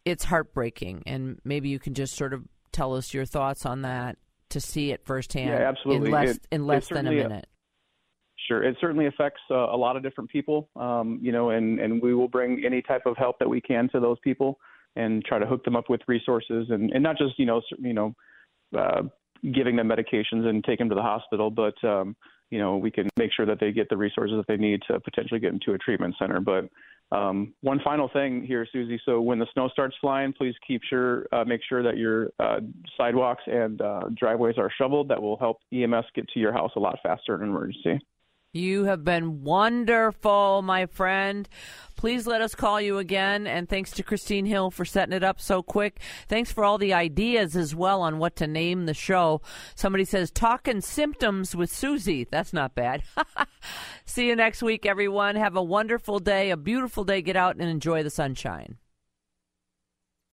it's 0.04 0.26
heartbreaking. 0.26 1.04
And 1.06 1.40
maybe 1.46 1.70
you 1.70 1.80
can 1.80 1.94
just 1.94 2.18
sort 2.18 2.34
of 2.34 2.44
tell 2.74 2.94
us 2.96 3.14
your 3.14 3.26
thoughts 3.26 3.66
on 3.66 3.84
that 3.84 4.18
to 4.50 4.60
see 4.60 4.92
it 4.92 5.06
firsthand 5.06 5.52
yeah, 5.52 5.70
absolutely. 5.70 6.08
in 6.08 6.12
less, 6.12 6.36
it, 6.36 6.48
in 6.52 6.68
less 6.68 6.90
than 6.90 7.08
a 7.08 7.12
minute. 7.12 7.48
Sure, 8.50 8.64
it 8.64 8.76
certainly 8.82 9.06
affects 9.06 9.42
uh, 9.52 9.56
a 9.56 9.78
lot 9.78 9.96
of 9.96 10.02
different 10.02 10.28
people, 10.32 10.70
um, 10.76 11.20
you 11.22 11.32
know, 11.32 11.52
and, 11.52 11.80
and 11.80 12.02
we 12.02 12.16
will 12.16 12.28
bring 12.28 12.64
any 12.66 12.82
type 12.82 13.04
of 13.06 13.16
help 13.16 13.38
that 13.38 13.48
we 13.48 13.62
can 13.62 13.88
to 13.90 14.00
those 14.00 14.18
people 14.24 14.58
and 14.96 15.24
try 15.24 15.38
to 15.38 15.46
hook 15.46 15.64
them 15.64 15.76
up 15.76 15.88
with 15.88 16.02
resources 16.08 16.66
and, 16.72 16.90
and 16.92 17.04
not 17.04 17.16
just, 17.16 17.38
you 17.38 17.46
know, 17.46 17.62
you 17.78 17.94
know, 17.94 18.16
uh, 18.76 19.04
giving 19.54 19.76
them 19.76 19.88
medications 19.88 20.48
and 20.48 20.64
take 20.64 20.80
them 20.80 20.90
to 20.90 20.96
the 20.96 21.02
hospital, 21.02 21.52
but, 21.52 21.76
um, 21.88 22.16
you 22.50 22.58
know, 22.58 22.78
we 22.78 22.90
can 22.90 23.08
make 23.18 23.30
sure 23.32 23.46
that 23.46 23.60
they 23.60 23.72
get 23.72 23.88
the 23.88 23.98
resources 23.98 24.36
that 24.36 24.48
they 24.48 24.58
need 24.58 24.82
to 24.88 25.00
potentially 25.00 25.40
get 25.40 25.54
into 25.54 25.74
a 25.74 25.78
treatment 25.78 26.16
center. 26.18 26.40
But 26.40 26.70
um, 27.16 27.54
one 27.62 27.80
final 27.84 28.10
thing 28.12 28.44
here, 28.44 28.68
Susie. 28.74 29.00
So 29.06 29.22
when 29.22 29.38
the 29.38 29.46
snow 29.54 29.70
starts 29.70 29.96
flying, 30.02 30.34
please 30.34 30.56
keep 30.66 30.82
sure 30.90 31.28
uh, 31.32 31.44
make 31.46 31.62
sure 31.70 31.84
that 31.84 31.98
your 31.98 32.32
uh, 32.40 32.62
sidewalks 32.98 33.44
and 33.46 33.80
uh, 33.80 34.02
driveways 34.16 34.56
are 34.58 34.72
shoveled. 34.76 35.10
That 35.10 35.22
will 35.22 35.38
help 35.38 35.58
EMS 35.72 36.06
get 36.16 36.28
to 36.30 36.40
your 36.40 36.52
house 36.52 36.72
a 36.76 36.80
lot 36.80 36.98
faster 37.04 37.36
in 37.36 37.44
an 37.44 37.50
emergency. 37.50 38.00
You 38.52 38.86
have 38.86 39.04
been 39.04 39.44
wonderful, 39.44 40.64
my 40.64 40.88
friend. 40.88 41.48
Please 41.96 42.26
let 42.26 42.42
us 42.42 42.56
call 42.56 42.82
you 42.82 42.98
again. 42.98 43.46
And 43.46 43.70
thanks 43.70 43.92
to 43.92 44.02
Christine 44.02 44.48
Hill 44.48 44.72
for 44.72 44.86
setting 44.86 45.14
it 45.14 45.24
up 45.24 45.40
so 45.40 45.62
quick. 45.62 46.00
Thanks 46.28 46.52
for 46.52 46.64
all 46.64 46.80
the 46.80 46.92
ideas 46.92 47.56
as 47.56 47.76
well 47.76 48.02
on 48.02 48.18
what 48.18 48.36
to 48.38 48.48
name 48.48 48.88
the 48.88 48.96
show. 48.96 49.44
Somebody 49.76 50.04
says, 50.04 50.32
Talking 50.32 50.82
Symptoms 50.82 51.56
with 51.56 51.72
Susie. 51.72 52.24
That's 52.24 52.52
not 52.52 52.74
bad. 52.74 53.04
See 54.06 54.28
you 54.28 54.36
next 54.36 54.64
week, 54.64 54.84
everyone. 54.84 55.36
Have 55.36 55.56
a 55.56 55.62
wonderful 55.62 56.18
day, 56.18 56.50
a 56.50 56.58
beautiful 56.58 57.04
day. 57.04 57.22
Get 57.22 57.36
out 57.36 57.58
and 57.58 57.70
enjoy 57.70 58.02
the 58.02 58.10
sunshine. 58.10 58.78